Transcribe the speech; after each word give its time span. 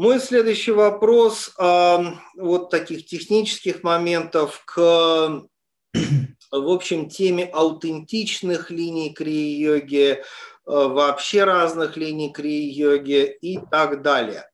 Мой 0.00 0.18
следующий 0.18 0.72
вопрос 0.72 1.54
вот 1.58 2.70
таких 2.70 3.04
технических 3.04 3.82
моментов 3.82 4.62
к, 4.64 4.78
в 5.92 6.68
общем, 6.70 7.10
теме 7.10 7.44
аутентичных 7.44 8.70
линий 8.70 9.12
крия-йоги, 9.12 10.06
э, 10.12 10.20
вообще 10.64 11.44
разных 11.44 11.98
линий 11.98 12.32
крия-йоги 12.32 13.36
и 13.42 13.58
так 13.70 14.00
далее. 14.00 14.48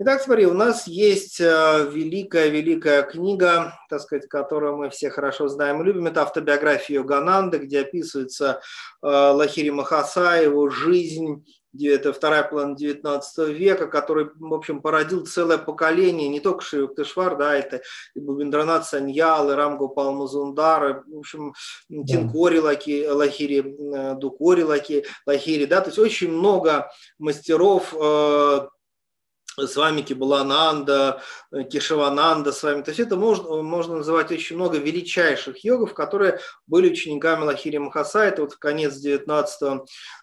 Итак, 0.00 0.20
смотри, 0.20 0.46
у 0.46 0.54
нас 0.54 0.88
есть 0.88 1.38
великая-великая 1.38 3.02
э, 3.02 3.08
книга, 3.08 3.78
так 3.88 4.00
сказать, 4.00 4.28
которую 4.28 4.78
мы 4.78 4.90
все 4.90 5.10
хорошо 5.10 5.46
знаем 5.46 5.80
и 5.80 5.84
любим. 5.84 6.08
Это 6.08 6.22
автобиография 6.22 6.96
Йогананды, 6.96 7.58
где 7.58 7.82
описывается 7.82 8.60
э, 9.00 9.06
Лахири 9.06 9.70
Махаса, 9.70 10.42
его 10.42 10.68
жизнь, 10.68 11.44
это 11.86 12.12
вторая 12.12 12.42
половина 12.42 12.76
19 12.76 13.48
века, 13.48 13.86
который, 13.86 14.30
в 14.34 14.54
общем, 14.54 14.82
породил 14.82 15.26
целое 15.26 15.58
поколение, 15.58 16.28
не 16.28 16.40
только 16.40 16.64
Шивактышвар, 16.64 17.36
да, 17.36 17.54
это 17.54 17.82
и 18.14 18.20
Бубиндранат 18.20 18.86
Саньял, 18.86 19.50
и 19.50 19.54
Рамгопал 19.54 20.12
Мазундар, 20.12 21.04
в 21.06 21.18
общем, 21.18 21.54
Тинкори 21.88 22.58
Лаки, 22.58 23.06
Лахири, 23.08 23.76
э, 23.94 24.14
Дукори 24.16 24.64
Лаки, 24.64 25.04
Лахири, 25.26 25.66
да, 25.66 25.80
то 25.80 25.88
есть 25.88 25.98
очень 25.98 26.30
много 26.32 26.90
мастеров 27.18 27.94
с 29.66 29.76
вами 29.76 30.02
Кибалананда, 30.02 31.22
Кишавананда 31.70 32.52
с 32.52 32.62
вами. 32.62 32.82
То 32.82 32.90
есть 32.90 33.00
это 33.00 33.16
можно, 33.16 33.62
можно 33.62 33.96
называть 33.96 34.30
очень 34.30 34.56
много 34.56 34.78
величайших 34.78 35.64
йогов, 35.64 35.94
которые 35.94 36.40
были 36.66 36.90
учениками 36.90 37.44
Лахири 37.44 37.78
Махаса, 37.78 38.24
это 38.24 38.42
вот 38.42 38.52
в 38.52 38.58
конец 38.58 38.94
19 38.96 39.80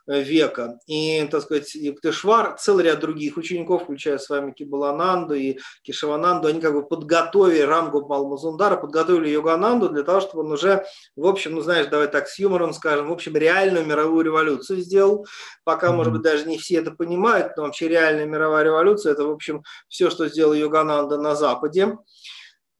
века. 0.07 0.77
И, 0.85 1.27
так 1.31 1.41
сказать, 1.41 1.73
Юктышвар, 1.73 2.55
целый 2.59 2.85
ряд 2.85 2.99
других 2.99 3.37
учеников, 3.37 3.83
включая 3.83 4.19
с 4.19 4.29
вами 4.29 4.51
Кибалананду 4.51 5.33
и 5.33 5.57
Кишавананду, 5.83 6.47
они 6.47 6.61
как 6.61 6.73
бы 6.73 6.85
подготовили 6.85 7.61
Рамгу 7.61 8.07
Малмазундара, 8.07 8.75
подготовили 8.77 9.29
Йогананду 9.29 9.89
для 9.89 10.03
того, 10.03 10.21
чтобы 10.21 10.43
он 10.43 10.51
уже, 10.51 10.85
в 11.15 11.25
общем, 11.25 11.53
ну 11.53 11.61
знаешь, 11.61 11.87
давай 11.87 12.07
так 12.07 12.27
с 12.27 12.37
юмором 12.37 12.73
скажем, 12.73 13.09
в 13.09 13.11
общем, 13.11 13.35
реальную 13.35 13.85
мировую 13.85 14.25
революцию 14.25 14.79
сделал. 14.79 15.25
Пока, 15.63 15.91
может 15.91 16.13
быть, 16.13 16.21
даже 16.21 16.45
не 16.45 16.57
все 16.57 16.75
это 16.75 16.91
понимают, 16.91 17.57
но 17.57 17.63
вообще 17.63 17.87
реальная 17.87 18.25
мировая 18.25 18.63
революция– 18.63 19.11
это, 19.13 19.24
в 19.25 19.31
общем, 19.31 19.63
все, 19.87 20.09
что 20.09 20.27
сделал 20.27 20.53
Йогананда 20.53 21.17
на 21.17 21.35
Западе. 21.35 21.97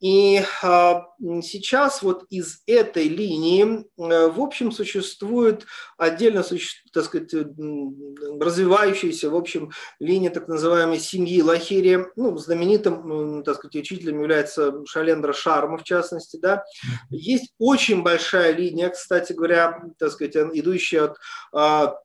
И 0.02 0.44
а, 0.62 1.06
сейчас 1.42 2.02
вот 2.02 2.26
из 2.30 2.62
этой 2.68 3.08
линии, 3.08 3.64
э, 3.98 4.28
в 4.30 4.42
общем, 4.42 4.72
существует 4.72 5.66
отдельно, 5.98 6.44
так 6.94 7.06
сказать, 7.06 7.34
развивающаяся, 7.34 9.30
в 9.30 9.36
общем, 9.36 9.72
линия 10.00 10.30
так 10.30 10.50
называемой 10.50 11.00
семьи 11.00 11.42
Лахири. 11.42 12.08
Ну, 12.18 12.38
знаменитым, 12.38 13.44
так 13.44 13.56
сказать, 13.56 13.78
учителем 13.78 14.20
является 14.20 14.86
Шалендра 14.86 15.32
Шарма, 15.32 15.78
в 15.78 15.84
частности, 15.84 16.38
да. 16.38 16.66
Есть 17.10 17.54
очень 17.58 18.04
большая 18.04 18.54
линия, 18.54 18.90
кстати 18.90 19.32
говоря, 19.32 19.82
так 19.98 20.12
сказать, 20.12 20.36
идущая 20.36 21.16
от 21.52 22.05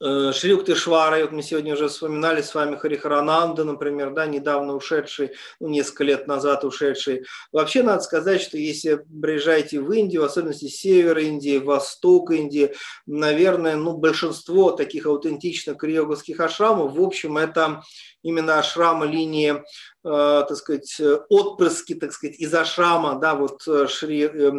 Э, 0.00 0.32
Шри 0.32 0.56
Швара, 0.76 1.20
вот 1.22 1.32
мы 1.32 1.42
сегодня 1.42 1.72
уже 1.72 1.88
вспоминали 1.88 2.40
с 2.40 2.54
вами 2.54 2.76
Харихарананда, 2.76 3.64
например, 3.64 4.12
да, 4.12 4.26
недавно 4.26 4.76
ушедший, 4.76 5.32
ну, 5.58 5.68
несколько 5.68 6.04
лет 6.04 6.28
назад 6.28 6.64
ушедший. 6.64 7.24
Вообще 7.50 7.82
надо 7.82 8.02
сказать, 8.02 8.40
что 8.40 8.56
если 8.56 9.04
приезжаете 9.20 9.80
в 9.80 9.90
Индию, 9.90 10.22
в 10.22 10.26
особенности 10.26 10.68
север 10.68 11.18
Индии, 11.18 11.58
восток 11.58 12.30
Индии, 12.30 12.74
наверное, 13.06 13.74
ну, 13.74 13.96
большинство 13.96 14.70
таких 14.70 15.06
аутентичных 15.06 15.78
криоговских 15.78 16.38
ашрамов, 16.38 16.94
в 16.94 17.02
общем, 17.02 17.36
это 17.36 17.82
именно 18.22 18.58
ашрама 18.58 19.06
линии, 19.06 19.52
э, 19.52 19.60
так 20.02 20.56
сказать, 20.56 21.00
отпрыски, 21.28 21.94
так 21.94 22.12
сказать, 22.12 22.36
из 22.38 22.52
ашрама, 22.54 23.18
да, 23.18 23.34
вот 23.34 23.66
э, 23.66 23.86
Шри 23.86 24.24
э, 24.24 24.52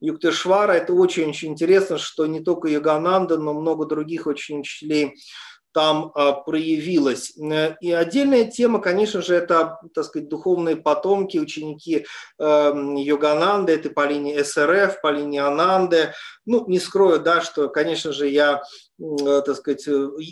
Юктешвара. 0.00 0.72
Это 0.72 0.92
очень-очень 0.92 1.50
интересно, 1.50 1.98
что 1.98 2.26
не 2.26 2.40
только 2.40 2.68
Ягананда, 2.68 3.38
но 3.38 3.54
много 3.54 3.86
других 3.86 4.26
очень 4.26 4.60
учителей 4.60 5.16
там 5.72 6.10
а, 6.14 6.32
проявилась. 6.32 7.36
Э, 7.38 7.76
и 7.80 7.92
отдельная 7.92 8.44
тема, 8.44 8.80
конечно 8.80 9.22
же, 9.22 9.34
это, 9.34 9.78
так 9.94 10.04
сказать, 10.04 10.28
духовные 10.28 10.76
потомки, 10.76 11.38
ученики 11.38 12.06
э, 12.38 12.44
Йогананды, 12.96 13.74
это 13.74 13.90
по 13.90 14.06
линии 14.06 14.42
СРФ, 14.42 15.00
по 15.00 15.10
линии 15.10 15.38
Ананды. 15.38 16.12
Ну, 16.44 16.66
не 16.66 16.80
скрою, 16.80 17.20
да, 17.20 17.40
что, 17.40 17.68
конечно 17.68 18.12
же, 18.12 18.28
я, 18.28 18.62
э, 18.98 19.42
так 19.44 19.56
сказать, 19.56 19.86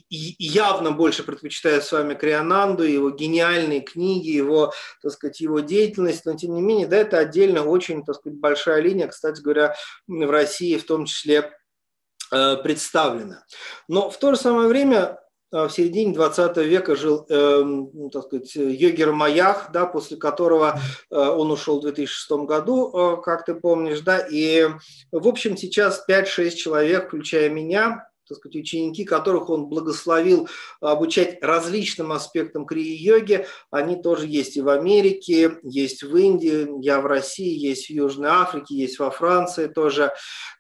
явно 0.09 0.91
больше 0.91 1.23
предпочитаю 1.23 1.83
с 1.83 1.93
вами 1.93 2.15
Криананду, 2.15 2.83
его 2.83 3.11
гениальные 3.11 3.81
книги, 3.81 4.31
его, 4.31 4.73
так 5.03 5.13
сказать, 5.13 5.41
его 5.41 5.61
деятельность, 5.61 6.25
но, 6.27 6.37
тем 6.37 6.55
не 6.55 6.63
менее, 6.63 6.89
да, 6.89 6.97
это 6.97 7.19
отдельно 7.19 7.65
очень, 7.65 8.05
так 8.05 8.17
сказать, 8.17 8.39
большая 8.39 8.81
линия, 8.81 9.07
кстати 9.07 9.41
говоря, 9.41 9.77
в 10.09 10.31
России 10.31 10.77
в 10.77 10.85
том 10.85 11.05
числе 11.05 11.53
представлена. 12.31 13.47
Но 13.89 14.11
в 14.11 14.19
то 14.19 14.35
же 14.35 14.39
самое 14.39 14.69
время 14.69 15.19
в 15.51 15.71
середине 15.71 16.13
20 16.13 16.57
века 16.59 16.95
жил, 16.95 17.25
э, 17.29 17.63
ну, 17.65 18.11
так 18.11 18.25
сказать, 18.25 18.55
Йогер 18.55 19.13
Маях, 19.13 19.71
да, 19.73 19.87
после 19.87 20.17
которого 20.17 20.79
э, 21.11 21.17
он 21.17 21.51
ушел 21.51 21.79
в 21.79 21.83
2006 21.83 22.31
году, 22.47 22.93
э, 22.93 23.23
как 23.23 23.47
ты 23.47 23.55
помнишь, 23.55 24.01
да, 24.01 24.19
и, 24.19 24.69
в 25.11 25.27
общем, 25.27 25.57
сейчас 25.57 26.05
5-6 26.09 26.51
человек, 26.51 27.07
включая 27.07 27.49
меня, 27.49 28.08
так 28.29 28.39
сказать, 28.39 28.57
ученики, 28.57 29.05
которых 29.05 29.51
он 29.51 29.67
благословил 29.67 30.49
обучать 30.81 31.39
различным 31.43 32.13
аспектам 32.13 32.67
крии-йоги, 32.67 33.47
они 33.71 34.01
тоже 34.01 34.27
есть 34.27 34.57
и 34.57 34.61
в 34.61 34.69
Америке, 34.69 35.59
есть 35.63 36.03
в 36.03 36.17
Индии, 36.17 36.69
я 36.85 37.01
в 37.01 37.07
России, 37.07 37.59
есть 37.59 37.87
в 37.87 37.91
Южной 37.91 38.31
Африке, 38.31 38.75
есть 38.75 38.99
во 38.99 39.11
Франции 39.11 39.67
тоже. 39.67 40.13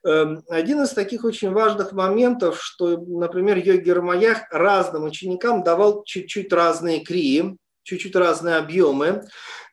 Эм, 0.04 0.42
один 0.48 0.82
из 0.82 0.90
таких 0.90 1.24
очень 1.24 1.50
важных 1.50 1.92
моментов, 1.92 2.62
что, 2.62 2.96
например, 2.96 3.58
йоги 3.58 3.90
Рамаях 3.90 4.42
разным 4.50 5.04
ученикам 5.04 5.62
давал 5.62 6.04
чуть-чуть 6.04 6.52
разные 6.52 7.00
крии, 7.00 7.56
чуть-чуть 7.88 8.14
разные 8.14 8.56
объемы, 8.56 9.22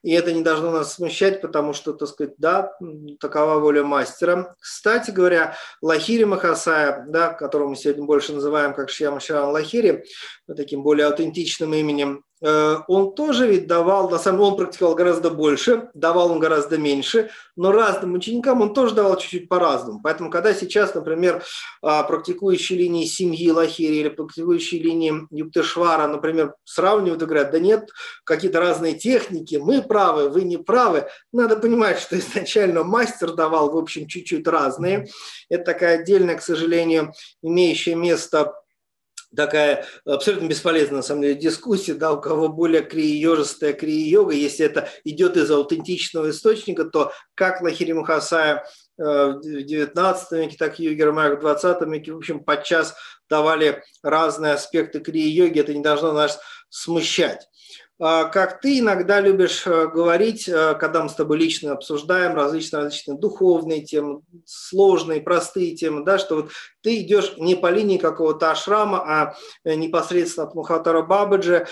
и 0.02 0.12
это 0.12 0.32
не 0.32 0.42
должно 0.42 0.70
нас 0.70 0.94
смущать, 0.94 1.42
потому 1.42 1.74
что, 1.74 1.92
так 1.92 2.08
сказать, 2.08 2.34
да, 2.38 2.72
такова 3.20 3.58
воля 3.58 3.84
мастера. 3.84 4.56
Кстати 4.58 5.10
говоря, 5.10 5.56
Лахири 5.82 6.24
Махасая, 6.24 7.04
да, 7.08 7.34
которого 7.34 7.68
мы 7.68 7.76
сегодня 7.76 8.04
больше 8.04 8.32
называем 8.32 8.72
как 8.72 8.88
Шьяма 8.88 9.20
Шаран 9.20 9.50
Лахири, 9.50 10.04
таким 10.56 10.82
более 10.82 11.08
аутентичным 11.08 11.74
именем, 11.74 12.24
он 12.86 13.14
тоже 13.14 13.48
ведь 13.48 13.66
давал, 13.66 14.08
на 14.08 14.18
самом 14.18 14.38
деле 14.38 14.50
он 14.50 14.56
практиковал 14.56 14.94
гораздо 14.94 15.30
больше, 15.30 15.88
давал 15.94 16.30
он 16.30 16.38
гораздо 16.38 16.78
меньше, 16.78 17.30
но 17.56 17.72
разным 17.72 18.14
ученикам 18.14 18.60
он 18.60 18.74
тоже 18.74 18.94
давал 18.94 19.16
чуть-чуть 19.16 19.48
по-разному. 19.48 20.00
Поэтому, 20.02 20.30
когда 20.30 20.54
сейчас, 20.54 20.94
например, 20.94 21.42
а, 21.82 22.02
практикующие 22.04 22.78
линии 22.78 23.06
семьи 23.06 23.50
Лахири 23.50 23.96
или 23.96 24.08
практикующие 24.10 24.80
линии 24.80 25.26
Юптешвара, 25.30 26.06
например, 26.06 26.54
сравнивают 26.64 27.22
и 27.22 27.26
говорят, 27.26 27.50
да 27.50 27.58
нет, 27.58 27.90
какие-то 28.24 28.60
разные 28.60 28.94
техники, 28.94 29.56
мы 29.56 29.82
правы, 29.82 30.28
вы 30.28 30.42
не 30.42 30.58
правы, 30.58 31.08
надо 31.32 31.56
понимать, 31.56 31.98
что 31.98 32.18
изначально 32.18 32.84
мастер 32.84 33.32
давал, 33.32 33.72
в 33.72 33.76
общем, 33.76 34.06
чуть-чуть 34.06 34.46
разные. 34.46 35.08
Это 35.48 35.64
такая 35.64 36.00
отдельная, 36.00 36.36
к 36.36 36.42
сожалению, 36.42 37.12
имеющая 37.42 37.94
место 37.94 38.52
такая 39.36 39.86
абсолютно 40.04 40.46
бесполезная, 40.46 40.96
на 40.96 41.02
самом 41.02 41.22
деле, 41.22 41.34
дискуссия, 41.34 41.94
да, 41.94 42.12
у 42.12 42.20
кого 42.20 42.48
более 42.48 42.82
крия-йожистая 42.82 43.72
крия-йога, 43.74 44.34
если 44.34 44.66
это 44.66 44.88
идет 45.04 45.36
из 45.36 45.50
аутентичного 45.50 46.30
источника, 46.30 46.84
то 46.84 47.12
как 47.34 47.60
Лахири 47.60 47.92
Махасая 47.92 48.64
э, 48.98 49.02
в 49.02 49.40
19 49.42 50.32
веке, 50.32 50.56
так 50.58 50.80
и 50.80 50.84
Йогер 50.84 51.12
в 51.12 51.40
20 51.40 51.82
веке, 51.88 52.12
в 52.12 52.16
общем, 52.16 52.42
подчас 52.42 52.94
давали 53.28 53.82
разные 54.02 54.54
аспекты 54.54 55.00
крия-йоги, 55.00 55.60
это 55.60 55.74
не 55.74 55.82
должно 55.82 56.12
нас 56.12 56.40
смущать. 56.68 57.46
А, 57.98 58.24
как 58.24 58.60
ты 58.60 58.80
иногда 58.80 59.20
любишь 59.20 59.66
э, 59.66 59.88
говорить, 59.88 60.46
э, 60.48 60.74
когда 60.74 61.02
мы 61.02 61.08
с 61.08 61.14
тобой 61.14 61.38
лично 61.38 61.72
обсуждаем 61.72 62.34
различные, 62.34 62.82
различные 62.82 63.16
духовные 63.16 63.82
темы, 63.82 64.20
сложные, 64.44 65.22
простые 65.22 65.74
темы, 65.74 66.04
да, 66.04 66.18
что 66.18 66.36
вот 66.36 66.50
ты 66.82 67.00
идешь 67.00 67.34
не 67.38 67.54
по 67.54 67.70
линии 67.70 67.96
какого-то 67.96 68.50
ашрама, 68.50 68.98
а 68.98 69.36
э, 69.64 69.74
непосредственно 69.76 70.46
от 70.46 70.54
Мухатара 70.54 71.02
Бабаджи. 71.02 71.66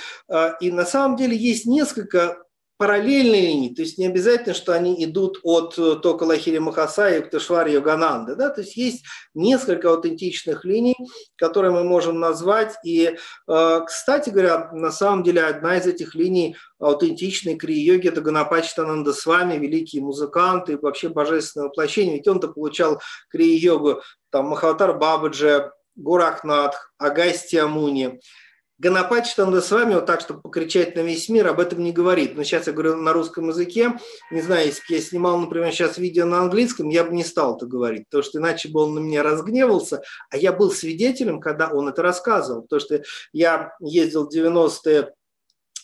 И 0.61 0.71
на 0.71 0.87
самом 0.87 1.17
деле 1.17 1.37
есть 1.37 1.67
несколько 1.67 2.44
параллельные 2.76 3.41
линии, 3.41 3.75
то 3.75 3.82
есть 3.82 3.99
не 3.99 4.06
обязательно, 4.06 4.55
что 4.55 4.73
они 4.73 5.03
идут 5.05 5.38
от 5.44 5.79
э, 5.79 5.97
Тока 5.97 6.25
Лахири 6.25 6.59
Махасая 6.59 7.21
к 7.21 7.31
Ташваре 7.31 7.75
Йогананды. 7.75 8.35
Да? 8.35 8.50
То 8.50 8.62
есть 8.62 8.76
есть 8.76 9.05
несколько 9.32 9.91
аутентичных 9.91 10.65
линий, 10.65 10.97
которые 11.37 11.71
мы 11.71 11.85
можем 11.85 12.19
назвать. 12.19 12.75
И, 12.85 13.17
э, 13.49 13.81
кстати 13.87 14.31
говоря, 14.31 14.71
на 14.73 14.91
самом 14.91 15.23
деле 15.23 15.44
одна 15.44 15.76
из 15.79 15.87
этих 15.87 16.17
линий 16.17 16.56
аутентичной 16.81 17.56
крии-йоги– 17.56 18.09
это 18.11 18.21
Ганапачитананда 18.21 19.12
с 19.12 19.25
вами, 19.25 19.56
великий 19.56 20.00
музыкант 20.00 20.69
и 20.69 20.75
вообще 20.75 21.09
божественное 21.09 21.69
воплощение. 21.69 22.17
Ведь 22.17 22.27
он-то 22.29 22.49
получал 22.49 23.00
крии-йогу 23.31 24.03
там, 24.31 24.47
Махаватар 24.47 24.99
Бабаджи, 24.99 25.70
Гурахнатх, 25.94 26.93
Агастия 26.99 27.67
Муни– 27.67 28.19
Ганапачтанда 28.79 29.61
с 29.61 29.71
вами 29.71 29.94
вот 29.94 30.06
так, 30.06 30.21
чтобы 30.21 30.41
покричать 30.41 30.97
на 30.97 31.00
весь 31.00 31.29
мир, 31.29 31.47
об 31.47 31.61
этом 31.61 31.82
не 31.82 31.93
говорит. 31.93 32.37
Но 32.37 32.43
сейчас 32.43 32.67
я 32.67 32.73
говорю 32.73 32.97
на 32.97 33.12
русском 33.12 33.49
языке. 33.49 33.93
Не 34.32 34.41
знаю, 34.41 34.67
если 34.67 34.81
бы 34.81 34.94
я 34.97 35.00
снимал, 35.00 35.38
например, 35.38 35.73
сейчас 35.73 35.97
видео 35.97 36.26
на 36.26 36.41
английском, 36.41 36.88
я 36.88 37.05
бы 37.05 37.15
не 37.15 37.23
стал 37.23 37.56
это 37.56 37.67
говорить, 37.67 38.06
потому 38.06 38.25
что 38.25 38.38
иначе 38.38 38.69
бы 38.69 38.81
он 38.82 38.94
на 38.94 38.99
меня 38.99 39.23
разгневался. 39.23 40.03
А 40.31 40.37
я 40.37 40.53
был 40.53 40.73
свидетелем, 40.73 41.41
когда 41.41 41.69
он 41.69 41.88
это 41.88 42.03
рассказывал. 42.03 42.62
Потому 42.62 42.81
что 42.81 43.03
я 43.32 43.75
ездил 43.81 44.29
в 44.29 44.35
90-е 44.35 45.12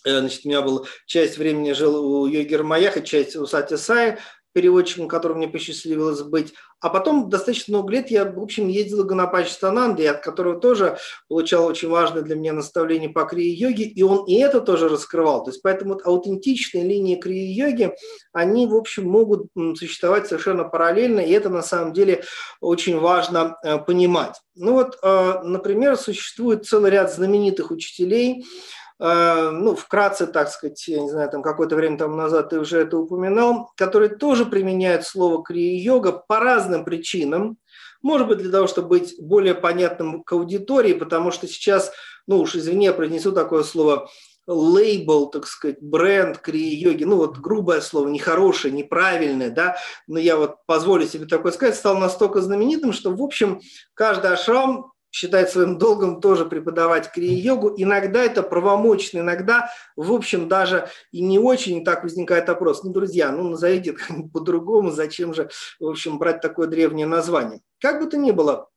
э, 0.05 0.19
Значит, 0.19 0.45
у 0.45 0.49
меня 0.49 0.63
была 0.63 0.83
часть 1.07 1.39
времени 1.39 1.73
жил 1.73 2.05
у 2.05 2.27
Йогер 2.27 2.65
Маяха, 2.65 3.03
часть 3.03 3.37
у 3.37 3.47
Сати 3.47 3.77
Саи, 3.77 4.19
переводчиком, 4.53 5.09
которым 5.09 5.39
мне 5.39 5.49
посчастливилось 5.49 6.23
быть. 6.23 6.55
А 6.81 6.89
потом 6.89 7.29
достаточно 7.29 7.77
много 7.77 7.93
лет 7.93 8.11
я, 8.11 8.25
в 8.25 8.41
общем, 8.41 8.69
ездил 8.69 9.05
Ганапач 9.05 9.51
Стананди, 9.51 10.03
от 10.03 10.23
которого 10.23 10.59
тоже 10.59 10.97
получал 11.29 11.67
очень 11.67 11.91
важное 11.91 12.23
для 12.23 12.37
меня 12.37 12.55
наставление 12.55 13.11
по 13.11 13.25
крии-йоге, 13.25 13.85
и 13.85 14.03
он 14.03 14.25
и 14.27 14.35
это 14.35 14.61
тоже 14.61 14.89
раскрывал. 14.89 15.45
То 15.45 15.51
есть 15.51 15.63
поэтому 15.63 15.95
вот 15.95 16.07
аутентичные 16.07 16.85
линии 16.85 17.17
крии-йоги, 17.17 17.95
они, 18.33 18.67
в 18.67 18.75
общем, 18.75 19.07
могут 19.07 19.49
существовать 19.77 20.27
совершенно 20.27 20.65
параллельно, 20.65 21.21
и 21.21 21.33
это 21.33 21.51
на 21.51 21.63
самом 21.63 21.93
деле 21.93 22.25
очень 22.61 22.99
важно 22.99 23.57
э, 23.63 23.79
понимать. 23.79 24.41
Ну 24.55 24.73
вот, 24.73 24.99
э, 25.03 25.41
например, 25.43 25.97
существует 25.97 26.65
целый 26.65 26.91
ряд 26.91 27.13
знаменитых 27.13 27.71
учителей, 27.71 28.45
ну, 29.01 29.75
вкратце, 29.75 30.27
так 30.27 30.51
сказать, 30.51 30.87
я 30.87 31.01
не 31.01 31.09
знаю, 31.09 31.31
там 31.31 31.43
какое-то 31.43 31.75
время 31.75 31.97
там 31.97 32.19
назад 32.19 32.51
ты 32.51 32.61
уже 32.61 32.81
это 32.81 32.99
упоминал, 32.99 33.71
которые 33.77 34.11
тоже 34.11 34.45
применяют 34.45 35.07
слово 35.07 35.43
крия-йога 35.43 36.13
по 36.13 36.39
разным 36.39 36.85
причинам. 36.85 37.57
Может 38.03 38.29
быть, 38.29 38.39
для 38.39 38.51
того, 38.51 38.67
чтобы 38.67 38.89
быть 38.89 39.15
более 39.19 39.55
понятным 39.55 40.23
к 40.23 40.33
аудитории, 40.33 40.93
потому 40.93 41.31
что 41.31 41.49
сейчас, 41.49 41.93
ну 42.27 42.41
уж 42.41 42.55
извини, 42.55 42.87
я 42.87 42.93
произнесу 42.93 43.33
такое 43.33 43.63
слово, 43.63 44.11
лейбл, 44.47 45.31
так 45.31 45.47
сказать, 45.47 45.81
бренд 45.81 46.39
крия-йоги, 46.39 47.05
ну 47.05 47.17
вот 47.17 47.39
грубое 47.39 47.81
слово, 47.81 48.09
нехорошее, 48.09 48.75
неправильное, 48.75 49.51
да, 49.51 49.77
но 50.07 50.19
я 50.19 50.37
вот 50.37 50.57
позволю 50.67 51.07
себе 51.07 51.27
такое 51.27 51.53
сказать, 51.53 51.77
стал 51.77 51.97
настолько 51.99 52.41
знаменитым, 52.41 52.93
что, 52.93 53.15
в 53.15 53.23
общем, 53.23 53.61
каждый 53.95 54.33
ашрам 54.33 54.90
считает 55.11 55.51
своим 55.51 55.79
долгом 55.79 56.21
тоже 56.21 56.47
преподавать 56.47 57.11
крия-йогу. 57.13 57.75
Иногда 57.77 58.23
это 58.23 58.43
правомочно, 58.43 59.19
иногда, 59.19 59.71
в 59.97 60.13
общем, 60.13 60.49
даже 60.49 60.89
и 61.13 61.21
не 61.21 61.39
очень 61.39 61.79
и 61.79 61.85
так 61.85 62.03
возникает 62.03 62.49
вопрос. 62.49 62.85
Ну, 62.85 62.93
друзья, 62.93 63.33
ну, 63.33 63.49
назовите 63.51 63.97
по-другому, 64.33 64.91
зачем 64.91 65.35
же, 65.35 65.51
в 65.79 65.89
общем, 65.89 66.19
брать 66.19 66.41
такое 66.41 66.67
древнее 66.67 67.07
название. 67.07 67.61
Как 67.81 68.01
бы 68.01 68.09
то 68.09 68.17
ни 68.17 68.31
было, 68.31 68.69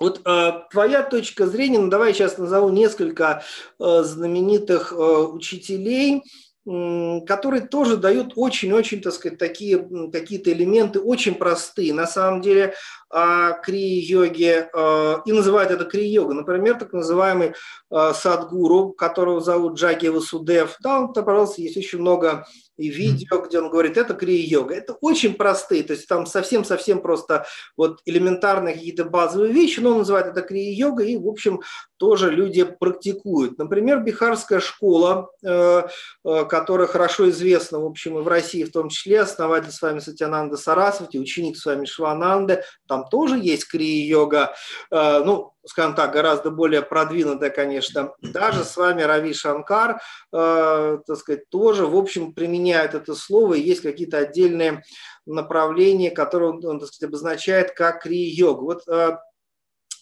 вот 0.00 0.20
э, 0.24 0.52
твоя 0.70 1.02
точка 1.02 1.46
зрения, 1.46 1.78
ну 1.78 1.88
давай 1.88 2.08
я 2.08 2.14
сейчас 2.14 2.38
назову 2.38 2.70
несколько 2.70 3.42
э, 3.78 4.02
знаменитых 4.02 4.92
э, 4.92 4.96
учителей, 4.96 6.22
которые 6.66 7.60
тоже 7.60 7.98
дают 7.98 8.32
очень-очень, 8.36 9.02
так 9.02 9.12
сказать, 9.12 9.38
такие 9.38 9.86
какие-то 10.10 10.50
элементы 10.50 10.98
очень 10.98 11.34
простые. 11.34 11.92
На 11.92 12.06
самом 12.06 12.40
деле 12.40 12.72
а, 13.14 13.52
крия-йоги 13.52 14.68
а, 14.72 15.22
и 15.24 15.32
называют 15.32 15.70
это 15.70 15.84
крия-йога. 15.84 16.34
Например, 16.34 16.76
так 16.76 16.92
называемый 16.92 17.54
а, 17.88 18.12
садгуру, 18.12 18.90
которого 18.90 19.40
зовут 19.40 19.78
Джаги 19.78 20.08
Васудев. 20.08 20.76
Да, 20.80 20.98
он, 20.98 21.12
пожалуйста, 21.12 21.62
есть 21.62 21.76
очень 21.76 22.00
много 22.00 22.44
и 22.76 22.88
видео, 22.88 23.38
где 23.38 23.60
он 23.60 23.70
говорит, 23.70 23.96
это 23.96 24.14
крия-йога. 24.14 24.74
Это 24.74 24.94
очень 24.94 25.34
простые, 25.34 25.84
то 25.84 25.92
есть 25.92 26.08
там 26.08 26.26
совсем-совсем 26.26 27.00
просто 27.00 27.46
вот 27.76 28.00
элементарные 28.04 28.74
какие-то 28.74 29.04
базовые 29.04 29.52
вещи, 29.52 29.80
но 29.80 29.90
он 29.90 29.98
называет 29.98 30.26
это 30.26 30.42
крия-йога, 30.42 31.04
и, 31.04 31.16
в 31.16 31.28
общем, 31.28 31.60
тоже 31.96 32.30
люди 32.30 32.64
практикуют. 32.64 33.58
Например, 33.58 34.00
Бихарская 34.00 34.60
школа, 34.60 35.30
э, 35.42 35.82
э, 36.24 36.44
которая 36.46 36.88
хорошо 36.88 37.30
известна, 37.30 37.78
в 37.78 37.86
общем, 37.86 38.18
и 38.18 38.22
в 38.22 38.28
России 38.28 38.64
в 38.64 38.72
том 38.72 38.88
числе, 38.88 39.20
основатель 39.20 39.70
с 39.70 39.80
вами 39.80 40.00
Сатянанда 40.00 40.56
Сарасвати, 40.56 41.18
ученик 41.18 41.56
с 41.56 41.64
вами 41.64 41.86
Швананды, 41.86 42.64
там 42.88 43.03
тоже 43.08 43.38
есть 43.38 43.66
крия-йога, 43.66 44.54
э, 44.90 45.22
ну, 45.24 45.52
скажем 45.66 45.94
так, 45.94 46.12
гораздо 46.12 46.50
более 46.50 46.82
продвинутая, 46.82 47.50
конечно. 47.50 48.12
Даже 48.20 48.64
с 48.64 48.76
вами 48.76 49.02
Рави 49.02 49.32
Шанкар, 49.32 50.00
э, 50.32 50.98
так 51.06 51.16
сказать, 51.16 51.48
тоже, 51.50 51.86
в 51.86 51.96
общем, 51.96 52.32
применяет 52.32 52.94
это 52.94 53.14
слово, 53.14 53.54
и 53.54 53.62
есть 53.62 53.82
какие-то 53.82 54.18
отдельные 54.18 54.82
направления, 55.26 56.10
которые 56.10 56.52
он, 56.52 56.78
так 56.78 56.88
сказать, 56.88 57.08
обозначает 57.08 57.72
как 57.72 58.02
крия-йога. 58.02 58.60
Вот 58.60 58.88
э, 58.88 59.18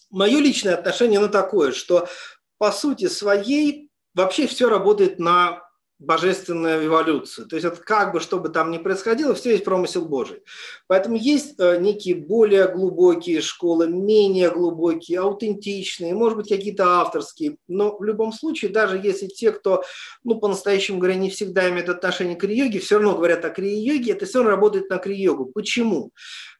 мое 0.09 0.39
личное 0.39 0.75
отношение 0.75 1.19
на 1.19 1.29
такое, 1.29 1.71
что 1.71 2.07
по 2.57 2.71
сути 2.71 3.07
своей 3.07 3.89
вообще 4.13 4.47
все 4.47 4.69
работает 4.69 5.19
на 5.19 5.62
божественная 6.03 6.85
эволюция. 6.85 7.45
То 7.45 7.55
есть 7.55 7.65
это 7.65 7.77
как 7.81 8.13
бы, 8.13 8.19
что 8.19 8.39
бы 8.39 8.49
там 8.49 8.71
ни 8.71 8.77
происходило, 8.77 9.33
все 9.33 9.51
есть 9.51 9.63
промысел 9.63 10.05
Божий. 10.05 10.43
Поэтому 10.87 11.15
есть 11.15 11.59
э, 11.59 11.77
некие 11.79 12.15
более 12.15 12.67
глубокие 12.67 13.41
школы, 13.41 13.87
менее 13.87 14.49
глубокие, 14.51 15.19
аутентичные, 15.19 16.13
может 16.13 16.37
быть, 16.37 16.49
какие-то 16.49 16.99
авторские. 16.99 17.57
Но 17.67 17.97
в 17.97 18.03
любом 18.03 18.33
случае, 18.33 18.71
даже 18.71 18.97
если 18.97 19.27
те, 19.27 19.51
кто, 19.51 19.83
ну, 20.23 20.39
по-настоящему 20.39 20.99
говоря, 20.99 21.15
не 21.15 21.29
всегда 21.29 21.69
имеют 21.69 21.89
отношение 21.89 22.35
к 22.35 22.43
йоге 22.43 22.79
все 22.79 22.95
равно 22.95 23.15
говорят 23.15 23.45
о 23.45 23.49
крия-йоге, 23.49 24.11
это 24.11 24.25
все 24.25 24.39
равно 24.39 24.51
работает 24.51 24.89
на 24.89 24.97
крия-йогу. 24.97 25.51
Почему? 25.53 26.11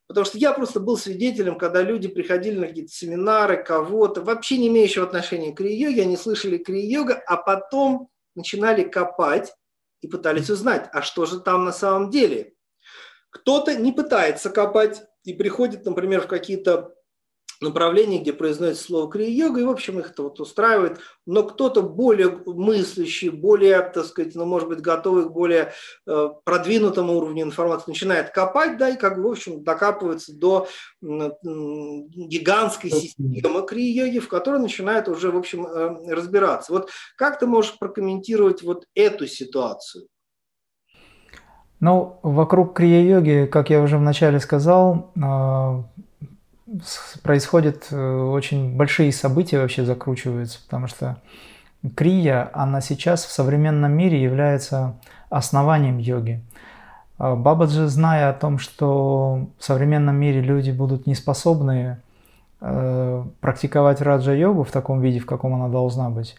Потому 0.08 0.26
что 0.26 0.38
я 0.38 0.54
просто 0.54 0.80
был 0.80 0.98
свидетелем, 0.98 1.58
когда 1.58 1.82
люди 1.82 2.08
приходили 2.08 2.60
на 2.60 2.68
какие-то 2.68 2.92
семинары 2.92 3.64
кого-то, 3.64 4.22
вообще 4.22 4.58
не 4.58 4.68
имеющего 4.68 5.06
отношения 5.06 5.52
к 5.52 5.58
крия-йоге, 5.58 6.04
они 6.04 6.18
слышали 6.18 6.58
крия-йога, 6.58 7.22
а 7.26 7.38
потом 7.38 8.10
начинали 8.36 8.84
копать 8.84 9.54
и 10.02 10.08
пытались 10.08 10.50
узнать, 10.50 10.90
а 10.92 11.02
что 11.02 11.26
же 11.26 11.40
там 11.40 11.66
на 11.66 11.72
самом 11.72 12.10
деле. 12.10 12.54
Кто-то 13.30 13.76
не 13.76 13.92
пытается 13.92 14.50
копать 14.50 15.02
и 15.24 15.34
приходит, 15.34 15.86
например, 15.86 16.22
в 16.22 16.28
какие-то 16.28 16.94
направлений, 17.64 18.20
где 18.20 18.34
произносится 18.34 18.86
слово 18.86 19.10
крия-йога, 19.10 19.62
и, 19.62 19.64
в 19.64 19.70
общем, 19.70 20.00
их 20.00 20.12
это 20.12 20.24
вот 20.24 20.40
устраивает. 20.40 21.00
Но 21.26 21.44
кто-то 21.44 21.82
более 21.82 22.40
мыслящий, 22.46 23.30
более, 23.30 23.82
так 23.82 24.06
сказать, 24.06 24.36
ну, 24.36 24.46
может 24.46 24.68
быть, 24.68 24.82
готовый 24.82 25.26
к 25.26 25.32
более 25.32 25.72
э, 26.06 26.30
продвинутому 26.44 27.18
уровню 27.18 27.44
информации, 27.44 27.92
начинает 27.92 28.30
копать, 28.30 28.78
да, 28.78 28.90
и, 28.90 28.98
как 28.98 29.18
бы, 29.18 29.24
в 29.24 29.32
общем, 29.32 29.64
докапывается 29.64 30.38
до 30.38 30.68
гигантской 31.02 32.90
системы 32.92 33.66
крия-йоги, 33.66 34.20
в 34.20 34.28
которой 34.28 34.60
начинает 34.60 35.08
уже, 35.08 35.32
в 35.32 35.38
общем, 35.38 35.66
э, 35.66 36.14
разбираться. 36.14 36.74
Вот 36.74 36.90
как 37.18 37.40
ты 37.40 37.48
можешь 37.48 37.78
прокомментировать 37.80 38.62
вот 38.64 38.86
эту 38.94 39.28
ситуацию? 39.28 40.08
Ну, 41.80 42.20
вокруг 42.24 42.78
крия-йоги, 42.78 43.46
как 43.52 43.70
я 43.70 43.82
уже 43.82 43.98
вначале 43.98 44.40
сказал, 44.40 45.12
э, 45.16 45.84
происходят 47.22 47.88
э, 47.92 48.22
очень 48.22 48.76
большие 48.76 49.12
события 49.12 49.60
вообще 49.60 49.86
закручиваются, 49.86 50.60
потому 50.64 50.88
что 50.88 51.18
крия, 51.96 52.50
она 52.54 52.82
сейчас 52.82 53.26
в 53.26 53.32
современном 53.32 53.92
мире 53.92 54.22
является 54.22 54.96
основанием 55.30 55.98
йоги. 55.98 56.42
А 57.18 57.36
Бабаджи, 57.36 57.88
зная 57.88 58.30
о 58.30 58.34
том, 58.34 58.58
что 58.58 59.50
в 59.58 59.64
современном 59.64 60.16
мире 60.16 60.42
люди 60.42 60.72
будут 60.72 61.06
не 61.08 61.16
способны 61.16 62.00
э, 62.62 63.24
практиковать 63.40 64.02
раджа-йогу 64.02 64.64
в 64.64 64.72
таком 64.72 65.02
виде, 65.02 65.20
в 65.20 65.26
каком 65.26 65.54
она 65.54 65.70
должна 65.70 66.10
быть, 66.10 66.36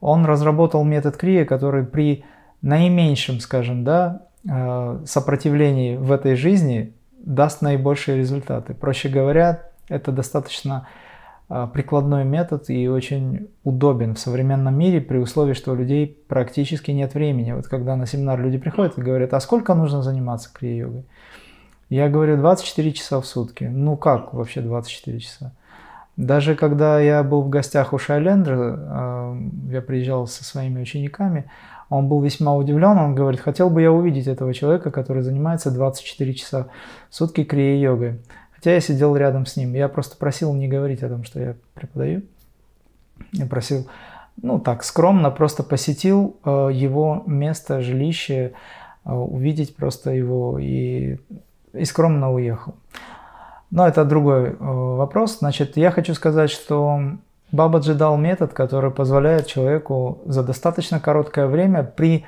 он 0.00 0.24
разработал 0.24 0.84
метод 0.84 1.16
крия, 1.16 1.44
который 1.44 1.84
при 1.84 2.24
наименьшем, 2.62 3.40
скажем, 3.40 3.84
да, 3.84 4.22
э, 4.48 5.00
сопротивлении 5.06 5.96
в 5.96 6.12
этой 6.12 6.36
жизни 6.36 6.92
даст 7.18 7.62
наибольшие 7.62 8.18
результаты. 8.18 8.74
Проще 8.74 9.08
говоря, 9.08 9.69
это 9.90 10.12
достаточно 10.12 10.88
а, 11.48 11.66
прикладной 11.66 12.24
метод 12.24 12.70
и 12.70 12.88
очень 12.88 13.48
удобен 13.64 14.14
в 14.14 14.18
современном 14.18 14.78
мире 14.78 15.00
при 15.00 15.18
условии, 15.18 15.52
что 15.52 15.72
у 15.72 15.74
людей 15.74 16.16
практически 16.28 16.92
нет 16.92 17.14
времени. 17.14 17.52
Вот 17.52 17.66
когда 17.66 17.96
на 17.96 18.06
семинар 18.06 18.40
люди 18.40 18.56
приходят 18.56 18.96
и 18.96 19.02
говорят, 19.02 19.34
а 19.34 19.40
сколько 19.40 19.74
нужно 19.74 20.02
заниматься 20.02 20.48
крия-йогой? 20.54 21.04
Я 21.88 22.08
говорю, 22.08 22.36
24 22.36 22.92
часа 22.92 23.20
в 23.20 23.26
сутки. 23.26 23.64
Ну 23.64 23.96
как 23.96 24.32
вообще 24.32 24.60
24 24.60 25.18
часа? 25.18 25.52
Даже 26.16 26.54
когда 26.54 27.00
я 27.00 27.24
был 27.24 27.42
в 27.42 27.48
гостях 27.48 27.92
у 27.92 27.98
Шайлендера, 27.98 28.76
а, 28.78 29.36
я 29.70 29.82
приезжал 29.82 30.28
со 30.28 30.44
своими 30.44 30.80
учениками, 30.80 31.50
он 31.88 32.08
был 32.08 32.22
весьма 32.22 32.54
удивлен, 32.54 32.96
он 32.96 33.16
говорит, 33.16 33.40
хотел 33.40 33.68
бы 33.68 33.82
я 33.82 33.90
увидеть 33.90 34.28
этого 34.28 34.54
человека, 34.54 34.92
который 34.92 35.22
занимается 35.22 35.72
24 35.72 36.34
часа 36.34 36.68
в 37.10 37.16
сутки 37.16 37.42
крия-йогой. 37.42 38.20
Хотя 38.60 38.74
я 38.74 38.80
сидел 38.82 39.16
рядом 39.16 39.46
с 39.46 39.56
ним. 39.56 39.72
Я 39.72 39.88
просто 39.88 40.18
просил 40.18 40.52
не 40.52 40.68
говорить 40.68 41.02
о 41.02 41.08
том, 41.08 41.24
что 41.24 41.40
я 41.40 41.54
преподаю. 41.72 42.24
Я 43.32 43.46
просил, 43.46 43.88
ну 44.42 44.60
так, 44.60 44.84
скромно, 44.84 45.30
просто 45.30 45.62
посетил 45.62 46.36
э, 46.44 46.68
его 46.70 47.22
место, 47.26 47.80
жилище, 47.80 48.52
э, 49.06 49.12
увидеть 49.14 49.74
просто 49.76 50.10
его 50.10 50.58
и, 50.58 51.16
и 51.72 51.84
скромно 51.86 52.34
уехал. 52.34 52.74
Но 53.70 53.88
это 53.88 54.04
другой 54.04 54.50
э, 54.50 54.56
вопрос. 54.58 55.38
Значит, 55.38 55.78
я 55.78 55.90
хочу 55.90 56.12
сказать, 56.12 56.50
что 56.50 57.00
Бабаджи 57.52 57.94
дал 57.94 58.18
метод, 58.18 58.52
который 58.52 58.90
позволяет 58.90 59.46
человеку 59.46 60.20
за 60.26 60.42
достаточно 60.42 61.00
короткое 61.00 61.46
время 61.46 61.82
при 61.82 62.26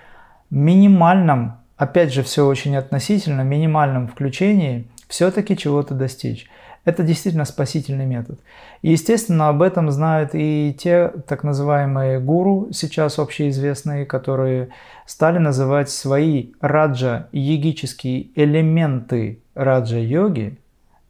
минимальном, 0.49 1.59
опять 1.77 2.11
же, 2.11 2.23
все 2.23 2.47
очень 2.47 2.75
относительно, 2.75 3.43
минимальном 3.43 4.09
включении 4.09 4.89
все-таки 5.13 5.59
чего-то 5.59 5.93
достичь. 5.93 6.49
Это 6.87 7.03
действительно 7.03 7.45
спасительный 7.45 8.07
метод. 8.07 8.41
И, 8.81 8.93
естественно, 8.93 9.51
об 9.51 9.61
этом 9.61 9.91
знают 9.91 10.31
и 10.33 10.75
те 10.77 11.13
так 11.29 11.45
называемые 11.45 12.19
гуру, 12.19 12.69
сейчас 12.73 13.19
общеизвестные, 13.19 14.07
которые 14.07 14.71
стали 15.05 15.37
называть 15.37 15.91
свои 15.91 16.53
раджа-йогические 16.63 18.31
элементы 18.35 19.43
раджа-йоги. 19.55 20.59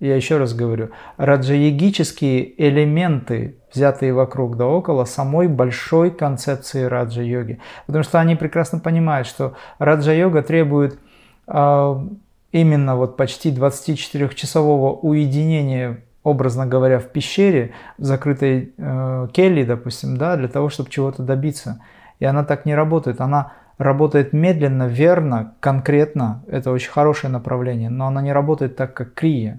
Я 0.01 0.17
еще 0.17 0.39
раз 0.39 0.53
говорю, 0.53 0.91
раджа-йогические 1.17 2.61
элементы, 2.61 3.55
взятые 3.73 4.13
вокруг 4.13 4.57
да 4.57 4.67
около 4.67 5.05
самой 5.05 5.47
большой 5.47 6.11
концепции 6.11 6.83
раджа-йоги. 6.83 7.61
Потому 7.87 8.03
что 8.03 8.19
они 8.19 8.35
прекрасно 8.35 8.81
понимают, 8.81 9.29
что 9.29 9.55
раджа-йога 9.79 10.43
требует 10.43 10.99
а, 11.47 12.05
именно 12.53 12.97
вот 12.97 13.17
почти 13.17 13.51
24-часового 13.51 14.99
уединения, 15.01 16.05
образно 16.23 16.67
говоря, 16.67 16.99
в 17.01 17.09
пещере, 17.09 17.73
в 17.99 18.05
закрытой 18.05 18.75
э, 18.77 19.29
келье, 19.33 19.65
допустим, 19.65 20.17
да, 20.17 20.37
для 20.37 20.49
того, 20.49 20.69
чтобы 20.69 20.91
чего-то 20.91 21.23
добиться. 21.23 21.81
И 22.21 22.25
она 22.25 22.45
так 22.45 22.67
не 22.67 22.75
работает. 22.75 23.21
Она 23.21 23.55
работает 23.79 24.33
медленно, 24.33 24.87
верно, 24.87 25.55
конкретно. 25.61 26.45
Это 26.47 26.71
очень 26.71 26.91
хорошее 26.91 27.33
направление, 27.33 27.91
но 27.91 28.07
она 28.07 28.23
не 28.23 28.33
работает 28.33 28.77
так, 28.77 28.95
как 28.95 29.15
крия 29.15 29.59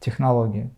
технология. 0.00 0.70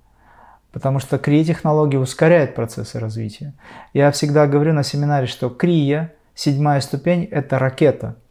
Потому 0.72 0.98
что 0.98 1.18
крия 1.18 1.44
технология 1.44 1.98
ускоряет 1.98 2.56
процессы 2.56 2.98
развития. 2.98 3.54
Я 3.92 4.10
всегда 4.10 4.48
говорю 4.48 4.72
на 4.72 4.82
семинаре, 4.82 5.28
что 5.28 5.48
крия, 5.48 6.12
седьмая 6.34 6.80
ступень, 6.80 7.24
это 7.24 7.60
ракета– 7.60 8.16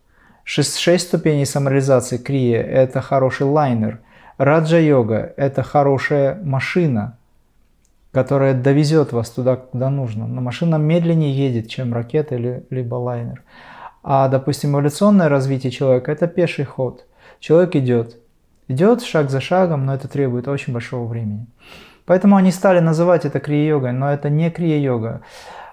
6, 0.45 0.77
6 0.77 1.07
ступеней 1.07 1.45
самореализации 1.45 2.17
крия– 2.17 2.62
это 2.63 3.01
хороший 3.01 3.47
лайнер. 3.47 4.00
Раджа-йога– 4.38 5.33
это 5.38 5.63
хорошая 5.63 6.38
машина, 6.43 7.17
которая 8.12 8.53
довезет 8.53 9.13
вас 9.13 9.29
туда, 9.29 9.55
куда 9.55 9.89
нужно. 9.89 10.27
Но 10.27 10.41
машина 10.41 10.75
медленнее 10.75 11.33
едет, 11.33 11.69
чем 11.69 11.93
ракета 11.93 12.35
или 12.35 12.65
либо 12.69 12.95
лайнер. 12.95 13.41
А, 14.03 14.27
допустим, 14.27 14.73
эволюционное 14.73 15.29
развитие 15.29 15.71
человека– 15.71 16.12
это 16.13 16.27
пеший 16.27 16.65
ход. 16.65 17.05
Человек 17.39 17.75
идет, 17.75 18.17
идет 18.67 19.01
шаг 19.01 19.29
за 19.29 19.39
шагом, 19.39 19.85
но 19.85 19.95
это 19.95 20.09
требует 20.09 20.47
очень 20.50 20.73
большого 20.73 21.07
времени. 21.07 21.47
Поэтому 22.05 22.35
они 22.35 22.51
стали 22.51 22.79
называть 22.79 23.23
это 23.23 23.39
крия-йогой, 23.39 23.93
но 23.93 24.12
это 24.12 24.29
не 24.29 24.50
крия-йога. 24.50 25.21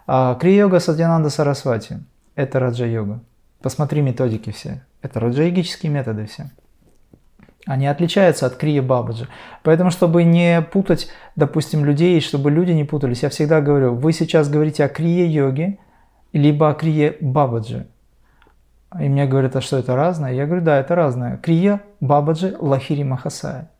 А 0.06 0.36
крия-йога 0.40 0.78
Сатьянанда 0.78 1.28
Сарасвати– 1.28 1.98
это 2.36 2.60
раджа-йога. 2.60 3.20
Посмотри 3.62 4.00
методики 4.00 4.50
все. 4.50 4.84
Это 5.02 5.20
раджаигические 5.20 5.92
методы 5.92 6.26
все. 6.26 6.50
Они 7.66 7.86
отличаются 7.86 8.46
от 8.46 8.56
крия 8.56 8.82
бабаджи. 8.82 9.28
Поэтому, 9.62 9.90
чтобы 9.90 10.24
не 10.24 10.62
путать, 10.62 11.08
допустим, 11.36 11.84
людей, 11.84 12.20
чтобы 12.20 12.50
люди 12.50 12.72
не 12.72 12.84
путались, 12.84 13.22
я 13.22 13.28
всегда 13.28 13.60
говорю, 13.60 13.94
вы 13.94 14.12
сейчас 14.12 14.48
говорите 14.48 14.84
о 14.84 14.88
крие 14.88 15.32
йоге, 15.32 15.78
либо 16.32 16.70
о 16.70 16.74
крие 16.74 17.16
бабаджи. 17.20 17.86
И 18.98 19.08
мне 19.08 19.26
говорят, 19.26 19.54
а 19.56 19.60
что 19.60 19.76
это 19.76 19.94
разное? 19.94 20.32
Я 20.32 20.46
говорю, 20.46 20.62
да, 20.62 20.80
это 20.80 20.94
разное. 20.94 21.36
Крия, 21.36 21.80
бабаджи, 22.00 22.56
лахири 22.58 23.04
махасая. 23.04 23.70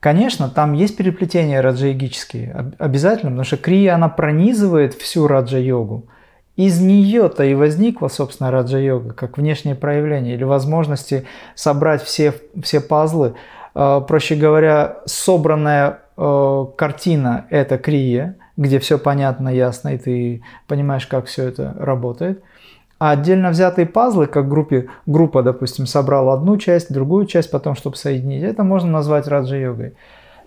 Конечно, 0.00 0.48
там 0.48 0.72
есть 0.72 0.96
переплетения 0.96 1.62
раджаигические, 1.62 2.74
обязательно, 2.78 3.30
потому 3.30 3.44
что 3.44 3.56
крия, 3.56 3.94
она 3.94 4.08
пронизывает 4.08 4.94
всю 4.94 5.28
раджа-йогу. 5.28 6.08
Из 6.56 6.80
нее-то 6.80 7.44
и 7.44 7.54
возникла, 7.54 8.08
собственно, 8.08 8.50
раджа-йога, 8.50 9.14
как 9.14 9.38
внешнее 9.38 9.74
проявление 9.74 10.34
или 10.34 10.44
возможности 10.44 11.24
собрать 11.54 12.02
все, 12.02 12.34
все 12.62 12.80
пазлы. 12.80 13.34
Э, 13.74 14.02
проще 14.06 14.34
говоря, 14.34 14.98
собранная 15.06 16.00
э, 16.16 16.66
картина– 16.76 17.46
это 17.50 17.78
крия, 17.78 18.36
где 18.58 18.78
все 18.80 18.98
понятно, 18.98 19.48
ясно, 19.48 19.94
и 19.94 19.98
ты 19.98 20.42
понимаешь, 20.66 21.06
как 21.06 21.24
все 21.24 21.44
это 21.44 21.74
работает. 21.78 22.42
А 22.98 23.12
отдельно 23.12 23.48
взятые 23.48 23.86
пазлы, 23.86 24.26
как 24.26 24.46
группе, 24.46 24.88
группа, 25.06 25.42
допустим, 25.42 25.86
собрала 25.86 26.34
одну 26.34 26.58
часть, 26.58 26.92
другую 26.92 27.24
часть, 27.24 27.50
потом, 27.50 27.74
чтобы 27.74 27.96
соединить, 27.96 28.44
это 28.44 28.62
можно 28.62 28.90
назвать 28.90 29.26
раджа-йогой. 29.26 29.94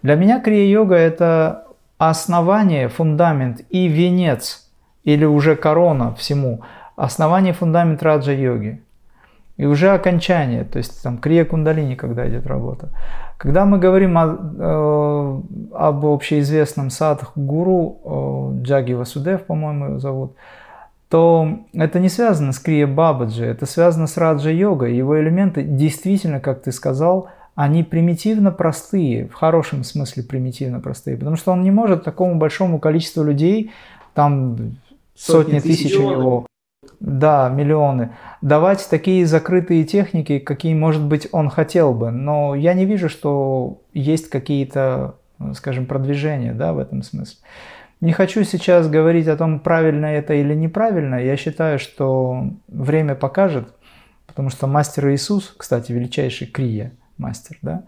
Для 0.04 0.14
меня 0.14 0.40
крия-йога– 0.40 0.96
это 0.96 1.66
основание, 1.98 2.90
фундамент 2.90 3.62
и 3.72 3.88
венец– 3.88 4.62
или 5.06 5.24
уже 5.24 5.56
корона 5.56 6.14
всему, 6.16 6.62
основание 6.98 7.54
фундамент 7.54 8.04
раджа-йоги. 8.04 8.82
И 9.58 9.66
уже 9.66 9.92
окончание, 9.92 10.66
то 10.66 10.80
есть 10.80 11.02
там 11.02 11.18
крия 11.18 11.46
кундалини, 11.46 11.96
когда 11.96 12.28
идет 12.28 12.46
работа. 12.46 12.90
Когда 13.38 13.66
мы 13.66 13.78
говорим 13.78 14.18
о, 14.18 14.26
э, 14.28 15.76
об 15.76 16.06
общеизвестном 16.06 16.90
садх 16.90 17.32
гуру, 17.38 17.98
э, 18.04 18.64
Джаги 18.64 18.92
Васудев, 18.94 19.44
по-моему, 19.44 19.86
его 19.86 20.00
зовут, 20.00 20.36
то 21.08 21.60
это 21.74 22.00
не 22.00 22.10
связано 22.10 22.52
с 22.52 22.60
крия 22.60 22.88
бабаджи, 22.88 23.46
это 23.46 23.66
связано 23.66 24.08
с 24.08 24.18
раджа-йогой. 24.18 24.94
Его 24.94 25.22
элементы 25.22 25.64
действительно, 25.64 26.42
как 26.42 26.64
ты 26.64 26.74
сказал, 26.74 27.30
они 27.56 27.84
примитивно 27.84 28.52
простые, 28.52 29.28
в 29.28 29.34
хорошем 29.34 29.86
смысле 29.86 30.24
примитивно 30.24 30.82
простые, 30.82 31.16
потому 31.16 31.38
что 31.38 31.54
он 31.54 31.64
не 31.64 31.72
может 31.72 32.04
такому 32.04 32.36
большому 32.36 32.80
количеству 32.80 33.24
людей, 33.24 33.72
там 34.14 34.58
сотни, 35.16 35.60
тысяч, 35.60 35.96
у 35.96 36.10
него. 36.10 36.46
Да, 37.00 37.50
миллионы. 37.50 38.16
Давать 38.42 38.88
такие 38.90 39.26
закрытые 39.26 39.84
техники, 39.86 40.40
какие, 40.40 40.74
может 40.74 41.04
быть, 41.04 41.28
он 41.32 41.50
хотел 41.50 41.94
бы. 41.94 42.12
Но 42.12 42.56
я 42.56 42.74
не 42.74 42.86
вижу, 42.86 43.10
что 43.10 43.82
есть 43.94 44.30
какие-то, 44.30 45.16
скажем, 45.54 45.86
продвижения 45.86 46.54
да, 46.54 46.74
в 46.74 46.80
этом 46.80 47.02
смысле. 47.02 47.38
Не 48.02 48.12
хочу 48.12 48.44
сейчас 48.44 48.88
говорить 48.88 49.28
о 49.28 49.38
том, 49.38 49.60
правильно 49.60 50.06
это 50.06 50.34
или 50.34 50.54
неправильно. 50.54 51.16
Я 51.16 51.38
считаю, 51.38 51.80
что 51.80 52.50
время 52.68 53.16
покажет, 53.16 53.74
потому 54.28 54.50
что 54.50 54.68
мастер 54.68 55.10
Иисус, 55.10 55.54
кстати, 55.58 55.92
величайший 55.92 56.48
крия 56.48 56.92
мастер, 57.18 57.58
да, 57.62 57.84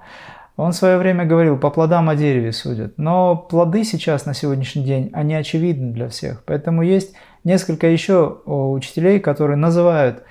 он 0.58 0.72
в 0.72 0.76
свое 0.76 0.98
время 0.98 1.24
говорил, 1.24 1.58
по 1.58 1.70
плодам 1.70 2.10
о 2.10 2.16
дереве 2.16 2.52
судят. 2.52 2.98
Но 2.98 3.36
плоды 3.36 3.84
сейчас, 3.84 4.26
на 4.26 4.34
сегодняшний 4.34 4.84
день, 4.84 5.12
они 5.14 5.36
очевидны 5.36 5.94
для 5.94 6.10
всех. 6.10 6.44
Поэтому 6.46 6.82
есть 6.82 7.14
несколько 7.44 7.88
еще 7.88 8.42
учителей, 8.46 9.20
которые 9.20 9.56
называют 9.56 10.24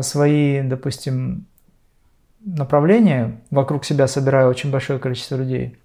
свои, 0.00 0.62
допустим, 0.62 1.44
направления, 2.42 3.42
вокруг 3.50 3.84
себя 3.84 4.08
собирая 4.08 4.46
очень 4.46 4.70
большое 4.70 4.98
количество 4.98 5.36
людей. 5.36 5.76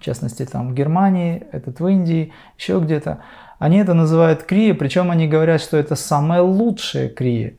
В 0.00 0.02
частности, 0.02 0.46
там 0.46 0.70
в 0.70 0.74
Германии, 0.74 1.46
этот 1.52 1.80
в 1.80 1.86
Индии, 1.86 2.32
еще 2.58 2.80
где-то. 2.80 3.18
Они 3.58 3.78
это 3.78 3.92
называют 3.92 4.44
крия, 4.44 4.74
причем 4.74 5.10
они 5.10 5.28
говорят, 5.28 5.60
что 5.60 5.76
это 5.76 5.94
самое 5.94 6.40
лучшее 6.40 7.10
крия. 7.10 7.54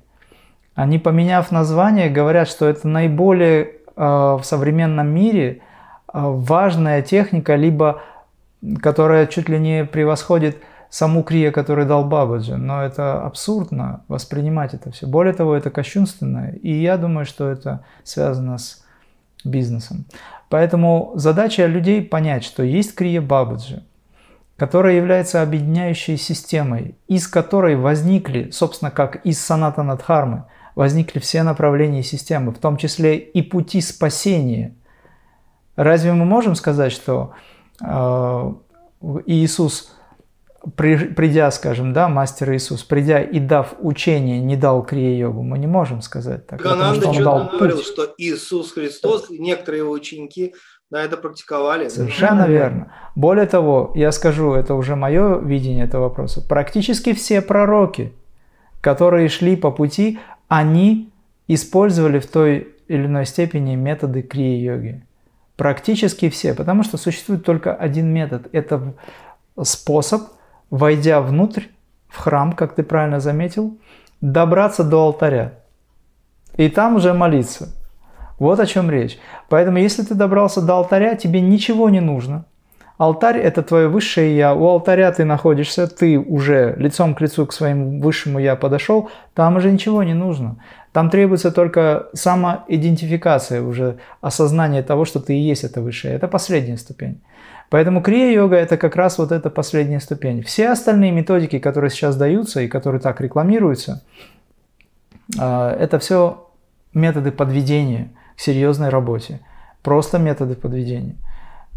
Они, 0.74 0.98
поменяв 0.98 1.52
название, 1.52 2.10
говорят, 2.10 2.50
что 2.50 2.68
это 2.68 2.88
наиболее 2.88 3.75
Э, 3.75 3.75
в 3.96 4.42
современном 4.44 5.08
мире 5.08 5.62
э, 6.14 6.20
важная 6.22 7.02
техника, 7.02 7.56
либо 7.56 8.02
которая 8.82 9.28
чуть 9.28 9.50
ли 9.50 9.60
не 9.60 9.86
превосходит 9.86 10.58
саму 10.90 11.24
крия, 11.24 11.52
которую 11.52 11.88
дал 11.88 12.06
Бабаджи. 12.06 12.56
Но 12.56 12.82
это 12.82 13.22
абсурдно 13.24 14.04
воспринимать 14.08 14.74
это 14.74 14.92
все. 14.92 15.08
Более 15.08 15.34
того, 15.34 15.56
это 15.56 15.70
кощунственно. 15.70 16.52
И 16.62 16.72
я 16.72 16.98
думаю, 16.98 17.26
что 17.26 17.50
это 17.50 17.84
связано 18.04 18.58
с 18.58 18.84
бизнесом. 19.44 20.06
Поэтому 20.50 21.12
задача 21.16 21.66
людей 21.66 22.02
понять, 22.02 22.44
что 22.44 22.64
есть 22.64 22.96
крия 22.96 23.22
Бабаджи, 23.22 23.84
которая 24.58 24.96
является 24.96 25.42
объединяющей 25.42 26.18
системой, 26.18 26.96
из 27.08 27.28
которой 27.28 27.76
возникли, 27.76 28.50
собственно, 28.52 28.90
как 28.90 29.18
из 29.26 29.40
Санатана 29.40 29.96
Дхармы– 29.96 30.46
возникли 30.76 31.20
все 31.20 31.44
направления 31.44 32.04
системы, 32.04 32.52
в 32.52 32.60
том 32.60 32.78
числе 32.78 33.18
и 33.18 33.42
пути 33.42 33.82
спасения. 33.82 34.76
Разве 35.76 36.14
мы 36.14 36.26
можем 36.26 36.56
сказать, 36.56 36.92
что 36.92 37.34
э, 37.82 38.54
Иисус, 39.26 39.92
при, 40.76 40.98
придя, 40.98 41.50
скажем, 41.52 41.94
да, 41.94 42.08
мастер 42.08 42.54
Иисус, 42.54 42.84
придя 42.84 43.22
и 43.22 43.40
дав 43.40 43.74
учение, 43.80 44.40
не 44.40 44.56
дал 44.56 44.86
крия-йогу? 44.86 45.42
Мы 45.42 45.58
не 45.60 45.68
можем 45.68 46.02
сказать 46.02 46.48
так. 46.48 46.62
Гананда 46.62 47.14
что 47.14 47.50
говорил, 47.52 47.82
что 47.82 48.14
Иисус 48.18 48.74
Христос 48.74 49.30
и 49.32 49.40
некоторые 49.40 49.82
его 49.82 49.92
ученики 49.92 50.54
на 50.90 51.04
это 51.04 51.18
практиковали. 51.18 51.90
Совершенно 51.90 52.48
верно. 52.48 52.94
Более 53.16 53.48
того, 53.48 53.92
я 53.96 54.12
скажу, 54.12 54.54
это 54.54 54.76
уже 54.76 54.96
мое 54.96 55.40
видение 55.40 55.86
этого 55.86 56.04
вопроса. 56.04 56.42
Практически 56.48 57.14
все 57.14 57.42
пророки, 57.42 58.14
которые 58.86 59.30
шли 59.30 59.56
по 59.56 59.72
пути, 59.72 60.20
они 60.48 61.10
использовали 61.48 62.20
в 62.20 62.28
той 62.28 62.68
или 62.88 63.08
иной 63.08 63.26
степени 63.26 63.76
методы 63.76 64.22
крия-йоги. 64.22 65.02
Практически 65.56 66.30
все, 66.30 66.54
потому 66.54 66.84
что 66.84 66.98
существует 66.98 67.44
только 67.44 67.74
один 67.74 68.14
метод. 68.14 68.48
Это 68.52 68.94
способ 69.64 70.22
войдя 70.70 71.20
внутрь, 71.22 71.64
в 72.08 72.18
храм, 72.18 72.54
как 72.54 72.76
ты 72.76 72.84
правильно 72.84 73.20
заметил, 73.20 73.76
добраться 74.22 74.84
до 74.84 75.00
алтаря. 75.00 75.54
И 76.56 76.70
там 76.70 76.96
уже 76.96 77.16
молиться. 77.16 77.70
Вот 78.38 78.60
о 78.60 78.68
чем 78.68 78.92
речь. 78.92 79.18
Поэтому, 79.50 79.80
если 79.80 80.04
ты 80.04 80.14
добрался 80.14 80.62
до 80.62 80.76
алтаря, 80.76 81.16
тебе 81.16 81.42
ничего 81.42 81.90
не 81.90 82.02
нужно. 82.02 82.46
Алтарь– 82.98 83.38
это 83.44 83.62
твое 83.62 83.88
высшее 83.88 84.38
«я». 84.38 84.54
У 84.54 84.66
алтаря 84.66 85.12
ты 85.12 85.26
находишься, 85.26 85.88
ты 85.88 86.18
уже 86.18 86.76
лицом 86.78 87.14
к 87.14 87.22
лицу 87.22 87.46
к 87.46 87.54
своему 87.54 88.02
высшему 88.02 88.40
«я» 88.40 88.56
подошел, 88.56 89.10
там 89.34 89.58
уже 89.58 89.72
ничего 89.72 90.04
не 90.04 90.14
нужно. 90.14 90.58
Там 90.94 91.10
требуется 91.10 91.52
только 91.52 92.08
самоидентификация, 92.14 93.62
уже 93.62 93.98
осознание 94.22 94.82
того, 94.82 95.04
что 95.04 95.20
ты 95.20 95.36
и 95.36 95.42
есть 95.42 95.66
это 95.66 95.82
высшее. 95.82 96.14
Это 96.14 96.30
последняя 96.30 96.78
ступень. 96.78 97.22
Поэтому 97.70 98.02
крия-йога– 98.02 98.56
это 98.58 98.78
как 98.78 98.96
раз 98.96 99.18
вот 99.18 99.34
эта 99.34 99.50
последняя 99.50 100.00
ступень. 100.00 100.42
Все 100.44 100.70
остальные 100.70 101.12
методики, 101.12 101.60
которые 101.60 101.92
сейчас 101.92 102.16
даются 102.16 102.62
и 102.62 102.70
которые 102.70 103.02
так 103.02 103.20
рекламируются, 103.20 104.04
а, 105.38 105.76
это 105.76 106.00
все 106.00 106.48
методы 106.94 107.32
подведения 107.32 108.12
к 108.38 108.40
серьезной 108.40 108.88
работе. 108.88 109.42
Просто 109.84 110.18
методы 110.18 110.56
подведения. 110.56 111.16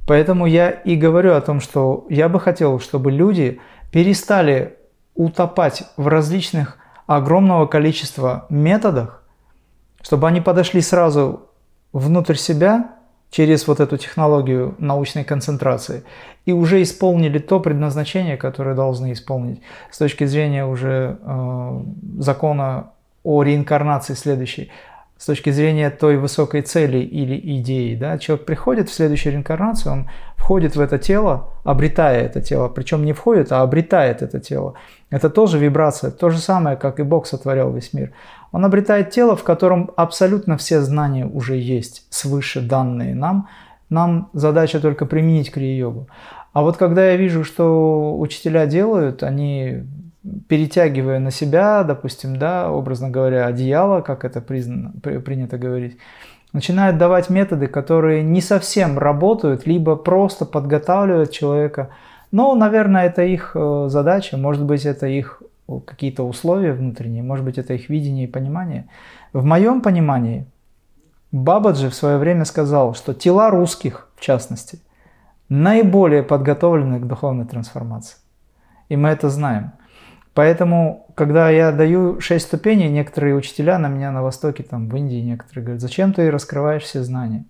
Поэтому 0.09 0.47
я 0.47 0.71
и 0.71 0.97
говорю 0.97 1.35
о 1.35 1.41
том, 1.43 1.61
что 1.61 2.07
я 2.09 2.31
бы 2.31 2.41
хотел, 2.41 2.81
чтобы 2.81 3.13
люди 3.13 3.61
перестали 3.93 4.79
утопать 5.15 5.83
в 5.99 6.09
различных 6.09 6.79
огромного 7.07 7.67
количества 7.67 8.47
методах, 8.49 9.23
чтобы 10.01 10.27
они 10.27 10.41
подошли 10.41 10.81
сразу 10.81 11.51
внутрь 11.93 12.37
себя 12.37 12.93
через 13.31 13.69
вот 13.69 13.81
эту 13.81 13.99
технологию 13.99 14.75
научной 14.79 15.25
концентрации 15.25 16.05
и 16.47 16.53
уже 16.53 16.81
исполнили 16.81 17.39
то 17.39 17.61
предназначение, 17.61 18.39
которое 18.39 18.75
должны 18.75 19.13
исполнить 19.13 19.61
с 19.91 19.99
точки 19.99 20.25
зрения 20.25 20.65
уже 20.65 21.19
э, 21.21 21.83
закона 22.19 22.93
о 23.25 23.43
реинкарнации 23.43 24.15
следующей, 24.15 24.71
с 25.19 25.27
точки 25.27 25.51
зрения 25.51 25.91
той 25.91 26.17
высокой 26.17 26.63
цели 26.63 26.99
или 26.99 27.59
идеи. 27.59 27.97
Да? 27.97 28.19
Человек 28.19 28.47
приходит 28.47 28.89
в 28.89 28.95
следующую 28.95 29.33
реинкарнацию, 29.33 29.93
он 29.93 30.11
входит 30.37 30.77
в 30.77 30.81
это 30.81 30.99
тело, 30.99 31.53
обретая 31.65 32.23
это 32.23 32.41
тело, 32.41 32.69
причем 32.69 33.05
не 33.05 33.13
входит, 33.13 33.51
а 33.51 33.63
обретает 33.63 34.23
это 34.23 34.39
тело. 34.39 34.75
Это 35.11 35.29
тоже 35.29 35.59
вибрация, 35.59 36.13
то 36.13 36.31
же 36.31 36.39
самое, 36.39 36.77
как 36.77 37.01
и 37.01 37.03
Бог 37.03 37.27
сотворял 37.27 37.73
весь 37.73 37.93
мир. 37.93 38.13
Он 38.53 38.65
обретает 38.65 39.11
тело, 39.11 39.37
в 39.37 39.43
котором 39.43 39.91
абсолютно 39.97 40.57
все 40.57 40.81
знания 40.81 41.27
уже 41.27 41.57
есть, 41.57 42.07
свыше 42.11 42.61
данные 42.61 43.15
нам. 43.15 43.49
Нам 43.91 44.31
задача 44.35 44.81
только 44.81 45.07
применить 45.07 45.51
крия-йогу. 45.51 46.09
А 46.53 46.63
вот 46.63 46.77
когда 46.77 47.11
я 47.11 47.17
вижу, 47.17 47.43
что 47.43 48.19
учителя 48.19 48.67
делают, 48.67 49.23
они 49.23 49.85
перетягивая 50.49 51.19
на 51.19 51.31
себя, 51.31 51.85
допустим, 51.85 52.37
да, 52.37 52.71
образно 52.71 53.11
говоря, 53.11 53.47
одеяло, 53.47 54.01
как 54.01 54.25
это 54.25 54.41
признано, 54.41 54.93
принято 55.01 55.59
говорить, 55.59 55.99
начинают 56.53 56.99
давать 56.99 57.31
методы, 57.31 57.67
которые 57.67 58.23
не 58.23 58.41
совсем 58.41 58.99
работают, 58.99 59.67
либо 59.67 59.97
просто 59.97 60.45
подготавливают 60.45 61.31
человека. 61.31 61.91
Но, 62.31 62.55
наверное, 62.55 63.07
это 63.07 63.23
их 63.23 63.53
э, 63.55 63.87
задача, 63.89 64.37
может 64.37 64.65
быть, 64.65 64.85
это 64.85 65.07
их 65.07 65.43
какие-то 65.87 66.23
условия 66.23 66.73
внутренние, 66.73 67.23
может 67.23 67.45
быть, 67.45 67.59
это 67.59 67.75
их 67.75 67.89
видение 67.89 68.25
и 68.25 68.31
понимание. 68.31 68.89
В 69.33 69.45
моем 69.45 69.83
понимании 69.83 70.47
Бабаджи 71.31 71.91
в 71.91 71.95
свое 71.95 72.17
время 72.17 72.47
сказал, 72.47 72.95
что 72.95 73.13
тела 73.13 73.51
русских, 73.51 74.09
в 74.17 74.21
частности, 74.21 74.81
наиболее 75.51 76.23
подготовлены 76.23 77.01
к 77.01 77.07
духовной 77.07 77.45
трансформации. 77.45 78.17
И 78.89 78.97
мы 78.97 79.11
это 79.11 79.29
знаем. 79.29 79.73
Поэтому, 80.39 81.05
когда 81.17 81.51
я 81.51 81.73
даю 81.73 82.21
шесть 82.21 82.47
ступеней, 82.47 82.89
некоторые 82.89 83.35
учителя 83.35 83.77
на 83.77 83.89
меня 83.89 84.13
на 84.13 84.23
Востоке, 84.23 84.63
там, 84.63 84.89
в 84.89 84.95
Индии 84.95 85.17
некоторые 85.17 85.65
говорят, 85.65 85.83
зачем 85.83 86.13
ты 86.13 86.31
раскрываешь 86.31 86.85
все 86.85 87.03
знания? 87.03 87.45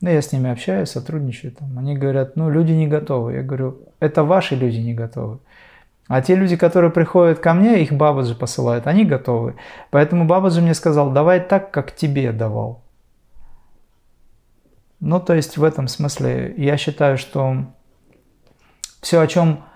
Ну, 0.00 0.10
я 0.10 0.20
с 0.20 0.32
ними 0.32 0.50
общаюсь, 0.50 0.88
сотрудничаю. 0.88 1.52
Там. 1.52 1.78
Они 1.78 1.96
говорят, 1.96 2.34
ну, 2.34 2.50
люди 2.50 2.72
не 2.72 2.88
готовы. 2.88 3.34
Я 3.34 3.42
говорю, 3.44 3.82
это 4.00 4.24
ваши 4.24 4.56
люди 4.56 4.78
не 4.78 4.94
готовы. 4.94 5.38
А 6.08 6.20
те 6.20 6.34
люди, 6.34 6.56
которые 6.56 6.90
приходят 6.90 7.38
ко 7.38 7.54
мне, 7.54 7.84
их 7.84 7.92
Бабаджи 7.92 8.34
посылают, 8.34 8.88
они 8.88 9.04
готовы. 9.04 9.54
Поэтому 9.90 10.24
Бабаджи 10.24 10.60
мне 10.60 10.74
сказал, 10.74 11.12
давай 11.12 11.38
так, 11.38 11.70
как 11.70 11.94
тебе 11.94 12.32
давал. 12.32 12.82
Ну, 14.98 15.20
то 15.20 15.34
есть 15.34 15.56
в 15.56 15.62
этом 15.62 15.86
смысле 15.86 16.52
я 16.56 16.76
считаю, 16.78 17.16
что 17.16 17.66
все, 19.02 19.20
о 19.20 19.26
чем... 19.28 19.67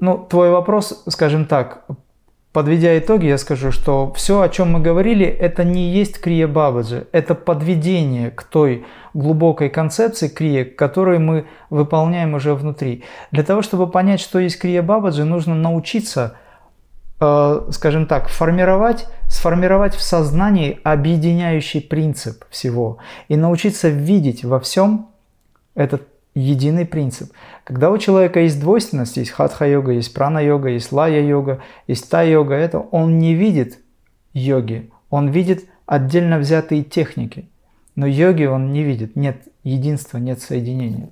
Ну, 0.00 0.26
твой 0.28 0.50
вопрос, 0.50 1.02
скажем 1.08 1.44
так, 1.44 1.84
Подведя 2.52 2.98
итоги, 2.98 3.26
я 3.26 3.38
скажу, 3.38 3.70
что 3.70 4.12
все, 4.14 4.40
о 4.40 4.48
чем 4.48 4.72
мы 4.72 4.80
говорили, 4.80 5.24
это 5.24 5.62
не 5.62 5.92
есть 5.92 6.20
крия 6.20 6.48
бабаджи, 6.48 7.06
это 7.12 7.36
подведение 7.36 8.32
к 8.32 8.42
той 8.42 8.84
глубокой 9.14 9.70
концепции 9.70 10.26
крия, 10.26 10.64
которую 10.64 11.20
мы 11.20 11.46
выполняем 11.70 12.34
уже 12.34 12.56
внутри. 12.56 13.04
Для 13.30 13.44
того, 13.44 13.62
чтобы 13.62 13.88
понять, 13.88 14.18
что 14.18 14.40
есть 14.40 14.58
крия 14.58 14.82
бабаджи, 14.82 15.22
нужно 15.22 15.54
научиться, 15.54 16.38
э, 17.20 17.68
скажем 17.70 18.06
так, 18.06 18.28
формировать, 18.28 19.06
сформировать 19.28 19.94
в 19.94 20.02
сознании 20.02 20.80
объединяющий 20.82 21.80
принцип 21.80 22.44
всего 22.50 22.98
и 23.28 23.36
научиться 23.36 23.90
видеть 23.90 24.44
во 24.44 24.58
всем 24.58 25.06
этот 25.76 26.09
единый 26.34 26.86
принцип. 26.86 27.32
Когда 27.64 27.90
у 27.90 27.98
человека 27.98 28.40
есть 28.40 28.60
двойственность, 28.60 29.16
есть 29.16 29.30
хатха-йога, 29.30 29.92
есть 29.92 30.14
прана-йога, 30.14 30.68
есть 30.68 30.92
лая-йога, 30.92 31.62
есть 31.86 32.08
та-йога, 32.10 32.54
это 32.54 32.78
он 32.78 33.18
не 33.18 33.34
видит 33.34 33.78
йоги, 34.32 34.90
он 35.08 35.28
видит 35.28 35.64
отдельно 35.86 36.38
взятые 36.38 36.84
техники. 36.84 37.48
Но 37.96 38.06
йоги 38.06 38.44
он 38.44 38.72
не 38.72 38.82
видит, 38.84 39.16
нет 39.16 39.42
единства, 39.64 40.18
нет 40.18 40.40
соединения. 40.40 41.10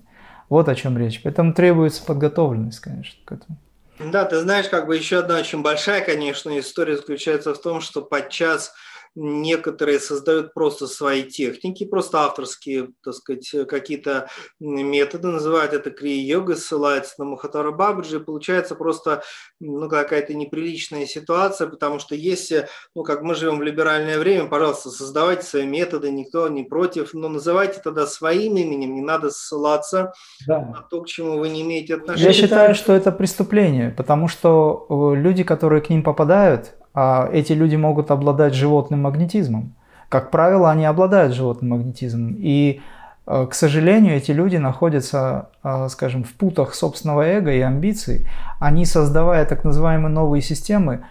Вот 0.48 0.68
о 0.68 0.74
чем 0.74 0.96
речь. 0.96 1.20
Поэтому 1.22 1.52
требуется 1.52 2.04
подготовленность, 2.04 2.80
конечно, 2.80 3.18
к 3.24 3.32
этому. 3.32 3.58
Да, 3.98 4.24
ты 4.24 4.38
знаешь, 4.38 4.68
как 4.68 4.86
бы 4.86 4.96
еще 4.96 5.18
одна 5.18 5.38
очень 5.38 5.60
большая, 5.60 6.04
конечно, 6.04 6.56
история 6.58 6.96
заключается 6.96 7.52
в 7.52 7.60
том, 7.60 7.80
что 7.80 8.00
подчас 8.00 8.72
некоторые 9.14 10.00
создают 10.00 10.54
просто 10.54 10.86
свои 10.86 11.22
техники, 11.24 11.84
просто 11.84 12.20
авторские, 12.20 12.90
так 13.02 13.14
сказать, 13.14 13.50
какие-то 13.68 14.28
методы, 14.60 15.28
называют 15.28 15.72
это 15.72 15.90
крия-йога, 15.90 16.56
ссылаются 16.56 17.14
на 17.18 17.24
Махатара 17.24 17.70
Бабаджи, 17.70 18.16
и 18.16 18.20
получается 18.20 18.74
просто 18.74 19.22
ну, 19.60 19.88
какая-то 19.88 20.34
неприличная 20.34 21.06
ситуация, 21.06 21.68
потому 21.68 21.98
что 21.98 22.14
если, 22.14 22.68
ну, 22.94 23.02
как 23.02 23.22
мы 23.22 23.34
живем 23.34 23.58
в 23.58 23.62
либеральное 23.62 24.18
время, 24.18 24.46
пожалуйста, 24.48 24.90
создавайте 24.90 25.42
свои 25.42 25.66
методы, 25.66 26.10
никто 26.10 26.48
не 26.48 26.64
против, 26.64 27.14
но 27.14 27.28
называйте 27.28 27.80
тогда 27.82 28.06
своим 28.06 28.56
именем, 28.56 28.94
не 28.94 29.02
надо 29.02 29.30
ссылаться 29.30 30.12
да. 30.46 30.60
на 30.60 30.82
то, 30.82 31.02
к 31.02 31.06
чему 31.06 31.38
вы 31.38 31.48
не 31.48 31.62
имеете 31.62 31.96
отношения. 31.96 32.26
Я 32.26 32.32
считаю, 32.32 32.74
что 32.74 32.92
это 32.92 33.12
преступление, 33.12 33.90
потому 33.90 34.28
что 34.28 34.86
э, 34.88 35.20
люди, 35.20 35.42
которые 35.42 35.82
к 35.82 35.90
ним 35.90 36.02
попадают, 36.02 36.77
эти 36.94 37.52
люди 37.52 37.76
могут 37.76 38.10
обладать 38.10 38.54
животным 38.54 39.02
магнетизмом. 39.02 39.74
Как 40.08 40.30
правило, 40.30 40.70
они 40.70 40.86
обладают 40.86 41.34
животным 41.34 41.70
магнетизмом. 41.70 42.34
И, 42.38 42.80
э, 43.26 43.46
к 43.50 43.54
сожалению, 43.54 44.16
эти 44.16 44.32
люди 44.32 44.56
находятся, 44.56 45.50
э, 45.62 45.88
скажем, 45.90 46.24
в 46.24 46.32
путах 46.32 46.74
собственного 46.74 47.22
эго 47.22 47.52
и 47.52 47.60
амбиций. 47.60 48.26
Они, 48.58 48.86
создавая 48.86 49.44
так 49.44 49.64
называемые 49.64 50.08
новые 50.08 50.40
системы, 50.40 51.04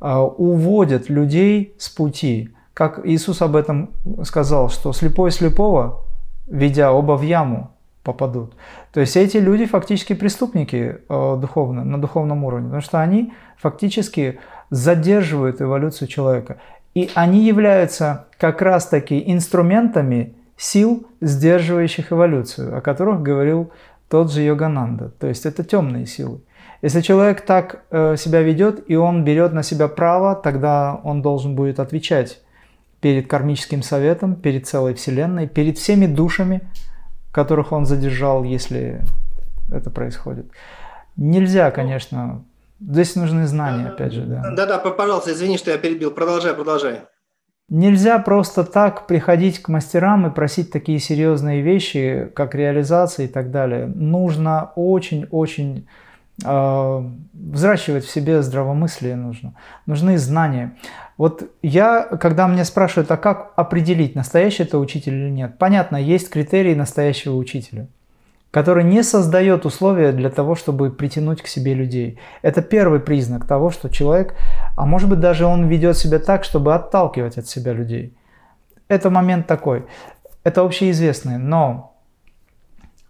э, 0.00 0.14
уводят 0.16 1.10
людей 1.10 1.74
с 1.78 1.88
пути. 1.88 2.54
Как 2.74 3.04
Иисус 3.04 3.42
об 3.42 3.56
этом 3.56 3.90
сказал, 4.22 4.68
что 4.68 4.92
слепой 4.92 5.32
слепого, 5.32 6.04
ведя 6.46 6.92
оба 6.92 7.16
в 7.16 7.22
яму, 7.22 7.70
попадут. 8.04 8.54
То 8.92 9.00
есть 9.00 9.16
эти 9.16 9.38
люди 9.38 9.64
фактически 9.66 10.12
преступники 10.14 10.98
духовно, 11.08 11.84
на 11.84 11.98
духовном 11.98 12.44
уровне, 12.44 12.66
потому 12.66 12.82
что 12.82 13.00
они 13.00 13.32
фактически 13.56 14.38
задерживают 14.74 15.62
эволюцию 15.62 16.08
человека. 16.08 16.56
И 16.94 17.08
они 17.14 17.44
являются 17.44 18.26
как 18.38 18.60
раз-таки 18.60 19.22
инструментами 19.24 20.34
сил, 20.56 21.06
сдерживающих 21.20 22.12
эволюцию, 22.12 22.76
о 22.76 22.80
которых 22.80 23.22
говорил 23.22 23.70
тот 24.08 24.32
же 24.32 24.42
Йогананда. 24.42 25.10
То 25.20 25.28
есть 25.28 25.46
это 25.46 25.62
темные 25.62 26.06
силы. 26.06 26.40
Если 26.82 27.00
человек 27.02 27.42
так 27.42 27.84
э, 27.90 28.16
себя 28.16 28.42
ведет, 28.42 28.90
и 28.90 28.96
он 28.96 29.24
берет 29.24 29.52
на 29.52 29.62
себя 29.62 29.86
право, 29.86 30.34
тогда 30.34 31.00
он 31.04 31.22
должен 31.22 31.54
будет 31.54 31.78
отвечать 31.78 32.42
перед 33.00 33.28
кармическим 33.28 33.82
советом, 33.82 34.34
перед 34.34 34.66
целой 34.66 34.94
Вселенной, 34.94 35.46
перед 35.46 35.78
всеми 35.78 36.06
душами, 36.06 36.62
которых 37.32 37.70
он 37.70 37.86
задержал, 37.86 38.42
если 38.42 39.02
это 39.72 39.90
происходит. 39.90 40.46
Нельзя, 41.16 41.70
конечно, 41.70 42.44
Здесь 42.88 43.16
нужны 43.16 43.46
знания, 43.46 43.88
опять 43.88 44.12
же, 44.12 44.22
да. 44.22 44.50
Да-да, 44.50 44.78
пожалуйста, 44.78 45.32
извини, 45.32 45.58
что 45.58 45.70
я 45.70 45.78
перебил. 45.78 46.10
Продолжай, 46.10 46.54
продолжай. 46.54 47.00
Нельзя 47.70 48.18
просто 48.18 48.62
так 48.62 49.06
приходить 49.06 49.62
к 49.62 49.68
мастерам 49.68 50.26
и 50.26 50.30
просить 50.30 50.70
такие 50.70 50.98
серьезные 50.98 51.62
вещи, 51.62 52.30
как 52.34 52.54
реализация 52.54 53.24
и 53.24 53.28
так 53.28 53.50
далее. 53.50 53.86
Нужно 53.86 54.72
очень-очень 54.76 55.88
э, 56.44 57.10
взращивать 57.32 58.04
в 58.04 58.10
себе 58.10 58.42
здравомыслие 58.42 59.16
нужно. 59.16 59.54
Нужны 59.86 60.18
знания. 60.18 60.76
Вот 61.16 61.50
я, 61.62 62.02
когда 62.02 62.46
меня 62.48 62.66
спрашивают, 62.66 63.10
а 63.10 63.16
как 63.16 63.52
определить, 63.56 64.14
настоящий 64.14 64.64
это 64.64 64.78
учитель 64.78 65.14
или 65.14 65.30
нет, 65.30 65.56
понятно, 65.58 65.96
есть 65.96 66.28
критерии 66.28 66.74
настоящего 66.74 67.34
учителя, 67.34 67.86
который 68.54 68.84
не 68.84 69.02
создает 69.02 69.66
условия 69.66 70.12
для 70.12 70.30
того, 70.30 70.54
чтобы 70.54 70.90
притянуть 70.90 71.42
к 71.42 71.48
себе 71.48 71.74
людей. 71.74 72.20
Это 72.40 72.62
первый 72.62 73.00
признак 73.00 73.48
того, 73.48 73.70
что 73.70 73.88
человек, 73.88 74.36
а 74.76 74.86
может 74.86 75.08
быть 75.08 75.18
даже 75.18 75.44
он 75.44 75.66
ведет 75.66 75.96
себя 75.96 76.20
так, 76.20 76.44
чтобы 76.44 76.72
отталкивать 76.72 77.36
от 77.36 77.48
себя 77.48 77.72
людей. 77.72 78.14
Это 78.86 79.10
момент 79.10 79.48
такой. 79.48 79.86
Это 80.44 80.60
общеизвестный, 80.60 81.36
но 81.36 81.96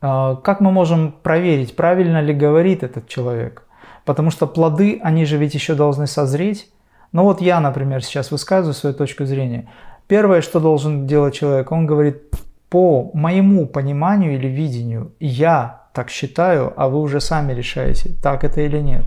э, 0.01 0.37
как 0.43 0.61
мы 0.61 0.73
можем 0.73 1.13
проверить, 1.13 1.77
правильно 1.77 2.23
ли 2.23 2.33
говорит 2.33 2.83
этот 2.83 3.07
человек? 3.07 3.67
Потому 4.07 4.31
что 4.31 4.47
плоды, 4.47 4.99
они 5.03 5.27
же 5.27 5.37
ведь 5.37 5.53
еще 5.53 5.75
должны 5.75 6.07
созреть, 6.07 6.73
ну 7.13 7.23
вот 7.25 7.43
я, 7.43 7.61
например, 7.61 8.03
сейчас 8.03 8.31
высказываю 8.31 8.73
свою 8.73 8.97
точку 8.97 9.27
зрения. 9.27 9.69
Первое, 10.07 10.41
что 10.41 10.59
должен 10.59 11.07
делать 11.07 11.35
человек, 11.35 11.71
он 11.71 11.85
говорит, 11.85 12.34
по 12.75 13.13
моему 13.15 13.67
пониманию 13.67 14.35
или 14.35 14.49
видению, 14.49 15.13
я 15.21 15.83
так 15.93 16.11
считаю, 16.11 16.73
а 16.77 16.89
вы 16.89 17.03
уже 17.03 17.21
сами 17.21 17.53
решаете, 17.53 18.11
так 18.21 18.43
это 18.43 18.63
или 18.63 18.81
нет. 18.81 19.05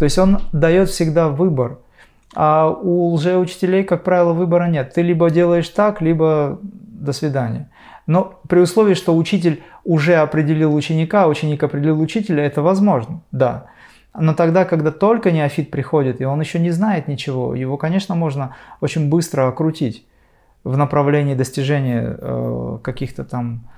То 0.00 0.04
есть 0.04 0.18
он 0.18 0.40
дает 0.52 0.88
всегда 0.88 1.28
выбор. 1.28 1.78
А 2.34 2.68
у 2.70 3.12
лжеучителей, 3.12 3.84
как 3.84 4.02
правило, 4.02 4.32
выбора 4.32 4.64
нет. 4.68 4.94
Ты 4.94 5.02
либо 5.02 5.30
делаешь 5.30 5.68
так, 5.68 6.00
либо 6.00 6.58
до 6.60 7.12
свидания. 7.12 7.70
Но 8.08 8.40
при 8.48 8.58
условии, 8.58 8.94
что 8.94 9.16
учитель 9.16 9.62
уже 9.84 10.16
определил 10.16 10.74
ученика, 10.74 11.22
а 11.22 11.28
ученик 11.28 11.62
определил 11.62 12.00
учителя, 12.00 12.44
это 12.44 12.62
возможно, 12.62 13.20
да. 13.30 13.66
Но 14.18 14.34
тогда, 14.34 14.64
когда 14.64 14.90
только 14.90 15.30
неофит 15.30 15.70
приходит, 15.70 16.20
и 16.20 16.24
он 16.24 16.40
еще 16.40 16.58
не 16.58 16.72
знает 16.72 17.06
ничего, 17.06 17.54
его, 17.54 17.76
конечно, 17.76 18.16
можно 18.16 18.56
очень 18.80 19.08
быстро 19.08 19.46
окрутить 19.46 20.04
в 20.64 20.76
направлении 20.76 21.34
достижения 21.34 22.16
э, 22.18 22.78
каких-то 22.82 23.24
там 23.24 23.70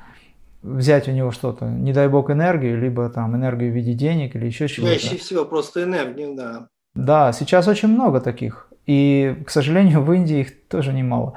взять 0.62 1.08
у 1.08 1.12
него 1.12 1.30
что-то, 1.30 1.66
не 1.66 1.92
дай 1.92 2.08
бог 2.08 2.30
энергию, 2.30 2.80
либо 2.80 3.08
там 3.08 3.36
энергию 3.36 3.72
в 3.72 3.74
виде 3.74 3.92
денег 3.92 4.34
или 4.34 4.46
еще 4.46 4.68
чего-то. 4.68 4.98
Чаще 4.98 5.16
всего 5.16 5.44
просто 5.44 5.82
энергию, 5.82 6.34
да. 6.34 6.68
Да, 6.94 7.32
сейчас 7.32 7.68
очень 7.68 7.88
много 7.88 8.20
таких. 8.20 8.68
И, 8.86 9.36
к 9.46 9.50
сожалению, 9.50 10.02
в 10.02 10.12
Индии 10.12 10.40
их 10.40 10.68
тоже 10.68 10.92
немало. 10.92 11.34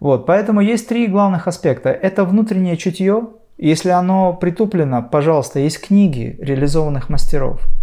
Вот, 0.00 0.26
поэтому 0.26 0.60
есть 0.60 0.88
три 0.88 1.06
главных 1.06 1.48
аспекта. 1.48 1.90
Это 1.90 2.24
внутреннее 2.24 2.76
чутье. 2.76 3.28
Если 3.56 3.88
оно 3.88 4.34
притуплено, 4.34 5.02
пожалуйста, 5.02 5.58
есть 5.60 5.80
книги 5.80 6.36
реализованных 6.40 7.08
мастеров– 7.08 7.66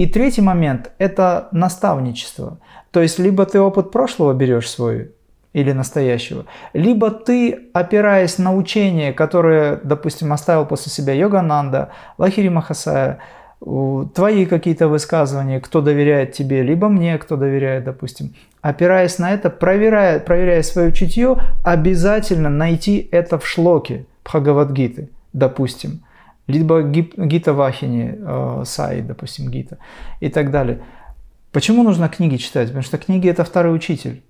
и 0.00 0.06
третий 0.06 0.40
момент– 0.40 0.92
это 0.98 1.48
наставничество. 1.52 2.58
То 2.90 3.02
есть 3.02 3.18
либо 3.18 3.44
ты 3.44 3.60
опыт 3.60 3.90
прошлого 3.90 4.32
берешь 4.32 4.70
свой 4.70 5.12
или 5.52 5.72
настоящего, 5.72 6.46
либо 6.72 7.10
ты, 7.10 7.68
опираясь 7.72 8.38
на 8.38 8.54
учение, 8.54 9.12
которое, 9.12 9.80
допустим, 9.82 10.32
оставил 10.32 10.66
после 10.66 10.92
себя 10.92 11.12
Йогананда, 11.12 11.90
Лахири 12.18 12.48
Махасая, 12.48 13.18
твои 13.60 14.46
какие-то 14.46 14.88
высказывания, 14.88 15.60
кто 15.60 15.80
доверяет 15.80 16.32
тебе, 16.32 16.62
либо 16.62 16.88
мне, 16.88 17.18
кто 17.18 17.36
доверяет, 17.36 17.84
допустим, 17.84 18.34
опираясь 18.62 19.18
на 19.18 19.32
это, 19.32 19.50
проверяя, 19.50 20.18
проверяя 20.20 20.62
свое 20.62 20.92
чутье, 20.92 21.36
обязательно 21.64 22.48
найти 22.48 23.08
это 23.10 23.38
в 23.38 23.46
шлоке 23.46 24.06
Бхагавадгиты, 24.24 25.08
допустим– 25.32 26.02
либо 26.50 26.82
Гита 26.82 27.52
Вахини, 27.54 28.14
э, 28.18 28.62
Сай, 28.66 29.02
допустим, 29.02 29.50
Гита 29.50 29.78
и 30.20 30.28
так 30.28 30.50
далее. 30.50 30.80
Почему 31.52 31.82
нужно 31.82 32.08
книги 32.08 32.36
читать? 32.36 32.68
Потому 32.68 32.82
что 32.82 32.98
книги– 32.98 33.28
это 33.30 33.44
второй 33.44 33.74
учитель. 33.74 34.22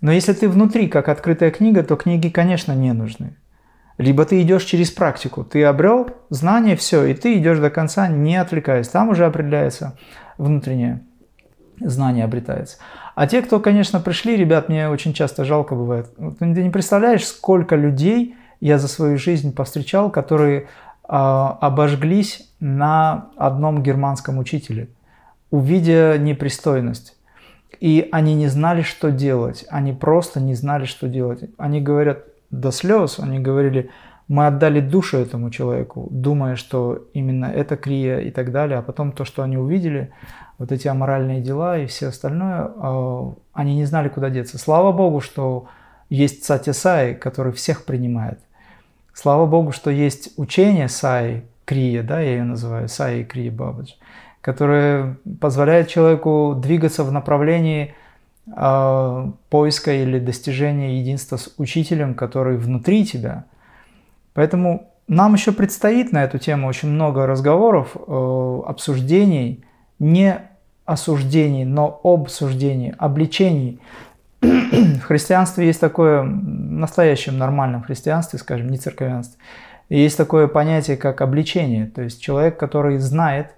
Но 0.00 0.12
если 0.12 0.32
ты 0.32 0.48
внутри, 0.48 0.88
как 0.88 1.08
открытая 1.08 1.50
книга, 1.50 1.82
то 1.82 1.96
книги, 1.96 2.28
конечно, 2.28 2.72
не 2.72 2.92
нужны. 2.92 3.36
Либо 3.98 4.24
ты 4.24 4.42
идешь 4.42 4.64
через 4.64 4.90
практику, 4.90 5.42
ты 5.42 5.64
обрел 5.64 6.10
знание, 6.28 6.76
все, 6.76 7.04
и 7.04 7.14
ты 7.14 7.38
идешь 7.38 7.58
до 7.58 7.70
конца, 7.70 8.08
не 8.08 8.36
отвлекаясь. 8.36 8.88
Там 8.88 9.08
уже 9.08 9.24
определяется 9.24 9.96
внутреннее 10.36 11.02
знание 11.80 12.24
обретается. 12.24 12.78
А 13.14 13.26
те, 13.26 13.42
кто, 13.42 13.60
конечно, 13.60 14.00
пришли, 14.00 14.36
ребят, 14.36 14.68
мне 14.68 14.88
очень 14.88 15.12
часто 15.12 15.44
жалко 15.44 15.74
бывает. 15.74 16.08
Ты 16.38 16.44
не 16.46 16.70
представляешь, 16.70 17.26
сколько 17.26 17.76
людей 17.76 18.36
я 18.60 18.78
за 18.78 18.88
свою 18.88 19.18
жизнь 19.18 19.54
повстречал, 19.54 20.10
которые 20.10 20.68
а, 21.04 21.58
обожглись 21.60 22.50
на 22.60 23.28
одном 23.36 23.82
германском 23.82 24.38
учителе, 24.38 24.88
увидя 25.50 26.16
непристойность. 26.18 27.16
И 27.80 28.08
они 28.12 28.34
не 28.34 28.48
знали, 28.48 28.82
что 28.82 29.10
делать. 29.10 29.64
Они 29.68 29.92
просто 29.92 30.40
не 30.40 30.54
знали, 30.54 30.84
что 30.84 31.08
делать. 31.08 31.40
Они 31.58 31.80
говорят 31.80 32.24
до 32.50 32.70
слез, 32.70 33.18
они 33.18 33.38
говорили, 33.38 33.90
мы 34.28 34.46
отдали 34.46 34.80
душу 34.80 35.18
этому 35.18 35.50
человеку, 35.50 36.08
думая, 36.10 36.56
что 36.56 37.06
именно 37.12 37.46
это 37.46 37.76
крия 37.76 38.20
и 38.20 38.30
так 38.30 38.50
далее. 38.50 38.78
А 38.78 38.82
потом 38.82 39.12
то, 39.12 39.24
что 39.24 39.42
они 39.42 39.56
увидели, 39.56 40.10
вот 40.58 40.72
эти 40.72 40.88
аморальные 40.88 41.42
дела 41.42 41.78
и 41.78 41.86
все 41.86 42.08
остальное, 42.08 42.70
а, 42.76 43.34
они 43.52 43.76
не 43.76 43.84
знали, 43.84 44.08
куда 44.08 44.30
деться. 44.30 44.58
Слава 44.58 44.92
Богу, 44.92 45.20
что 45.20 45.68
есть 46.08 46.44
Сатисай, 46.44 47.14
который 47.14 47.52
всех 47.52 47.84
принимает. 47.84 48.38
Слава 49.12 49.46
Богу, 49.46 49.72
что 49.72 49.90
есть 49.90 50.32
учение 50.36 50.88
Саи 50.88 51.44
Крия, 51.64 52.02
да, 52.02 52.20
я 52.20 52.32
ее 52.32 52.44
называю, 52.44 52.88
Саи 52.88 53.24
Крия 53.24 53.50
Бабадж, 53.50 53.92
которое 54.46 55.16
позволяет 55.40 55.88
человеку 55.88 56.54
двигаться 56.56 57.02
в 57.02 57.10
направлении 57.10 57.96
э, 58.46 59.30
поиска 59.50 59.92
или 59.92 60.20
достижения 60.20 61.00
единства 61.00 61.36
с 61.36 61.52
учителем, 61.58 62.14
который 62.14 62.56
внутри 62.56 63.04
тебя. 63.04 63.46
Поэтому 64.34 64.92
нам 65.08 65.34
еще 65.34 65.50
предстоит 65.50 66.12
на 66.12 66.22
эту 66.22 66.38
тему 66.38 66.68
очень 66.68 66.90
много 66.90 67.26
разговоров, 67.26 67.96
э, 67.96 68.60
обсуждений, 68.68 69.64
не 69.98 70.38
осуждений, 70.84 71.64
но 71.64 72.00
обсуждений, 72.04 72.94
обличений 72.98 73.80
в 74.40 75.00
христианстве 75.00 75.66
есть 75.66 75.80
такое, 75.80 76.22
в 76.22 76.26
настоящем 76.26 77.36
нормальном 77.36 77.82
христианстве, 77.82 78.38
скажем, 78.38 78.68
не 78.68 78.78
церковянстве, 78.78 79.40
есть 79.88 80.16
такое 80.16 80.46
понятие, 80.46 80.96
как 80.96 81.20
обличение. 81.20 81.86
То 81.86 82.02
есть 82.02 82.22
человек, 82.22 82.56
который 82.56 82.98
знает 82.98 83.56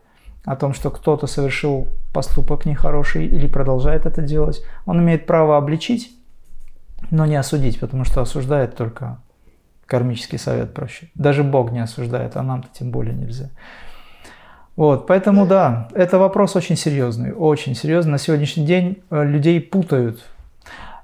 о 0.48 0.56
том, 0.56 0.72
что 0.72 0.90
кто-то 0.90 1.26
совершил 1.26 1.88
поступок 2.14 2.64
нехороший 2.64 3.26
или 3.26 3.46
продолжает 3.46 4.06
это 4.06 4.22
делать, 4.22 4.62
он 4.86 4.98
имеет 5.00 5.26
право 5.26 5.58
обличить, 5.58 6.10
но 7.10 7.26
не 7.26 7.36
осудить, 7.36 7.78
потому 7.78 8.04
что 8.04 8.22
осуждает 8.22 8.74
только 8.74 9.18
кармический 9.84 10.38
совет 10.38 10.72
проще. 10.72 11.10
Даже 11.14 11.44
Бог 11.44 11.70
не 11.70 11.80
осуждает, 11.80 12.34
а 12.36 12.42
нам-то 12.42 12.68
тем 12.72 12.90
более 12.90 13.14
нельзя. 13.14 13.50
Вот, 14.74 15.06
поэтому 15.06 15.46
да, 15.46 15.88
это 15.92 16.18
вопрос 16.18 16.56
очень 16.56 16.76
серьезный, 16.76 17.32
очень 17.32 17.74
серьезный. 17.74 18.12
На 18.12 18.18
сегодняшний 18.18 18.64
день 18.64 19.02
э, 19.10 19.24
людей 19.24 19.60
путают 19.60 20.24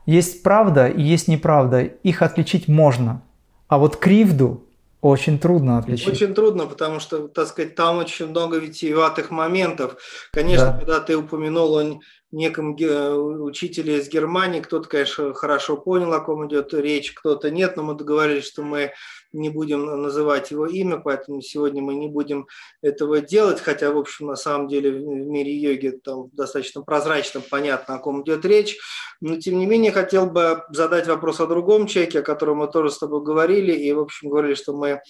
есть 0.06 0.42
правда 0.42 0.88
и 0.88 1.02
есть 1.02 1.28
неправда. 1.28 1.82
Их 1.82 2.22
отличить 2.22 2.66
можно. 2.66 3.20
А 3.68 3.76
вот 3.76 3.96
кривду 3.96 4.63
очень 5.04 5.38
трудно 5.38 5.76
отличить. 5.76 6.08
Очень 6.08 6.34
трудно, 6.34 6.64
потому 6.64 6.98
что, 6.98 7.28
так 7.28 7.46
сказать, 7.48 7.74
там 7.74 7.98
очень 7.98 8.28
много 8.28 8.56
витиеватых 8.56 9.30
моментов. 9.30 9.96
Конечно, 10.32 10.72
да. 10.72 10.78
когда 10.78 11.00
ты 11.00 11.14
упомянул 11.14 11.78
о 11.78 12.00
неком 12.34 12.74
учителе 12.74 13.98
из 13.98 14.08
Германии, 14.08 14.60
кто-то, 14.60 14.88
конечно, 14.88 15.34
хорошо 15.34 15.76
понял, 15.76 16.12
о 16.12 16.20
ком 16.20 16.46
идет 16.46 16.74
речь, 16.74 17.12
кто-то 17.12 17.50
нет, 17.50 17.76
но 17.76 17.82
мы 17.82 17.94
договорились, 17.94 18.44
что 18.44 18.62
мы 18.62 18.92
не 19.32 19.50
будем 19.50 19.84
называть 19.84 20.50
его 20.50 20.66
имя, 20.66 20.98
поэтому 20.98 21.42
сегодня 21.42 21.82
мы 21.82 21.94
не 21.94 22.08
будем 22.08 22.46
этого 22.82 23.20
делать, 23.20 23.60
хотя, 23.60 23.90
в 23.90 23.98
общем, 23.98 24.26
на 24.26 24.36
самом 24.36 24.68
деле 24.68 24.90
в 24.90 25.02
мире 25.02 25.52
йоги 25.52 26.00
там 26.02 26.28
достаточно 26.32 26.82
прозрачно 26.82 27.40
понятно, 27.40 27.96
о 27.96 27.98
ком 27.98 28.22
идет 28.22 28.44
речь. 28.44 28.78
Но, 29.20 29.36
тем 29.36 29.58
не 29.58 29.66
менее, 29.66 29.92
хотел 29.92 30.26
бы 30.26 30.62
задать 30.70 31.06
вопрос 31.06 31.40
о 31.40 31.46
другом 31.46 31.86
человеке, 31.86 32.20
о 32.20 32.22
котором 32.22 32.58
мы 32.58 32.68
тоже 32.68 32.90
с 32.90 32.98
тобой 32.98 33.22
говорили, 33.22 33.72
и, 33.72 33.92
в 33.92 34.00
общем, 34.00 34.28
говорили, 34.28 34.54
что 34.54 34.72
мы 34.72 35.02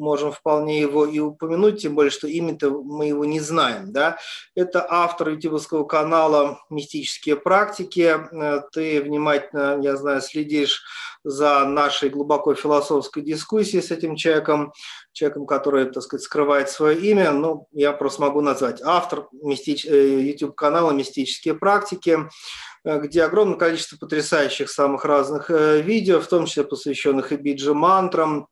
можем 0.00 0.32
вполне 0.32 0.80
его 0.80 1.06
и 1.06 1.18
упомянуть, 1.18 1.82
тем 1.82 1.94
более, 1.94 2.10
что 2.10 2.26
имя-то 2.26 2.70
мы 2.70 3.06
его 3.06 3.24
не 3.24 3.40
знаем. 3.40 3.92
Да? 3.92 4.18
Это 4.54 4.86
автор 4.88 5.30
ютубовского 5.30 5.84
канала 5.84 6.58
«Мистические 6.70 7.36
практики». 7.36 8.16
Ты 8.72 9.02
внимательно, 9.02 9.78
я 9.82 9.96
знаю, 9.96 10.20
следишь 10.20 10.82
за 11.22 11.64
нашей 11.66 12.08
глубоко 12.08 12.54
философской 12.54 13.22
дискуссией 13.22 13.82
с 13.82 13.90
этим 13.90 14.16
человеком, 14.16 14.72
человеком, 15.12 15.46
который, 15.46 15.86
так 15.86 16.02
сказать, 16.02 16.24
скрывает 16.24 16.70
свое 16.70 16.98
имя. 16.98 17.30
Ну, 17.32 17.66
я 17.72 17.92
просто 17.92 18.22
могу 18.22 18.40
назвать 18.40 18.80
автор 18.82 19.28
мистич... 19.32 19.86
Э, 19.86 20.20
YouTube-канала 20.20 20.92
«Мистические 20.92 21.54
практики», 21.54 22.18
э, 22.84 23.00
где 23.00 23.24
огромное 23.24 23.56
количество 23.56 23.96
потрясающих 23.96 24.70
самых 24.70 25.04
разных 25.04 25.50
э, 25.50 25.82
видео, 25.82 26.20
в 26.20 26.26
том 26.26 26.46
числе 26.46 26.64
посвященных 26.64 27.32
и 27.32 27.36
биджи-мантрам, 27.36 28.48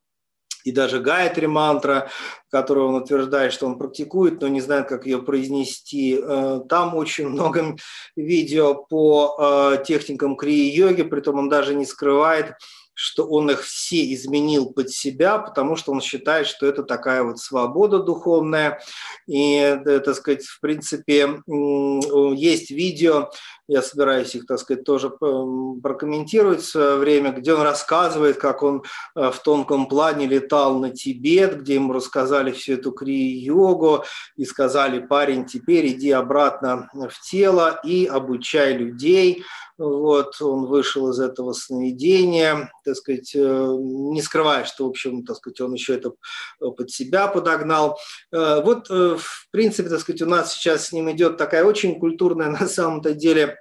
и 0.68 0.72
даже 0.72 1.00
Гайатри 1.00 1.46
мантра, 1.46 2.10
которую 2.50 2.88
он 2.88 2.94
утверждает, 2.96 3.54
что 3.54 3.66
он 3.66 3.78
практикует, 3.78 4.40
но 4.42 4.48
не 4.48 4.60
знает, 4.60 4.86
как 4.86 5.06
ее 5.06 5.22
произнести. 5.22 6.20
Э, 6.22 6.60
там 6.68 6.94
очень 6.94 7.28
много 7.28 7.76
видео 8.16 8.74
по 8.74 9.36
э, 9.38 9.84
техникам 9.84 10.36
крии-йоги, 10.36 11.02
притом 11.04 11.38
он 11.38 11.48
даже 11.48 11.74
не 11.74 11.86
скрывает, 11.86 12.52
что 13.00 13.24
он 13.28 13.48
их 13.48 13.62
все 13.62 14.12
изменил 14.12 14.72
под 14.72 14.90
себя, 14.90 15.38
потому 15.38 15.76
что 15.76 15.92
он 15.92 16.00
считает, 16.00 16.48
что 16.48 16.66
это 16.66 16.82
такая 16.82 17.22
вот 17.22 17.38
свобода 17.38 18.00
духовная. 18.00 18.80
И, 19.28 19.54
э, 19.54 20.00
так 20.00 20.16
сказать, 20.16 20.44
в 20.44 20.58
принципе, 20.58 21.40
есть 21.46 22.72
видео, 22.72 23.30
я 23.68 23.82
собираюсь 23.82 24.34
их, 24.34 24.46
так 24.46 24.58
сказать, 24.58 24.82
тоже 24.82 25.10
прокомментировать 25.10 26.62
в 26.62 26.68
свое 26.68 26.96
время, 26.96 27.30
где 27.30 27.54
он 27.54 27.62
рассказывает, 27.62 28.38
как 28.38 28.64
он 28.64 28.82
э, 29.14 29.30
в 29.30 29.38
тонком 29.44 29.86
плане 29.86 30.26
летал 30.26 30.80
на 30.80 30.90
Тибет, 30.90 31.60
где 31.60 31.74
ему 31.74 31.92
рассказали 31.92 32.50
всю 32.50 32.72
эту 32.72 32.90
крии-йогу 32.90 34.04
и 34.36 34.44
сказали, 34.44 34.98
парень, 34.98 35.44
теперь 35.44 35.86
иди 35.86 36.10
обратно 36.10 36.90
в 36.92 37.20
тело 37.30 37.78
и 37.84 38.06
обучай 38.06 38.72
людей. 38.72 39.44
Вот, 39.78 40.42
он 40.42 40.66
вышел 40.66 41.10
из 41.10 41.20
этого 41.20 41.52
сновидения, 41.52 42.72
так 42.88 42.96
сказать, 42.96 43.34
э, 43.34 43.38
не 43.40 44.22
скрывая, 44.22 44.64
что, 44.64 44.86
в 44.86 44.90
общем, 44.90 45.24
так 45.24 45.36
сказать, 45.36 45.60
он 45.60 45.74
еще 45.74 45.94
это 45.94 46.12
под 46.58 46.90
себя 46.90 47.28
подогнал. 47.28 47.98
Э, 48.32 48.62
вот, 48.62 48.90
э, 48.90 49.16
в 49.18 49.48
принципе, 49.50 49.88
так 49.88 50.00
сказать, 50.00 50.22
у 50.22 50.26
нас 50.26 50.54
сейчас 50.54 50.86
с 50.86 50.92
ним 50.92 51.10
идет 51.10 51.36
такая 51.36 51.64
очень 51.64 51.98
культурная, 51.98 52.50
на 52.60 52.66
самом-то 52.66 53.14
деле, 53.14 53.56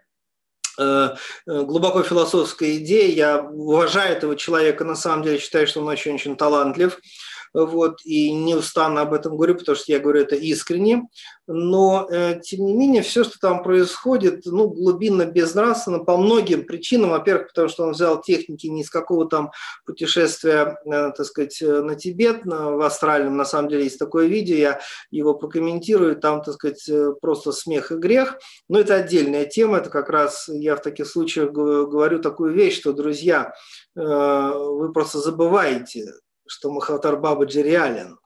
глубоко 1.47 2.03
философская 2.03 2.77
идея. 2.77 3.11
Я 3.11 3.41
уважаю 3.41 4.15
этого 4.15 4.35
человека, 4.35 4.83
на 4.83 4.95
самом 4.95 5.23
деле 5.23 5.39
считаю, 5.39 5.65
что 5.65 5.81
он 5.81 5.87
очень-очень 5.87 6.35
талантлив 6.35 6.99
вот, 7.65 8.01
и 8.05 8.31
неустанно 8.31 9.01
об 9.01 9.13
этом 9.13 9.35
говорю, 9.35 9.55
потому 9.55 9.75
что 9.75 9.91
я 9.91 9.99
говорю 9.99 10.21
это 10.21 10.35
искренне, 10.35 11.07
но, 11.47 12.07
э, 12.11 12.39
тем 12.41 12.65
не 12.65 12.73
менее, 12.73 13.01
все, 13.01 13.23
что 13.23 13.39
там 13.39 13.63
происходит, 13.63 14.41
ну, 14.45 14.67
глубинно 14.67 15.25
безнравственно 15.25 15.99
по 15.99 16.17
многим 16.17 16.65
причинам. 16.65 17.11
Во-первых, 17.11 17.47
потому 17.47 17.69
что 17.69 17.83
он 17.83 17.91
взял 17.91 18.21
техники 18.21 18.67
не 18.67 18.81
из 18.81 18.89
какого 18.89 19.27
там 19.29 19.51
путешествия, 19.85 20.77
э, 20.85 21.11
так 21.15 21.25
сказать, 21.25 21.57
на 21.61 21.95
Тибет, 21.95 22.45
на, 22.45 22.71
в 22.71 22.81
астральном, 22.81 23.37
на 23.37 23.45
самом 23.45 23.69
деле 23.69 23.85
есть 23.85 23.99
такое 23.99 24.27
видео, 24.27 24.55
я 24.55 24.79
его 25.09 25.33
прокомментирую, 25.33 26.17
там, 26.17 26.41
так 26.41 26.55
сказать, 26.55 26.87
э, 26.89 27.13
просто 27.21 27.51
смех 27.51 27.91
и 27.91 27.95
грех, 27.95 28.37
но 28.67 28.79
это 28.79 28.95
отдельная 28.95 29.45
тема, 29.45 29.77
это 29.77 29.89
как 29.89 30.09
раз 30.09 30.49
я 30.49 30.75
в 30.75 30.81
таких 30.81 31.07
случаях 31.07 31.51
говорю 31.51 32.19
такую 32.19 32.53
вещь, 32.53 32.79
что, 32.79 32.93
друзья, 32.93 33.53
э, 33.95 34.01
вы 34.01 34.91
просто 34.91 35.19
забываете, 35.19 36.13
что 36.47 36.71
Махатар 36.71 37.17
Бабаджи 37.17 37.61
реален. 37.61 38.17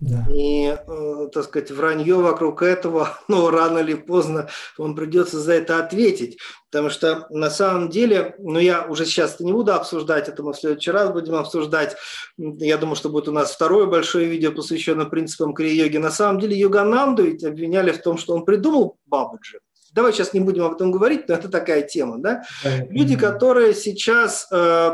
Да. 0.00 0.24
И, 0.32 0.66
э, 0.66 1.28
так 1.32 1.44
сказать, 1.44 1.72
вранье 1.72 2.16
вокруг 2.16 2.62
этого, 2.62 3.18
ну, 3.28 3.50
рано 3.50 3.78
или 3.78 3.94
поздно 3.94 4.48
вам 4.76 4.94
придется 4.94 5.40
за 5.40 5.54
это 5.54 5.78
ответить. 5.78 6.38
Потому 6.70 6.88
что 6.90 7.26
на 7.30 7.50
самом 7.50 7.88
деле, 7.88 8.36
ну, 8.38 8.60
я 8.60 8.86
уже 8.86 9.06
сейчас 9.06 9.40
не 9.40 9.52
буду 9.52 9.72
обсуждать 9.74 10.28
это, 10.28 10.42
мы 10.42 10.52
в 10.52 10.56
следующий 10.56 10.92
раз 10.92 11.10
будем 11.10 11.34
обсуждать. 11.34 11.96
Я 12.36 12.78
думаю, 12.78 12.94
что 12.94 13.08
будет 13.08 13.28
у 13.28 13.32
нас 13.32 13.50
второе 13.50 13.86
большое 13.86 14.26
видео, 14.26 14.52
посвященное 14.52 15.06
принципам 15.06 15.52
крия-йоги. 15.52 15.96
На 15.96 16.10
самом 16.10 16.40
деле 16.40 16.56
Йогананду 16.56 17.24
ведь 17.24 17.42
обвиняли 17.42 17.90
в 17.90 18.00
том, 18.00 18.18
что 18.18 18.34
он 18.34 18.44
придумал 18.44 18.98
Бабаджи. 19.06 19.58
Давай 19.92 20.12
сейчас 20.12 20.34
не 20.34 20.40
будем 20.40 20.64
об 20.64 20.74
этом 20.74 20.92
говорить, 20.92 21.28
но 21.28 21.34
это 21.34 21.48
такая 21.48 21.82
тема, 21.82 22.18
да? 22.18 22.44
Люди, 22.90 23.16
которые 23.16 23.74
сейчас 23.74 24.46
э, 24.52 24.92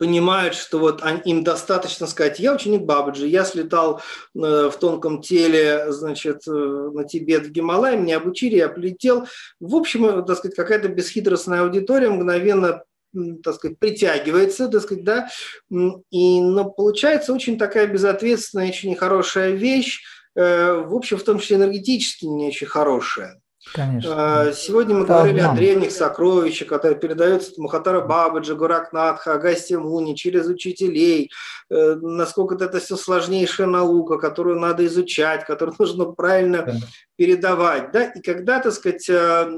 понимают, 0.00 0.54
что 0.54 0.78
вот 0.78 1.02
им 1.26 1.44
достаточно 1.44 2.06
сказать, 2.06 2.40
я 2.40 2.54
ученик 2.54 2.84
Бабаджи, 2.84 3.26
я 3.26 3.44
слетал 3.44 4.00
э, 4.34 4.70
в 4.72 4.72
тонком 4.80 5.20
теле, 5.20 5.92
значит, 5.92 6.48
э, 6.48 6.50
на 6.50 7.04
Тибет, 7.04 7.44
в 7.46 7.50
Гималай, 7.50 7.98
меня 7.98 8.16
обучили, 8.16 8.56
я 8.56 8.70
полетел. 8.70 9.26
В 9.60 9.76
общем, 9.76 10.06
э, 10.06 10.22
так 10.24 10.38
сказать, 10.38 10.56
какая-то 10.56 10.88
бесхитростная 10.88 11.60
аудитория 11.60 12.08
мгновенно 12.08 12.82
так 13.42 13.56
сказать, 13.56 13.78
притягивается, 13.78 14.68
так 14.68 14.82
сказать, 14.82 15.04
да, 15.04 15.28
и, 15.68 16.40
но 16.40 16.70
получается 16.70 17.34
очень 17.34 17.58
такая 17.58 17.88
безответственная, 17.88 18.68
очень 18.68 18.90
нехорошая 18.90 19.50
вещь, 19.50 20.00
в 20.36 20.94
общем, 20.94 21.18
в 21.18 21.24
том 21.24 21.40
числе 21.40 21.56
энергетически 21.56 22.26
не 22.26 22.46
очень 22.46 22.68
хорошая. 22.68 23.40
Конечно. 23.74 24.48
А, 24.48 24.52
сегодня 24.52 24.94
мы 24.94 25.06
да, 25.06 25.18
говорили 25.18 25.40
да. 25.40 25.52
о 25.52 25.54
древних 25.54 25.92
сокровищах, 25.92 26.68
которые 26.68 26.98
передаются 26.98 27.52
от 27.52 27.58
Махатара 27.58 28.00
Бабаджа, 28.00 28.54
Гуракнатха, 28.54 29.34
Агасти 29.34 29.74
Муни 29.74 30.14
через 30.14 30.46
учителей. 30.46 31.30
Э, 31.70 31.94
насколько 31.96 32.54
это 32.54 32.80
все 32.80 32.96
сложнейшая 32.96 33.66
наука, 33.66 34.16
которую 34.16 34.58
надо 34.58 34.86
изучать, 34.86 35.44
которую 35.44 35.76
нужно 35.78 36.06
правильно 36.06 36.62
да. 36.62 36.72
передавать. 37.16 37.92
Да? 37.92 38.04
И 38.04 38.22
когда, 38.22 38.60
так 38.60 38.72
сказать, 38.72 39.08
э, 39.10 39.50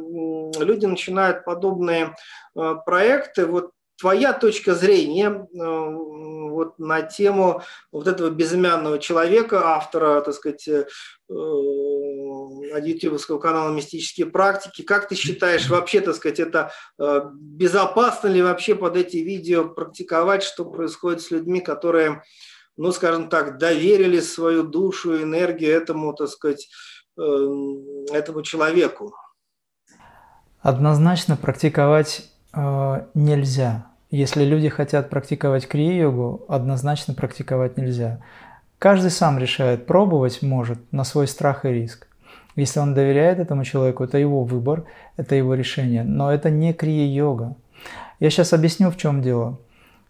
люди 0.58 0.86
начинают 0.86 1.44
подобные 1.44 2.16
э, 2.56 2.74
проекты, 2.84 3.46
вот 3.46 3.70
твоя 4.00 4.32
точка 4.32 4.74
зрения 4.74 5.46
вот 5.52 6.78
на 6.78 7.02
тему 7.02 7.62
вот 7.92 8.08
этого 8.08 8.30
безымянного 8.30 8.98
человека, 8.98 9.62
автора, 9.64 10.20
так 10.22 10.34
сказать, 10.34 10.68
э, 12.62 12.80
ютубовского 12.80 13.38
канала 13.38 13.72
«Мистические 13.72 14.26
практики». 14.26 14.82
Как 14.82 15.08
ты 15.08 15.14
считаешь, 15.14 15.68
вообще, 15.68 16.00
так 16.00 16.14
сказать, 16.14 16.40
это 16.40 16.72
э, 16.98 17.20
безопасно 17.34 18.28
ли 18.28 18.42
вообще 18.42 18.74
под 18.74 18.96
эти 18.96 19.18
видео 19.18 19.68
практиковать, 19.68 20.42
что 20.42 20.64
происходит 20.64 21.22
с 21.22 21.30
людьми, 21.30 21.60
которые, 21.60 22.22
ну, 22.76 22.92
скажем 22.92 23.28
так, 23.28 23.58
доверили 23.58 24.20
свою 24.20 24.62
душу 24.62 25.22
энергию 25.22 25.72
этому, 25.72 26.12
так 26.14 26.28
сказать, 26.28 26.68
этому 27.14 28.42
человеку? 28.42 29.14
Однозначно 30.60 31.36
практиковать 31.36 32.30
э, 32.54 33.06
нельзя. 33.14 33.86
Если 34.10 34.44
люди 34.44 34.68
хотят 34.68 35.10
практиковать 35.10 35.66
крия-йогу, 35.66 36.44
однозначно 36.48 37.14
практиковать 37.14 37.76
нельзя. 37.76 38.22
Каждый 38.78 39.10
сам 39.10 39.38
решает, 39.38 39.86
пробовать 39.86 40.42
может 40.42 40.78
на 40.92 41.04
свой 41.04 41.26
страх 41.26 41.64
и 41.64 41.70
риск. 41.70 42.06
Если 42.56 42.80
он 42.80 42.94
доверяет 42.94 43.38
этому 43.38 43.64
человеку, 43.64 44.04
это 44.04 44.18
его 44.18 44.44
выбор, 44.44 44.84
это 45.16 45.34
его 45.34 45.54
решение. 45.54 46.04
Но 46.04 46.32
это 46.32 46.50
не 46.50 46.72
крия-йога. 46.72 47.56
Я 48.20 48.30
сейчас 48.30 48.52
объясню, 48.52 48.90
в 48.90 48.96
чем 48.96 49.22
дело. 49.22 49.58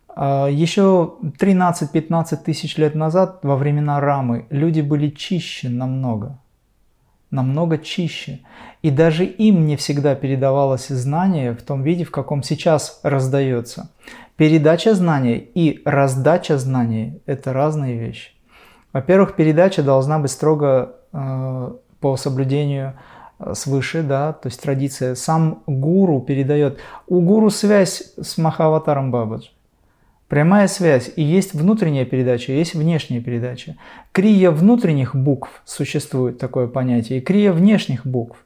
А, 0.09 0.49
Еще 0.49 1.15
13-15 1.39 2.37
тысяч 2.45 2.77
лет 2.77 2.95
назад, 2.95 3.41
во 3.43 3.57
времена 3.57 4.01
Рамы, 4.01 4.47
люди 4.51 4.81
были 4.81 5.09
чище 5.09 5.69
намного 5.69 6.39
намного 7.33 7.79
чище. 7.79 8.41
И 8.83 8.91
даже 8.91 9.25
им 9.25 9.67
не 9.67 9.77
всегда 9.77 10.15
передавалось 10.15 10.89
знание 10.89 11.53
в 11.55 11.63
том 11.63 11.83
виде, 11.83 12.05
в 12.05 12.13
каком 12.13 12.45
сейчас 12.45 13.01
раздается. 13.03 13.91
Передача 14.37 14.95
знаний 14.95 15.51
и 15.55 15.83
раздача 15.85 16.59
знаний– 16.59 17.21
это 17.27 17.53
разные 17.53 17.99
вещи. 17.99 18.31
Во-первых, 18.93 19.35
передача 19.35 19.83
должна 19.83 20.19
быть 20.19 20.31
строго 20.31 20.97
э, 21.13 21.73
по 22.03 22.17
соблюдению 22.17 22.95
э, 23.39 23.55
свыше, 23.55 24.03
да, 24.03 24.35
то 24.35 24.49
есть 24.49 24.61
традиция. 24.61 25.15
Сам 25.15 25.63
гуру 25.67 26.21
передает. 26.21 26.79
У 27.07 27.21
гуру 27.21 27.49
связь 27.49 28.13
с 28.21 28.37
Махаватаром 28.37 29.11
Бабаджи. 29.11 29.49
Прямая 30.29 30.67
связь. 30.67 31.13
И 31.17 31.23
есть 31.23 31.55
внутренняя 31.55 32.05
передача, 32.05 32.53
есть 32.53 32.75
внешняя 32.75 33.21
передача. 33.21 33.77
Крия 34.13 34.51
внутренних 34.51 35.15
букв 35.15 35.63
существует 35.65 36.39
такое 36.39 36.67
понятие, 36.67 37.19
и 37.19 37.23
крия 37.23 37.53
внешних 37.53 38.07
букв. 38.07 38.39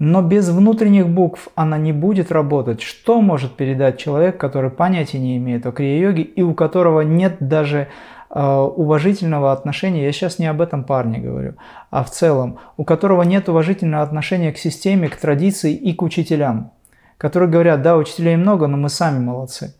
Но 0.00 0.20
без 0.20 0.48
внутренних 0.48 1.08
букв 1.08 1.48
она 1.54 1.78
не 1.78 1.92
будет 1.92 2.32
работать. 2.32 2.82
Что 2.82 3.20
может 3.20 3.52
передать 3.52 3.98
человек, 3.98 4.36
который 4.36 4.70
понятия 4.70 5.20
не 5.20 5.36
имеет 5.36 5.64
о 5.64 5.70
крия-йоге 5.70 6.22
и 6.22 6.42
у 6.42 6.54
которого 6.54 7.02
нет 7.02 7.36
даже 7.38 7.86
уважительного 8.34 9.52
отношения, 9.52 10.04
я 10.04 10.12
сейчас 10.12 10.38
не 10.38 10.46
об 10.46 10.62
этом 10.62 10.84
парне 10.84 11.18
говорю, 11.18 11.54
а 11.90 12.02
в 12.02 12.10
целом, 12.10 12.58
у 12.78 12.84
которого 12.84 13.22
нет 13.22 13.48
уважительного 13.48 14.02
отношения 14.02 14.52
к 14.52 14.58
системе, 14.58 15.08
к 15.08 15.16
традиции 15.16 15.74
и 15.74 15.92
к 15.92 16.02
учителям, 16.02 16.72
которые 17.18 17.50
говорят, 17.50 17.82
да, 17.82 17.96
учителей 17.96 18.36
много, 18.36 18.66
но 18.68 18.78
мы 18.78 18.88
сами 18.88 19.18
молодцы. 19.18 19.74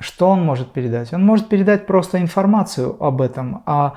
Что 0.00 0.28
он 0.28 0.44
может 0.44 0.72
передать? 0.72 1.12
Он 1.12 1.24
может 1.24 1.48
передать 1.48 1.86
просто 1.86 2.20
информацию 2.20 2.96
об 3.02 3.20
этом, 3.20 3.62
а 3.66 3.94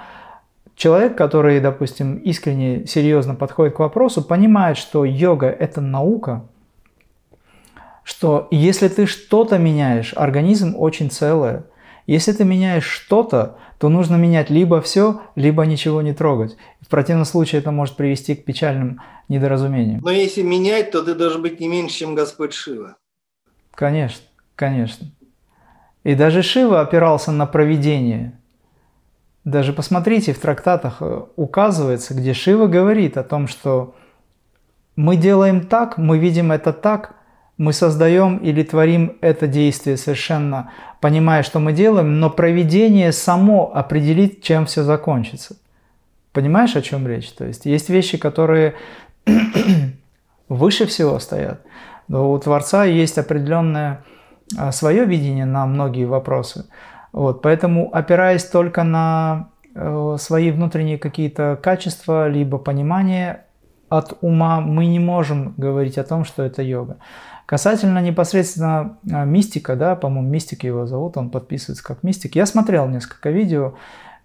человек, 0.76 1.18
который, 1.18 1.60
допустим, 1.60 2.18
искренне, 2.18 2.86
серьезно 2.86 3.34
подходит 3.34 3.76
к 3.76 3.80
вопросу, 3.80 4.24
понимает, 4.24 4.78
что 4.78 5.06
йога– 5.06 5.48
это 5.60 5.82
наука, 5.82 6.44
что 8.04 8.48
если 8.52 8.88
ты 8.88 9.06
что-то 9.06 9.58
меняешь, 9.58 10.14
организм 10.16 10.76
очень 10.78 11.10
целое. 11.10 11.64
Если 12.08 12.32
ты 12.32 12.44
меняешь 12.44 12.86
что-то, 12.86 13.58
то 13.78 13.90
нужно 13.90 14.16
менять 14.16 14.50
либо 14.50 14.82
все, 14.82 15.22
либо 15.36 15.66
ничего 15.66 16.02
не 16.02 16.14
трогать. 16.14 16.58
В 16.82 16.88
противном 16.88 17.26
случае 17.26 17.60
это 17.60 17.72
может 17.72 17.96
привести 17.96 18.36
к 18.36 18.46
печальным 18.46 19.02
недоразумениям. 19.28 20.02
Но 20.04 20.12
если 20.12 20.42
менять, 20.42 20.92
то 20.92 21.02
ты 21.04 21.16
должен 21.16 21.42
быть 21.42 21.60
не 21.60 21.68
меньше, 21.68 22.00
чем 22.00 22.16
Господь 22.16 22.54
Шива. 22.54 22.98
Конечно, 23.74 24.24
конечно. 24.56 25.08
И 26.04 26.16
даже 26.16 26.42
Шива 26.42 26.82
опирался 26.82 27.32
на 27.32 27.46
провидение. 27.46 28.38
Даже 29.44 29.74
посмотрите, 29.74 30.34
в 30.34 30.40
трактатах 30.40 30.98
э, 31.00 31.22
указывается, 31.36 32.14
где 32.14 32.34
Шива 32.34 32.68
говорит 32.68 33.18
о 33.18 33.24
том, 33.24 33.48
что 33.48 33.96
мы 34.96 35.16
делаем 35.16 35.66
так, 35.66 35.98
мы 35.98 36.20
видим 36.20 36.52
это 36.52 36.74
так, 36.74 37.16
мы 37.62 37.74
создаем 37.74 38.38
или 38.38 38.64
творим 38.64 39.18
это 39.22 39.46
действие 39.46 39.96
совершенно 39.96 40.72
понимая, 41.00 41.44
что 41.44 41.60
мы 41.60 41.74
делаем, 41.74 42.20
но 42.20 42.32
проведение 42.32 43.12
само 43.12 43.72
определит, 43.72 44.42
чем 44.42 44.66
все 44.66 44.82
закончится. 44.84 45.58
Понимаешь, 46.34 46.76
о 46.76 46.82
чем 46.82 47.08
речь? 47.08 47.30
То 47.30 47.46
есть 47.46 47.68
есть 47.68 47.90
вещи, 47.90 48.18
которые 48.18 48.74
выше 50.50 50.88
всего 50.88 51.20
стоят. 51.20 51.62
Но 52.08 52.32
у 52.32 52.40
Творца 52.40 52.84
есть 52.84 53.20
определенное 53.20 54.04
а, 54.58 54.72
свое 54.72 55.06
видение 55.06 55.46
на 55.46 55.68
многие 55.68 56.06
вопросы. 56.06 56.66
Вот, 57.12 57.44
поэтому, 57.44 57.94
опираясь 57.94 58.46
только 58.46 58.82
на 58.82 59.50
э, 59.76 60.16
свои 60.20 60.50
внутренние 60.50 60.98
какие-то 60.98 61.60
качества, 61.62 62.28
либо 62.28 62.58
понимание 62.58 63.46
от 63.92 64.18
ума, 64.22 64.62
мы 64.62 64.86
не 64.86 65.00
можем 65.00 65.54
говорить 65.58 65.98
о 65.98 66.06
том, 66.06 66.24
что 66.24 66.44
это 66.44 66.64
йога. 66.64 66.98
Касательно 67.46 68.00
непосредственно 68.00 68.98
а, 69.12 69.26
мистика, 69.26 69.76
да, 69.76 69.96
по-моему, 69.98 70.30
мистик 70.30 70.64
его 70.64 70.86
зовут, 70.86 71.18
он 71.18 71.30
подписывается 71.30 71.84
как 71.84 72.02
мистик. 72.02 72.36
Я 72.36 72.46
смотрел 72.46 72.88
несколько 72.88 73.32
видео. 73.32 73.74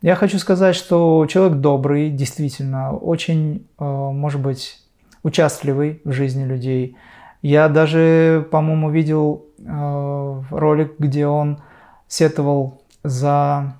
Я 0.02 0.14
хочу 0.14 0.38
сказать, 0.38 0.76
что 0.76 1.26
человек 1.26 1.59
добрый, 1.59 2.11
действительно, 2.11 2.96
очень, 2.96 3.66
а, 3.79 4.12
может 4.12 4.40
быть, 4.40 4.79
участливый 5.24 6.00
в 6.05 6.12
жизни 6.12 6.44
людей. 6.44 6.96
Я 7.42 7.68
даже, 7.68 8.46
по-моему, 8.52 8.90
видел 8.90 9.46
а, 9.66 10.44
ролик, 10.50 10.94
где 11.00 11.26
он 11.26 11.59
сетовал 12.07 12.83
за 13.02 13.74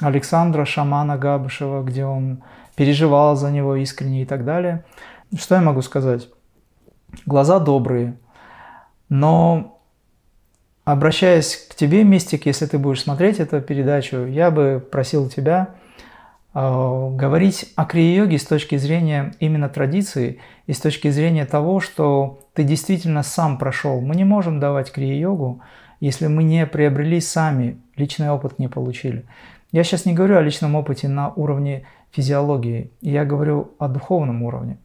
Александра 0.00 0.64
Шамана 0.64 1.18
Габышева, 1.18 1.82
где 1.82 2.06
он 2.06 2.42
переживал 2.76 3.36
за 3.36 3.50
него 3.50 3.76
искренне 3.76 4.22
и 4.22 4.26
так 4.26 4.44
далее. 4.44 4.84
Что 5.36 5.56
я 5.56 5.60
могу 5.60 5.82
сказать? 5.82 6.28
Глаза 7.26 7.60
добрые, 7.60 8.16
но 9.08 9.80
обращаясь 10.84 11.56
к 11.56 11.74
тебе, 11.74 12.04
Мистик, 12.04 12.46
если 12.46 12.66
ты 12.66 12.78
будешь 12.78 13.02
смотреть 13.02 13.40
эту 13.40 13.60
передачу, 13.60 14.26
я 14.26 14.50
бы 14.50 14.84
просил 14.90 15.28
тебя 15.28 15.70
э, 16.54 16.58
говорить 16.60 17.72
о 17.76 17.84
крия-йоге 17.84 18.38
с 18.38 18.44
точки 18.44 18.76
зрения 18.76 19.34
именно 19.38 19.68
традиции 19.68 20.40
и 20.66 20.72
с 20.72 20.80
точки 20.80 21.10
зрения 21.10 21.46
того, 21.46 21.80
что 21.80 22.40
ты 22.54 22.64
действительно 22.64 23.22
сам 23.22 23.58
прошел. 23.58 24.00
Мы 24.00 24.14
не 24.14 24.24
можем 24.24 24.60
давать 24.60 24.92
крия-йогу, 24.92 25.60
если 26.00 26.26
мы 26.26 26.42
не 26.42 26.66
приобрели 26.66 27.20
сами, 27.20 27.80
личный 27.96 28.30
опыт 28.30 28.58
не 28.58 28.68
получили. 28.68 29.24
Я 29.72 29.84
сейчас 29.84 30.04
не 30.04 30.12
говорю 30.12 30.36
о 30.36 30.42
личном 30.42 30.74
опыте 30.74 31.08
на 31.08 31.32
уровне 31.32 31.86
физиологии, 32.14 32.90
я 33.00 33.24
говорю 33.24 33.72
о 33.78 33.88
духовном 33.88 34.42
уровне. 34.42 34.78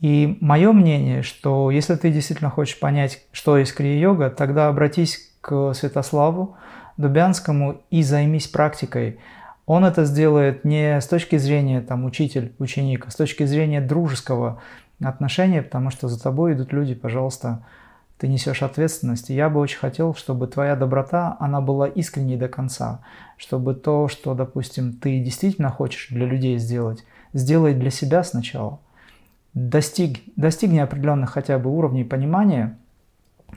И 0.00 0.38
мое 0.40 0.72
мнение, 0.72 1.22
что 1.22 1.70
если 1.70 1.94
ты 1.94 2.10
действительно 2.10 2.50
хочешь 2.50 2.78
понять, 2.78 3.22
что 3.32 3.56
есть 3.56 3.74
крия-йога, 3.74 4.30
тогда 4.30 4.68
обратись 4.68 5.32
к 5.40 5.72
Святославу 5.72 6.56
Дубянскому 6.96 7.82
и 7.90 8.02
займись 8.02 8.48
практикой. 8.48 9.18
Он 9.66 9.84
это 9.84 10.04
сделает 10.04 10.64
не 10.64 11.00
с 11.00 11.06
точки 11.06 11.36
зрения 11.36 11.80
там, 11.80 12.04
учитель-ученик, 12.04 13.06
а 13.06 13.10
с 13.10 13.16
точки 13.16 13.44
зрения 13.44 13.80
дружеского 13.80 14.60
отношения, 15.02 15.62
потому 15.62 15.90
что 15.90 16.08
за 16.08 16.22
тобой 16.22 16.52
идут 16.52 16.72
люди, 16.72 16.94
пожалуйста, 16.94 17.64
ты 18.18 18.28
несешь 18.28 18.62
ответственность. 18.62 19.30
И 19.30 19.34
я 19.34 19.50
бы 19.50 19.60
очень 19.60 19.78
хотел, 19.78 20.14
чтобы 20.14 20.46
твоя 20.46 20.76
доброта, 20.76 21.36
она 21.40 21.60
была 21.60 21.88
искренней 21.88 22.36
до 22.36 22.48
конца, 22.48 23.00
чтобы 23.36 23.74
то, 23.74 24.08
что, 24.08 24.34
допустим, 24.34 24.92
ты 24.92 25.20
действительно 25.20 25.70
хочешь 25.70 26.08
для 26.10 26.26
людей 26.26 26.58
сделать, 26.58 27.04
сделай 27.32 27.74
для 27.74 27.90
себя 27.90 28.22
сначала– 28.22 28.80
достиг, 29.54 30.18
достигни 30.36 30.78
определенных 30.78 31.30
хотя 31.30 31.58
бы 31.58 31.70
уровней 31.70 32.04
понимания 32.04 32.76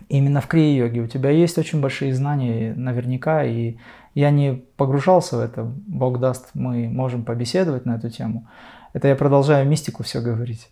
именно 0.10 0.42
в 0.42 0.48
крия-йоге. 0.48 1.02
У 1.02 1.08
тебя 1.08 1.32
есть 1.32 1.58
очень 1.58 1.82
большие 1.82 2.14
знания 2.14 2.74
наверняка, 2.76 3.44
и 3.44 3.78
я 4.14 4.30
не 4.30 4.64
погружался 4.78 5.38
в 5.38 5.40
это. 5.40 5.64
Бог 5.64 6.20
даст, 6.20 6.52
мы 6.54 6.88
можем 6.88 7.26
побеседовать 7.26 7.86
на 7.86 7.96
эту 7.96 8.10
тему. 8.10 8.48
Это 8.94 9.08
я 9.08 9.16
продолжаю 9.16 9.68
мистику 9.68 10.04
все 10.04 10.22
говорить. 10.22 10.70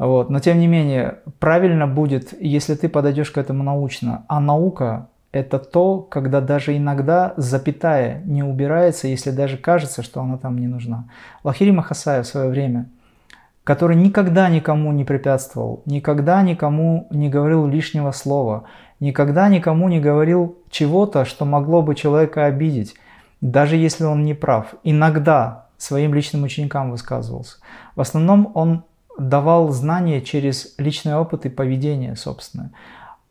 Вот. 0.00 0.30
Но 0.30 0.40
тем 0.40 0.58
не 0.58 0.66
менее, 0.66 1.18
правильно 1.38 1.86
будет, 1.86 2.34
если 2.40 2.74
ты 2.74 2.88
подойдешь 2.88 3.30
к 3.30 3.38
этому 3.38 3.62
научно. 3.62 4.24
А 4.26 4.40
наука– 4.40 5.08
это 5.32 5.60
то, 5.60 5.98
когда 5.98 6.40
даже 6.40 6.76
иногда 6.76 7.34
запятая 7.36 8.22
не 8.24 8.42
убирается, 8.42 9.06
если 9.06 9.30
даже 9.30 9.56
кажется, 9.56 10.02
что 10.02 10.20
она 10.20 10.38
там 10.38 10.58
не 10.58 10.66
нужна. 10.66 11.04
Лахири 11.44 11.70
Махасая 11.70 12.24
в 12.24 12.26
свое 12.26 12.48
время– 12.48 12.86
который 13.70 13.94
никогда 13.94 14.48
никому 14.48 14.90
не 14.90 15.04
препятствовал, 15.04 15.82
никогда 15.86 16.42
никому 16.42 17.06
не 17.10 17.28
говорил 17.28 17.68
лишнего 17.68 18.10
слова, 18.10 18.64
никогда 19.00 19.48
никому 19.48 19.88
не 19.88 20.00
говорил 20.00 20.58
чего-то, 20.70 21.24
что 21.24 21.44
могло 21.44 21.82
бы 21.82 21.94
человека 21.94 22.46
обидеть, 22.46 22.96
даже 23.40 23.76
если 23.76 24.04
он 24.04 24.24
не 24.24 24.34
прав. 24.34 24.74
Иногда 24.82 25.66
своим 25.76 26.14
личным 26.14 26.42
ученикам 26.42 26.90
высказывался. 26.90 27.58
В 27.96 28.00
основном 28.00 28.50
он 28.54 28.82
давал 29.18 29.68
знания 29.70 30.20
через 30.20 30.74
личный 30.78 31.14
опыт 31.14 31.46
и 31.46 31.50
поведение 31.50 32.16
собственное. 32.16 32.72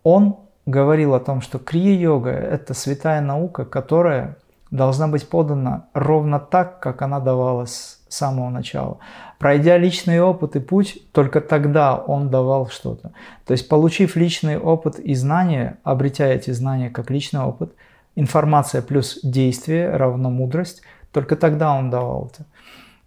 Он 0.04 0.38
говорил 0.66 1.14
о 1.14 1.20
том, 1.20 1.42
что 1.42 1.58
крия-йога– 1.58 2.30
это 2.32 2.74
святая 2.74 3.22
наука, 3.22 3.66
которая 3.66 4.38
должна 4.72 5.08
быть 5.08 5.28
подана 5.28 5.88
ровно 5.94 6.40
так, 6.40 6.80
как 6.80 7.02
она 7.02 7.20
давалась 7.20 8.00
с 8.08 8.16
самого 8.16 8.50
начала. 8.50 9.00
Пройдя 9.40 9.78
личный 9.78 10.22
опыт 10.22 10.56
и 10.56 10.60
путь, 10.60 11.00
только 11.12 11.42
тогда 11.42 11.96
он 11.96 12.30
давал 12.30 12.68
что-то. 12.68 13.12
То 13.46 13.54
есть, 13.54 13.68
получив 13.68 14.16
личный 14.16 14.60
опыт 14.60 15.00
и 15.00 15.16
знания, 15.16 15.78
обретя 15.84 16.28
эти 16.28 16.52
знания 16.52 16.90
как 16.90 17.10
личный 17.10 17.42
опыт, 17.42 17.74
информация 18.16 18.82
плюс 18.82 19.20
действие 19.24 19.90
равно 19.96 20.30
мудрость, 20.30 20.82
только 21.12 21.36
тогда 21.36 21.74
он 21.74 21.90
давал 21.90 22.30
это. 22.32 22.46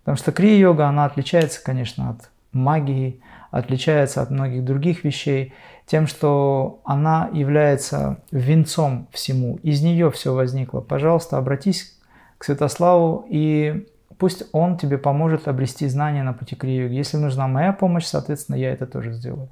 Потому 0.01 0.17
что 0.17 0.33
крия-йога, 0.33 0.89
она 0.89 1.05
отличается, 1.05 1.63
конечно, 1.63 2.11
от 2.11 2.31
магии, 2.53 3.21
отличается 3.51 4.23
от 4.23 4.31
многих 4.31 4.65
других 4.65 5.05
вещей 5.05 5.53
тем, 5.87 6.07
что 6.07 6.81
она 6.85 7.29
является 7.33 8.23
венцом 8.31 9.09
всему. 9.13 9.59
Из 9.63 9.83
нее 9.83 10.11
все 10.11 10.35
возникло. 10.35 10.81
Пожалуйста, 10.81 11.39
обратись 11.39 11.99
к 12.39 12.45
Святославу 12.45 13.27
и 13.29 13.87
Пусть 14.23 14.45
он 14.53 14.77
тебе 14.77 14.99
поможет 14.99 15.49
обрести 15.49 15.89
знания 15.89 16.23
на 16.23 16.33
пути 16.33 16.55
к 16.55 16.65
йоге. 16.65 16.95
Если 16.95 17.17
нужна 17.17 17.49
моя 17.49 17.73
помощь, 17.73 18.05
соответственно, 18.05 18.55
я 18.55 18.71
это 18.71 18.87
тоже 18.87 19.15
сделаю. 19.15 19.49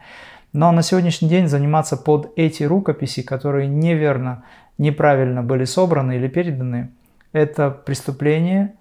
Но 0.52 0.70
на 0.70 0.82
сегодняшний 0.82 1.28
день 1.28 1.48
заниматься 1.48 1.96
под 1.96 2.32
эти 2.36 2.62
рукописи, 2.62 3.22
которые 3.22 3.66
неверно, 3.66 4.44
неправильно 4.78 5.42
были 5.42 5.64
собраны 5.64 6.18
или 6.18 6.28
переданы, 6.28 6.92
это 7.32 7.70
преступление 7.70 8.74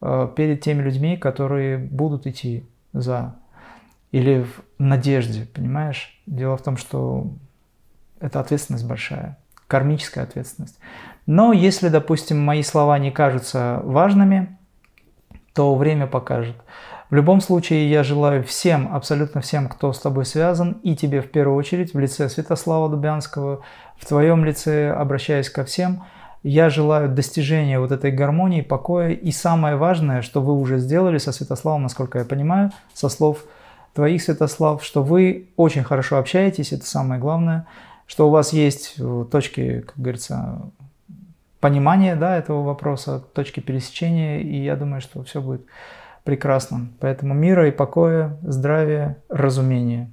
э, 0.00 0.28
перед 0.34 0.62
теми 0.62 0.80
людьми, 0.80 1.18
которые 1.18 1.76
будут 1.76 2.26
идти 2.26 2.64
за 2.94 3.34
или 4.14 4.42
в 4.42 4.62
надежде, 4.78 5.44
понимаешь? 5.52 6.16
Дело 6.26 6.56
в 6.56 6.62
том, 6.62 6.76
что 6.76 7.32
это 8.20 8.38
ответственность 8.38 8.86
большая, 8.86 9.38
кармическая 9.66 10.22
ответственность. 10.22 10.78
Но 11.26 11.52
если, 11.52 11.88
допустим, 11.88 12.40
мои 12.40 12.62
слова 12.62 12.96
не 13.00 13.10
кажутся 13.10 13.80
важными, 13.82 14.56
то 15.52 15.74
время 15.74 16.06
покажет. 16.06 16.54
В 17.10 17.14
любом 17.16 17.40
случае, 17.40 17.90
я 17.90 18.04
желаю 18.04 18.44
всем, 18.44 18.94
абсолютно 18.94 19.40
всем, 19.40 19.68
кто 19.68 19.92
с 19.92 19.98
тобой 19.98 20.26
связан, 20.26 20.78
и 20.84 20.94
тебе 20.94 21.20
в 21.20 21.32
первую 21.32 21.56
очередь, 21.56 21.92
в 21.92 21.98
лице 21.98 22.28
Святослава 22.28 22.88
Дубянского, 22.88 23.62
в 23.96 24.06
твоем 24.06 24.44
лице, 24.44 24.92
обращаясь 24.92 25.50
ко 25.50 25.64
всем, 25.64 26.04
я 26.44 26.70
желаю 26.70 27.08
достижения 27.08 27.80
вот 27.80 27.90
этой 27.90 28.12
гармонии, 28.12 28.62
покоя. 28.62 29.10
И 29.10 29.32
самое 29.32 29.74
важное, 29.74 30.22
что 30.22 30.40
вы 30.40 30.52
уже 30.52 30.78
сделали 30.78 31.18
со 31.18 31.32
Святославом, 31.32 31.82
насколько 31.82 32.20
я 32.20 32.24
понимаю, 32.24 32.70
со 32.92 33.08
слов 33.08 33.44
твоих, 33.94 34.22
Святослав, 34.22 34.84
что 34.84 35.02
вы 35.02 35.48
очень 35.56 35.84
хорошо 35.84 36.18
общаетесь, 36.18 36.72
это 36.72 36.84
самое 36.84 37.20
главное, 37.20 37.66
что 38.06 38.28
у 38.28 38.30
вас 38.30 38.52
есть 38.52 38.96
точки, 39.30 39.80
как 39.86 39.96
говорится, 39.96 40.60
понимание 41.60 42.14
да, 42.16 42.36
этого 42.36 42.62
вопроса, 42.62 43.22
точки 43.32 43.60
пересечения, 43.60 44.40
и 44.40 44.62
я 44.62 44.76
думаю, 44.76 45.00
что 45.00 45.22
все 45.22 45.40
будет 45.40 45.62
прекрасно. 46.24 46.88
Поэтому 47.00 47.32
мира 47.34 47.68
и 47.68 47.70
покоя, 47.70 48.36
здравия, 48.42 49.16
разумения. 49.28 50.10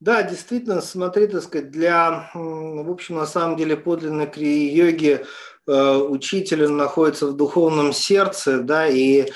Да, 0.00 0.22
действительно, 0.22 0.80
смотри, 0.80 1.26
так 1.26 1.42
сказать, 1.42 1.72
для, 1.72 2.30
в 2.32 2.90
общем, 2.90 3.16
на 3.16 3.26
самом 3.26 3.56
деле 3.56 3.76
подлинной 3.76 4.28
крии-йоги 4.28 5.20
э, 5.20 5.24
учитель 5.72 6.68
находится 6.68 7.26
в 7.26 7.36
духовном 7.36 7.92
сердце, 7.92 8.60
да, 8.60 8.86
и 8.86 9.22
э, 9.22 9.26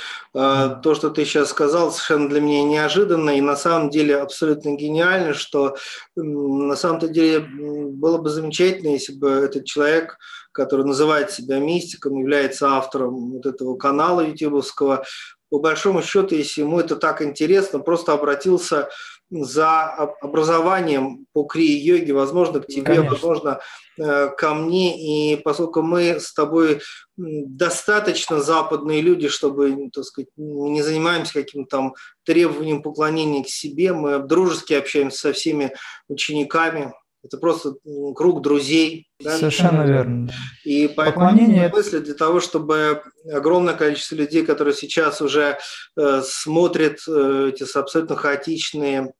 то, 0.83 0.95
что 0.95 1.11
ты 1.11 1.25
сейчас 1.25 1.51
сказал, 1.51 1.93
совершенно 1.93 2.29
для 2.29 2.41
меня 2.41 2.65
неожиданно 2.65 3.31
и 3.31 3.41
на 3.41 3.57
самом 3.57 3.91
деле 3.91 4.17
абсолютно 4.17 4.75
гениально, 4.75 5.35
что 5.35 5.77
на 6.17 6.77
самом-то 6.77 7.09
деле 7.09 7.41
было 7.41 8.19
бы 8.19 8.31
замечательно, 8.31 8.91
если 8.91 9.13
бы 9.13 9.29
этот 9.29 9.67
человек 9.67 10.19
который 10.53 10.85
называет 10.85 11.31
себя 11.31 11.59
мистиком, 11.59 12.19
является 12.19 12.69
автором 12.69 13.33
вот 13.33 13.47
этого 13.47 13.77
канала 13.77 14.21
ютубовского. 14.21 15.05
По 15.51 15.59
большому 15.59 16.03
счету, 16.03 16.35
если 16.35 16.61
ему 16.61 16.79
это 16.79 16.97
так 16.97 17.21
интересно, 17.21 17.79
просто 17.79 18.13
обратился 18.13 18.89
за 19.33 19.85
образованием 20.21 21.27
по 21.33 21.45
крии-йоге, 21.45 22.13
возможно, 22.13 22.61
к 22.61 22.67
тебе, 22.67 22.85
Конечно. 22.85 23.11
возможно, 23.11 23.61
э, 23.99 24.29
ко 24.29 24.55
мне. 24.55 25.33
И 25.33 25.37
поскольку 25.37 25.83
мы 25.83 26.21
с 26.21 26.33
тобой 26.35 26.81
достаточно 27.17 28.41
западные 28.41 29.01
люди, 29.01 29.29
чтобы, 29.29 29.91
так 29.93 30.05
сказать, 30.05 30.29
не 30.37 30.83
занимаемся 30.83 31.33
каким-то 31.33 31.77
там 31.77 31.95
требованием 32.25 32.83
поклонения 32.83 33.43
к 33.43 33.49
себе, 33.49 33.93
мы 33.93 34.19
дружески 34.19 34.75
общаемся 34.75 35.19
со 35.19 35.33
всеми 35.33 35.73
учениками, 36.09 36.93
это 37.25 37.39
просто 37.39 37.75
круг 38.17 38.43
друзей. 38.43 39.09
Да? 39.21 39.39
Совершенно 39.39 39.87
верно. 39.87 40.29
И 40.65 40.89
поэтому 40.89 41.29
Поклонение... 41.29 41.69
мысли 41.69 41.99
для 41.99 42.15
того, 42.15 42.41
чтобы 42.41 43.03
огромное 43.33 43.75
количество 43.75 44.17
людей, 44.17 44.45
которые 44.45 44.75
сейчас 44.75 45.23
уже 45.23 45.59
э, 45.97 46.23
смотрят 46.25 46.99
э, 47.09 47.53
эти 47.55 47.79
абсолютно 47.79 48.17
хаотичные 48.17 49.13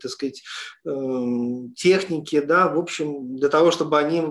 так 0.00 0.10
сказать, 0.10 0.42
эм, 0.86 1.72
техники, 1.74 2.40
да, 2.40 2.68
в 2.68 2.78
общем, 2.78 3.36
для 3.36 3.48
того, 3.48 3.70
чтобы 3.70 3.98
они 3.98 4.22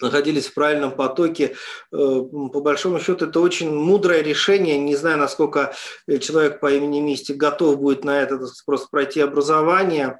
находились 0.00 0.46
в 0.46 0.54
правильном 0.54 0.92
потоке. 0.92 1.54
Э, 1.92 2.22
по 2.52 2.60
большому 2.60 3.00
счету, 3.00 3.26
это 3.26 3.40
очень 3.40 3.74
мудрое 3.74 4.22
решение. 4.22 4.78
Не 4.78 4.96
знаю, 4.96 5.18
насколько 5.18 5.72
человек 6.20 6.60
по 6.60 6.70
имени 6.72 7.00
Мистик 7.00 7.36
готов 7.36 7.78
будет 7.78 8.04
на 8.04 8.20
это 8.20 8.40
просто 8.64 8.88
пройти 8.90 9.20
образование. 9.20 10.18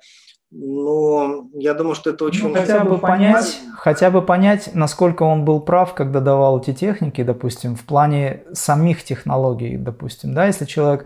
Но 0.51 1.51
я 1.53 1.75
думаю, 1.75 1.95
что 1.95 2.09
это 2.09 2.25
очень... 2.25 2.49
Ну, 2.49 2.55
хотя 2.55 2.83
бы 2.83 2.97
понять, 2.97 3.61
хотя 3.77 4.11
бы 4.11 4.23
понять, 4.23 4.71
насколько 4.73 5.23
он 5.23 5.45
был 5.45 5.61
прав, 5.61 5.95
когда 5.95 6.21
давал 6.21 6.59
эти 6.61 6.73
техники, 6.73 7.23
допустим, 7.23 7.77
в 7.77 7.85
плане 7.85 8.45
самих 8.55 9.05
технологий, 9.05 9.77
допустим, 9.77 10.33
да, 10.33 10.47
если 10.47 10.65
человек 10.65 11.05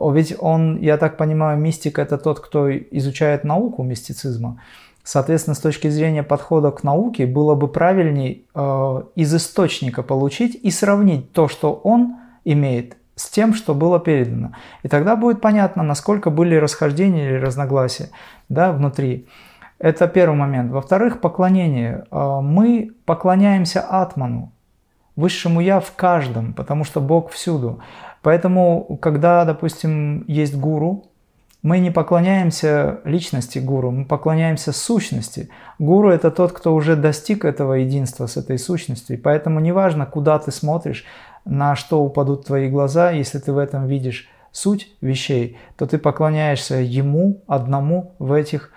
ведь 0.00 0.34
он, 0.38 0.78
я 0.80 0.96
так 0.96 1.16
понимаю, 1.16 1.58
мистик 1.58 1.98
это 1.98 2.18
тот, 2.18 2.40
кто 2.40 2.70
изучает 2.70 3.44
науку 3.44 3.82
мистицизма. 3.82 4.60
Соответственно, 5.04 5.54
с 5.54 5.60
точки 5.60 5.88
зрения 5.88 6.22
подхода 6.22 6.70
к 6.70 6.82
науке 6.82 7.26
было 7.26 7.54
бы 7.54 7.68
правильней 7.68 8.46
э, 8.54 9.02
из 9.14 9.34
источника 9.34 10.02
получить 10.02 10.54
и 10.54 10.70
сравнить 10.70 11.32
то, 11.32 11.46
что 11.46 11.74
он 11.74 12.16
имеет, 12.46 12.96
с 13.14 13.28
тем, 13.28 13.52
что 13.52 13.74
было 13.74 14.00
передано. 14.00 14.52
И 14.82 14.88
тогда 14.88 15.14
будет 15.14 15.42
понятно, 15.42 15.82
насколько 15.82 16.30
были 16.30 16.54
расхождения 16.56 17.28
или 17.28 17.36
разногласия 17.36 18.08
да, 18.48 18.72
внутри. 18.72 19.28
Это 19.78 20.08
первый 20.08 20.36
момент. 20.36 20.72
Во-вторых, 20.72 21.20
поклонение. 21.20 22.06
Э, 22.10 22.40
мы 22.40 22.92
поклоняемся 23.04 23.82
Атману, 23.82 24.53
высшему 25.16 25.60
Я 25.60 25.80
в 25.80 25.92
каждом, 25.92 26.52
потому 26.54 26.84
что 26.84 27.00
Бог 27.00 27.30
всюду. 27.30 27.80
Поэтому, 28.22 28.98
когда, 29.00 29.44
допустим, 29.44 30.24
есть 30.26 30.56
гуру, 30.56 31.04
мы 31.62 31.78
не 31.78 31.90
поклоняемся 31.90 33.00
личности 33.04 33.58
гуру, 33.58 33.90
мы 33.90 34.04
поклоняемся 34.04 34.72
сущности. 34.72 35.48
Гуру– 35.78 36.10
это 36.10 36.30
тот, 36.30 36.52
кто 36.52 36.74
уже 36.74 36.94
достиг 36.94 37.44
этого 37.46 37.72
единства 37.72 38.26
с 38.26 38.36
этой 38.36 38.58
сущностью. 38.58 39.16
И 39.16 39.20
поэтому 39.20 39.60
неважно, 39.60 40.04
куда 40.04 40.38
ты 40.38 40.50
смотришь, 40.50 41.06
на 41.46 41.74
что 41.74 42.02
упадут 42.02 42.44
твои 42.44 42.68
глаза, 42.68 43.12
если 43.12 43.38
ты 43.38 43.52
в 43.52 43.58
этом 43.58 43.86
видишь 43.86 44.28
суть 44.52 44.92
вещей, 45.00 45.56
то 45.76 45.86
ты 45.86 45.96
поклоняешься 45.96 46.76
ему 46.76 47.40
одному 47.46 48.14
в 48.18 48.32
этих 48.32 48.70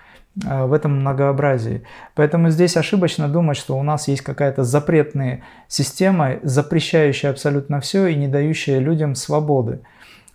в 0.44 0.74
этом 0.74 1.00
многообразии. 1.00 1.84
Поэтому 2.14 2.50
здесь 2.50 2.78
ошибочно 2.78 3.28
думать, 3.28 3.58
что 3.58 3.78
у 3.78 3.84
нас 3.84 4.08
есть 4.08 4.22
какая-то 4.22 4.64
запретная 4.64 5.44
система, 5.68 6.36
запрещающая 6.44 7.32
абсолютно 7.32 7.80
все 7.82 8.08
и 8.08 8.16
не 8.16 8.28
дающая 8.28 8.80
людям 8.80 9.16
свободы. 9.16 9.82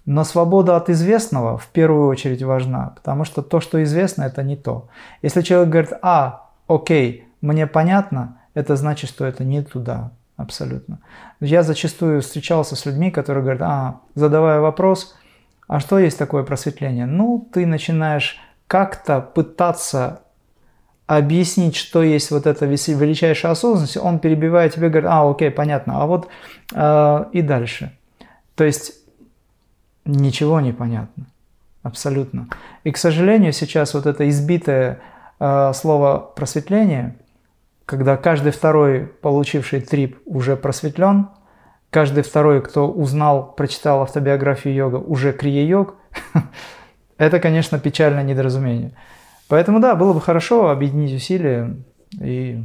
Но 0.04 0.24
свобода 0.24 0.76
от 0.76 0.90
известного 0.90 1.56
в 1.56 1.68
первую 1.68 2.08
очередь 2.08 2.42
важна, 2.42 2.92
потому 2.96 3.24
что 3.24 3.42
то, 3.42 3.60
что 3.60 3.82
известно, 3.84 4.24
это 4.24 4.42
не 4.42 4.56
то. 4.56 4.88
Если 5.22 5.42
человек 5.42 5.68
говорит, 5.68 5.92
а, 6.02 6.50
окей, 6.66 7.28
мне 7.40 7.68
понятно, 7.68 8.38
это 8.54 8.74
значит, 8.74 9.08
что 9.08 9.24
это 9.24 9.44
не 9.44 9.62
туда 9.62 10.10
абсолютно. 10.36 10.98
Я 11.40 11.62
зачастую 11.62 12.20
встречался 12.20 12.74
с 12.74 12.84
людьми, 12.84 13.12
которые 13.12 13.42
говорят, 13.42 13.62
а, 13.62 14.00
задавая 14.14 14.60
вопрос, 14.60 15.14
а 15.68 15.78
что 15.78 15.98
есть 15.98 16.18
такое 16.18 16.42
просветление? 16.42 17.06
Ну, 17.06 17.48
ты 17.52 17.64
начинаешь 17.64 18.40
как-то 18.72 19.20
пытаться 19.20 20.22
объяснить, 21.06 21.76
что 21.76 22.02
есть 22.02 22.30
вот 22.30 22.46
эта 22.46 22.64
величайшая 22.64 23.52
осознанность, 23.52 23.98
он 23.98 24.18
перебивает 24.18 24.72
тебе 24.72 24.88
говорит, 24.88 25.10
а, 25.12 25.30
окей, 25.30 25.50
понятно, 25.50 26.00
а 26.00 26.06
вот 26.06 26.28
э, 26.72 27.24
и 27.32 27.42
дальше. 27.42 27.94
То 28.54 28.64
есть 28.64 28.94
ничего 30.06 30.58
не 30.60 30.72
понятно, 30.72 31.26
абсолютно. 31.82 32.48
И, 32.84 32.92
к 32.92 32.96
сожалению, 32.96 33.52
сейчас 33.52 33.92
вот 33.92 34.06
это 34.06 34.26
избитое 34.30 35.00
э, 35.38 35.72
слово 35.74 36.32
просветление, 36.34 37.16
когда 37.84 38.16
каждый 38.16 38.52
второй, 38.52 39.00
получивший 39.00 39.82
трип, 39.82 40.18
уже 40.24 40.56
просветлен, 40.56 41.28
каждый 41.90 42.22
второй, 42.22 42.62
кто 42.62 42.90
узнал, 42.90 43.52
прочитал 43.52 44.00
автобиографию 44.00 44.74
йога, 44.74 44.96
уже 44.96 45.34
крия-йог, 45.34 45.94
Это, 47.18 47.40
конечно, 47.40 47.78
печальное 47.78 48.22
недоразумение. 48.22 48.92
Поэтому, 49.48 49.80
да, 49.80 49.94
было 49.94 50.12
бы 50.12 50.20
хорошо 50.20 50.70
объединить 50.70 51.14
усилия 51.14 51.76
и 52.20 52.62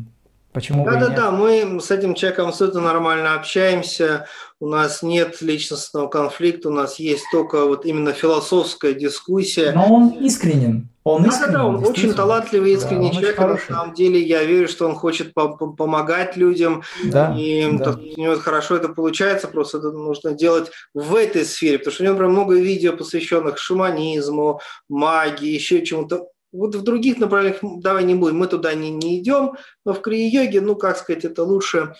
Почему 0.58 0.86
да, 0.86 0.96
да, 0.96 1.10
да, 1.10 1.30
мы 1.30 1.80
с 1.80 1.92
этим 1.92 2.16
человеком 2.16 2.48
абсолютно 2.48 2.82
нормально 2.82 3.36
общаемся. 3.36 4.26
У 4.60 4.68
нас 4.68 5.04
нет 5.04 5.40
личностного 5.40 6.08
конфликта, 6.08 6.70
у 6.70 6.72
нас 6.72 6.98
есть 6.98 7.26
только 7.32 7.64
вот 7.68 7.86
именно 7.86 8.12
философская 8.12 8.94
дискуссия. 8.94 9.72
Но 9.74 9.86
он 9.94 10.10
искренен. 10.26 10.90
Он 11.04 11.22
да, 11.22 11.30
искренен, 11.30 11.54
да, 11.54 11.66
он 11.66 11.86
очень 11.86 12.12
талантливый, 12.12 12.74
искренний 12.74 13.12
да, 13.12 13.20
человек. 13.20 13.38
На 13.38 13.58
самом 13.60 13.94
деле 13.94 14.20
я 14.20 14.44
верю, 14.46 14.68
что 14.68 14.88
он 14.88 14.96
хочет 14.96 15.36
помогать 15.36 16.36
людям. 16.38 16.82
Да, 17.06 17.36
и 17.38 17.78
да. 17.78 17.92
у 17.92 18.20
него 18.20 18.36
хорошо 18.38 18.78
это 18.78 18.90
получается, 18.90 19.48
просто 19.48 19.78
это 19.78 19.92
нужно 19.92 20.34
делать 20.34 20.72
в 20.96 21.14
этой 21.14 21.46
сфере, 21.46 21.78
потому 21.78 21.94
что 21.94 22.04
у 22.04 22.08
него 22.08 22.18
прям 22.18 22.32
много 22.32 22.56
видео, 22.56 22.98
посвященных 22.98 23.60
шаманизму, 23.60 24.60
магии, 24.90 25.50
еще 25.50 25.86
чему-то 25.86 26.30
вот 26.52 26.76
в 26.76 26.84
других 26.84 27.18
направлениях 27.18 27.60
давай 27.82 28.04
не 28.04 28.16
будем, 28.16 28.38
мы 28.38 28.48
туда 28.48 28.74
не, 28.74 28.90
не 28.90 29.20
идем, 29.20 29.54
но 29.86 29.94
в 29.94 30.02
крия-йоге, 30.02 30.62
ну, 30.62 30.76
как 30.76 30.98
сказать, 30.98 31.26
это 31.26 31.44
лучше, 31.44 31.96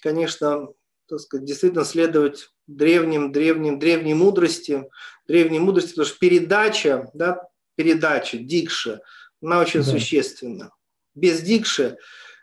конечно, 0.00 0.68
так 1.08 1.20
сказать, 1.20 1.46
действительно 1.46 1.84
следовать 1.84 2.50
древним, 2.66 3.32
древним, 3.32 3.78
древней 3.78 4.14
мудрости, 4.14 4.88
древней 5.26 5.58
мудрости, 5.58 5.90
потому 5.90 6.06
что 6.06 6.18
передача, 6.18 7.10
да, 7.14 7.48
передача, 7.76 8.38
дикша, 8.38 9.00
она 9.42 9.60
очень 9.60 9.80
да. 9.80 9.86
существенна. 9.86 10.70
Без 11.14 11.40
дикши 11.40 11.98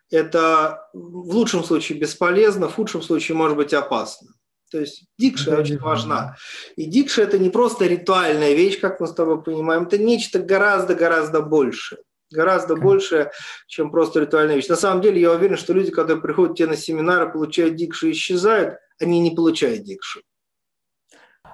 это 0.09 0.89
в 0.93 1.35
лучшем 1.35 1.63
случае 1.63 1.99
бесполезно, 1.99 2.69
в 2.69 2.75
худшем 2.75 3.01
случае 3.01 3.37
может 3.37 3.57
быть 3.57 3.73
опасно. 3.73 4.33
То 4.71 4.79
есть 4.79 5.05
дикша 5.17 5.51
да, 5.51 5.57
очень 5.57 5.77
важна. 5.77 6.35
И 6.75 6.85
дикша 6.85 7.23
это 7.23 7.37
не 7.37 7.49
просто 7.49 7.85
ритуальная 7.85 8.53
вещь, 8.53 8.79
как 8.79 8.99
мы 8.99 9.07
с 9.07 9.13
тобой 9.13 9.41
понимаем, 9.41 9.83
это 9.83 9.97
нечто 9.97 10.39
гораздо-гораздо 10.39 11.41
больше. 11.41 11.97
Гораздо 12.31 12.73
okay. 12.73 12.81
больше, 12.81 13.31
чем 13.67 13.91
просто 13.91 14.19
ритуальная 14.21 14.55
вещь. 14.55 14.67
На 14.67 14.75
самом 14.75 15.01
деле, 15.01 15.21
я 15.21 15.31
уверен, 15.31 15.57
что 15.57 15.73
люди, 15.73 15.91
когда 15.91 16.15
приходят 16.15 16.57
тебе 16.57 16.69
на 16.69 16.75
семинары, 16.75 17.31
получают 17.31 17.75
дикшу 17.75 18.07
и 18.07 18.11
исчезают, 18.11 18.75
они 18.99 19.19
не 19.19 19.31
получают 19.31 19.83
дикшу. 19.83 20.21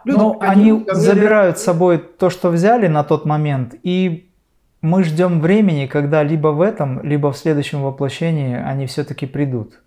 Люди, 0.05 0.17
Но 0.17 0.37
они, 0.39 0.71
они 0.71 0.85
забирают 0.93 1.59
с 1.59 1.63
собой 1.63 1.99
то, 1.99 2.29
что 2.29 2.49
взяли 2.49 2.87
на 2.87 3.03
тот 3.03 3.25
момент, 3.25 3.75
и 3.83 4.31
мы 4.81 5.03
ждем 5.03 5.41
времени, 5.41 5.85
когда 5.85 6.23
либо 6.23 6.47
в 6.47 6.61
этом, 6.61 7.03
либо 7.03 7.31
в 7.31 7.37
следующем 7.37 7.83
воплощении 7.83 8.55
они 8.55 8.87
все-таки 8.87 9.27
придут. 9.27 9.81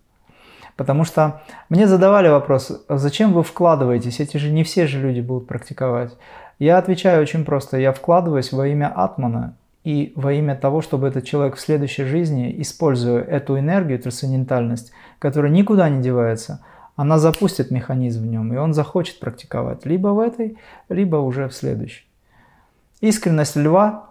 Потому 0.75 1.05
что 1.05 1.41
мне 1.69 1.87
задавали 1.87 2.27
вопрос, 2.27 2.83
зачем 2.89 3.31
вы 3.33 3.43
вкладываетесь, 3.43 4.19
эти 4.19 4.37
же 4.37 4.51
не 4.51 4.63
все 4.63 4.87
же 4.87 4.99
люди 4.99 5.21
будут 5.21 5.47
практиковать. 5.47 6.15
Я 6.59 6.77
отвечаю 6.77 7.21
очень 7.21 7.45
просто, 7.45 7.77
я 7.77 7.93
вкладываюсь 7.93 8.51
во 8.51 8.67
имя 8.67 8.91
Атмана 8.93 9.55
и 9.83 10.11
во 10.15 10.33
имя 10.33 10.55
того, 10.55 10.81
чтобы 10.81 11.07
этот 11.07 11.25
человек 11.25 11.55
в 11.55 11.61
следующей 11.61 12.03
жизни, 12.03 12.53
используя 12.61 13.21
эту 13.21 13.57
энергию, 13.57 13.99
трансцендентальность, 13.99 14.91
которая 15.19 15.51
никуда 15.51 15.87
не 15.89 16.01
девается, 16.01 16.61
она 16.95 17.19
запустит 17.19 17.71
механизм 17.71 18.23
в 18.23 18.25
нем, 18.25 18.53
и 18.53 18.57
он 18.57 18.73
захочет 18.73 19.19
практиковать 19.19 19.85
либо 19.85 20.09
в 20.09 20.19
этой, 20.19 20.57
либо 20.89 21.17
уже 21.17 21.47
в 21.47 21.53
следующей. 21.53 22.05
Искренность 23.01 23.55
льва, 23.55 24.09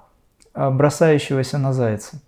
а, 0.53 0.71
бросающегося 0.71 1.59
на 1.59 1.73
зайца. 1.73 2.21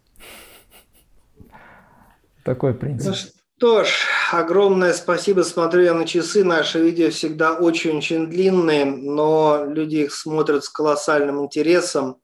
Такой 2.43 2.74
принцип. 2.74 3.14
Что 3.59 3.84
ж, 3.84 4.07
огромное 4.32 4.92
спасибо. 4.92 5.42
Смотрю 5.42 5.82
я 5.82 5.94
на 5.94 6.06
часы. 6.06 6.44
Наши 6.44 6.78
видео 6.80 7.10
всегда 7.10 7.54
очень-очень 7.54 8.28
длинные, 8.28 8.84
но 8.84 9.64
люди 9.66 9.96
их 9.96 10.14
смотрят 10.14 10.64
с 10.64 10.68
колоссальным 10.68 11.44
интересом. 11.44 12.20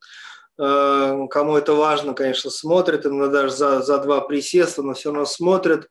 э, 0.58 1.26
кому 1.30 1.56
это 1.56 1.72
важно, 1.74 2.14
конечно, 2.14 2.50
смотрят, 2.50 3.06
иногда 3.06 3.42
даже 3.42 3.56
за, 3.56 3.82
за 3.82 3.98
два 3.98 4.20
присеста, 4.20 4.82
но 4.82 4.94
все 4.94 5.10
равно 5.10 5.24
смотрят. 5.24 5.88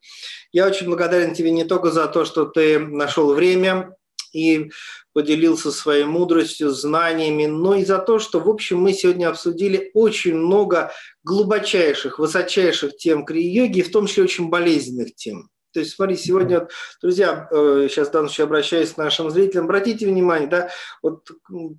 Я 0.52 0.68
очень 0.68 0.88
благодарен 0.88 1.34
тебе 1.34 1.52
не 1.52 1.66
только 1.66 1.92
за 1.92 2.08
то, 2.08 2.26
что 2.26 2.46
ты 2.46 2.80
нашел 2.80 3.34
время 3.34 3.96
и 4.34 4.72
поделился 5.14 5.72
своей 5.72 6.06
мудростью, 6.06 6.70
знаниями, 6.70 7.46
но 7.46 7.76
и 7.76 7.86
за 7.86 8.00
то, 8.00 8.20
что, 8.20 8.40
в 8.40 8.50
общем, 8.50 8.80
мы 8.80 8.94
сегодня 8.94 9.30
обсудили 9.30 9.92
очень 9.94 10.36
много 10.36 10.92
глубочайших, 11.24 12.20
высочайших 12.20 12.98
тем 12.98 13.26
крии-йоги, 13.26 13.82
в 13.82 13.92
том 13.92 14.08
числе 14.08 14.24
очень 14.24 14.50
болезненных 14.50 15.16
тем. 15.16 15.50
То 15.74 15.80
есть, 15.80 15.96
смотри, 15.96 16.18
сегодня, 16.18 16.68
друзья, 17.02 17.48
сейчас 17.52 18.10
в 18.10 18.12
данном 18.12 18.30
случае 18.30 18.46
обращаюсь 18.46 18.92
к 18.92 18.98
нашим 18.98 19.30
зрителям, 19.30 19.66
обратите 19.66 20.08
внимание, 20.08 20.48
да, 20.48 20.70
вот 21.02 21.30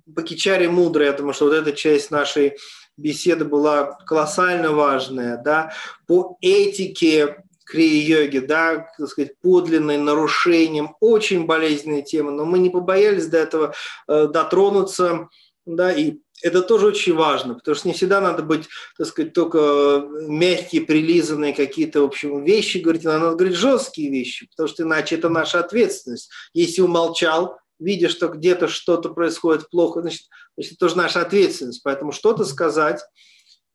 Бакичари 0.05 0.67
мудрый, 0.67 1.11
думаю, 1.13 1.33
что 1.33 1.45
вот 1.45 1.53
эта 1.53 1.73
часть 1.73 2.11
нашей 2.11 2.57
беседы 2.97 3.45
была 3.45 3.97
колоссально 4.05 4.71
важная, 4.71 5.37
да, 5.37 5.73
по 6.07 6.37
этике 6.41 7.43
крия-йоги, 7.65 8.39
да, 8.39 8.87
так 8.97 9.07
сказать, 9.07 9.39
подлинной 9.39 9.97
нарушением, 9.97 10.95
очень 10.99 11.45
болезненная 11.45 12.01
тема, 12.01 12.31
но 12.31 12.45
мы 12.45 12.59
не 12.59 12.69
побоялись 12.69 13.27
до 13.27 13.37
этого 13.37 13.73
э, 14.07 14.27
дотронуться, 14.27 15.29
да, 15.65 15.91
и 15.91 16.17
это 16.43 16.61
тоже 16.61 16.87
очень 16.87 17.15
важно, 17.15 17.55
потому 17.55 17.73
что 17.75 17.87
не 17.87 17.93
всегда 17.93 18.19
надо 18.19 18.43
быть, 18.43 18.67
так 18.97 19.07
сказать, 19.07 19.33
только 19.33 20.05
мягкие, 20.27 20.81
прилизанные 20.81 21.53
какие-то, 21.53 22.01
в 22.01 22.05
общем, 22.05 22.43
вещи 22.43 22.79
говорить, 22.79 23.05
надо 23.05 23.35
говорить 23.35 23.55
жесткие 23.55 24.11
вещи, 24.11 24.47
потому 24.49 24.67
что 24.67 24.83
иначе 24.83 25.15
это 25.15 25.29
наша 25.29 25.59
ответственность. 25.59 26.29
Если 26.53 26.81
умолчал, 26.81 27.57
видя, 27.79 28.09
что 28.09 28.27
где-то 28.27 28.67
что-то 28.67 29.09
происходит 29.09 29.69
плохо, 29.69 30.01
значит, 30.01 30.27
значит, 30.55 30.73
это 30.73 30.79
тоже 30.79 30.97
наша 30.97 31.21
ответственность. 31.21 31.81
Поэтому 31.81 32.11
что-то 32.11 32.43
сказать, 32.43 33.01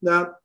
да, 0.02 0.38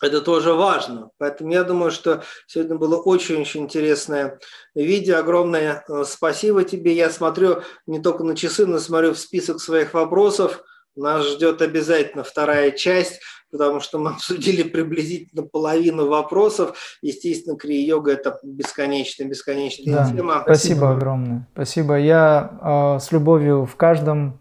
это 0.00 0.20
тоже 0.20 0.54
важно. 0.54 1.10
Поэтому 1.18 1.52
я 1.52 1.64
думаю, 1.64 1.90
что 1.90 2.22
сегодня 2.46 2.76
было 2.76 2.96
очень-очень 2.96 3.62
интересное 3.62 4.38
видео. 4.74 5.18
Огромное 5.18 5.84
э, 5.88 6.04
спасибо 6.06 6.62
тебе. 6.62 6.94
Я 6.94 7.10
смотрю 7.10 7.62
не 7.86 8.00
только 8.00 8.22
на 8.22 8.36
часы, 8.36 8.64
но 8.64 8.78
смотрю 8.78 9.14
в 9.14 9.18
список 9.18 9.60
своих 9.60 9.94
вопросов. 9.94 10.62
Нас 10.98 11.26
ждет 11.26 11.62
обязательно 11.62 12.24
вторая 12.24 12.72
часть, 12.72 13.20
потому 13.50 13.80
что 13.80 13.98
мы 13.98 14.10
обсудили 14.14 14.62
приблизительно 14.62 15.42
половину 15.42 16.08
вопросов. 16.08 16.98
Естественно, 17.02 17.56
крия-йога– 17.56 18.12
это 18.12 18.38
бесконечная, 18.42 19.28
бесконечная 19.28 19.94
да. 19.94 20.10
тема. 20.10 20.42
Спасибо. 20.42 20.54
спасибо 20.54 20.90
огромное. 20.92 21.48
Спасибо. 21.52 21.98
Я 21.98 22.96
э, 22.96 23.00
с 23.00 23.12
любовью 23.12 23.64
в 23.64 23.76
каждом, 23.76 24.38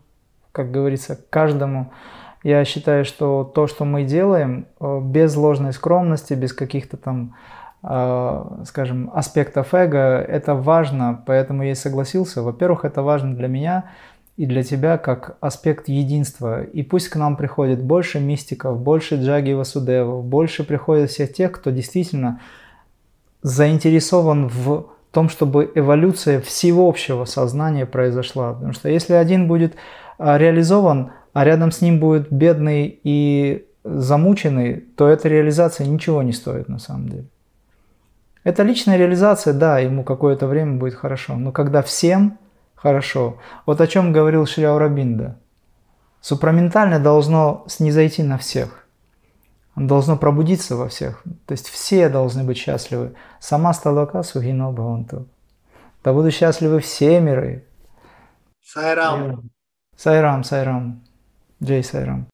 как 0.51 0.71
говорится, 0.71 1.19
каждому 1.29 1.93
я 2.43 2.63
считаю, 2.65 3.05
что 3.05 3.43
то, 3.43 3.67
что 3.67 3.85
мы 3.85 4.03
делаем, 4.03 4.67
э, 4.79 4.99
без 5.01 5.35
ложной 5.35 5.73
скромности, 5.73 6.33
без 6.33 6.53
каких-то 6.53 6.97
там, 6.97 7.35
э, 7.83 8.43
скажем, 8.65 9.11
аспектов 9.13 9.73
эго, 9.73 10.19
это 10.21 10.55
важно, 10.55 11.23
поэтому 11.25 11.63
я 11.63 11.71
и 11.71 11.75
согласился. 11.75 12.41
Во-первых, 12.41 12.85
это 12.85 13.01
важно 13.01 13.35
для 13.35 13.47
меня 13.47 13.91
и 14.37 14.45
для 14.45 14.63
тебя 14.63 14.97
как 14.97 15.37
аспект 15.41 15.89
единства. 15.89 16.63
И 16.63 16.83
пусть 16.83 17.09
к 17.09 17.15
нам 17.15 17.35
приходит 17.35 17.81
больше 17.81 18.19
мистиков, 18.19 18.79
больше 18.79 19.15
джаги 19.15 19.51
васудевов, 19.51 20.23
больше 20.23 20.63
приходит 20.63 21.09
всех 21.09 21.33
тех, 21.33 21.51
кто 21.51 21.71
действительно 21.71 22.39
заинтересован 23.41 24.47
в 24.47 24.87
том, 25.11 25.29
чтобы 25.29 25.71
эволюция 25.73 26.39
всеобщего 26.39 27.25
сознания 27.25 27.87
произошла. 27.87 28.53
Потому 28.53 28.73
что 28.73 28.89
если 28.89 29.13
один 29.13 29.47
будет 29.47 29.73
э, 30.19 30.37
реализован, 30.37 31.11
а 31.33 31.43
рядом 31.43 31.71
с 31.71 31.81
ним 31.81 31.99
будет 31.99 32.31
бедный 32.31 32.99
и 33.03 33.65
замученный, 33.83 34.81
то 34.95 35.07
эта 35.07 35.29
реализация 35.29 35.87
ничего 35.87 36.21
не 36.21 36.33
стоит 36.33 36.69
на 36.69 36.77
самом 36.77 37.09
деле. 37.09 37.25
Это 38.43 38.61
личная 38.63 38.97
реализация, 38.97 39.53
да, 39.53 39.79
ему 39.79 40.03
какое-то 40.03 40.45
время 40.45 40.77
будет 40.77 40.93
хорошо, 40.93 41.35
но 41.35 41.51
когда 41.51 41.81
всем 41.81 42.37
Хорошо. 42.77 43.37
Вот 43.65 43.81
о 43.81 43.87
чем 43.87 44.13
говорил 44.13 44.45
Шри 44.45 44.63
Аурабинда. 44.63 45.37
Супраментальное 46.21 46.99
должно 46.99 47.65
снизойти 47.67 48.23
на 48.23 48.37
всех. 48.37 48.87
Он 49.75 49.87
должно 49.87 50.15
пробудиться 50.15 50.75
во 50.75 50.87
всех. 50.87 51.23
То 51.45 51.53
есть 51.53 51.67
все 51.67 52.07
должны 52.09 52.43
быть 52.43 52.57
счастливы. 52.57 53.15
Сама 53.39 53.73
Сталака 53.73 54.23
Сухино 54.23 54.71
Бхаванту. 54.71 55.27
Да 56.03 56.13
будут 56.13 56.33
счастливы 56.33 56.79
все 56.79 57.19
миры. 57.19 57.65
Сайрам. 58.63 59.49
Сайрам, 59.95 60.43
Сайрам. 60.43 61.03
Джей 61.61 61.83
Сайрам. 61.83 62.27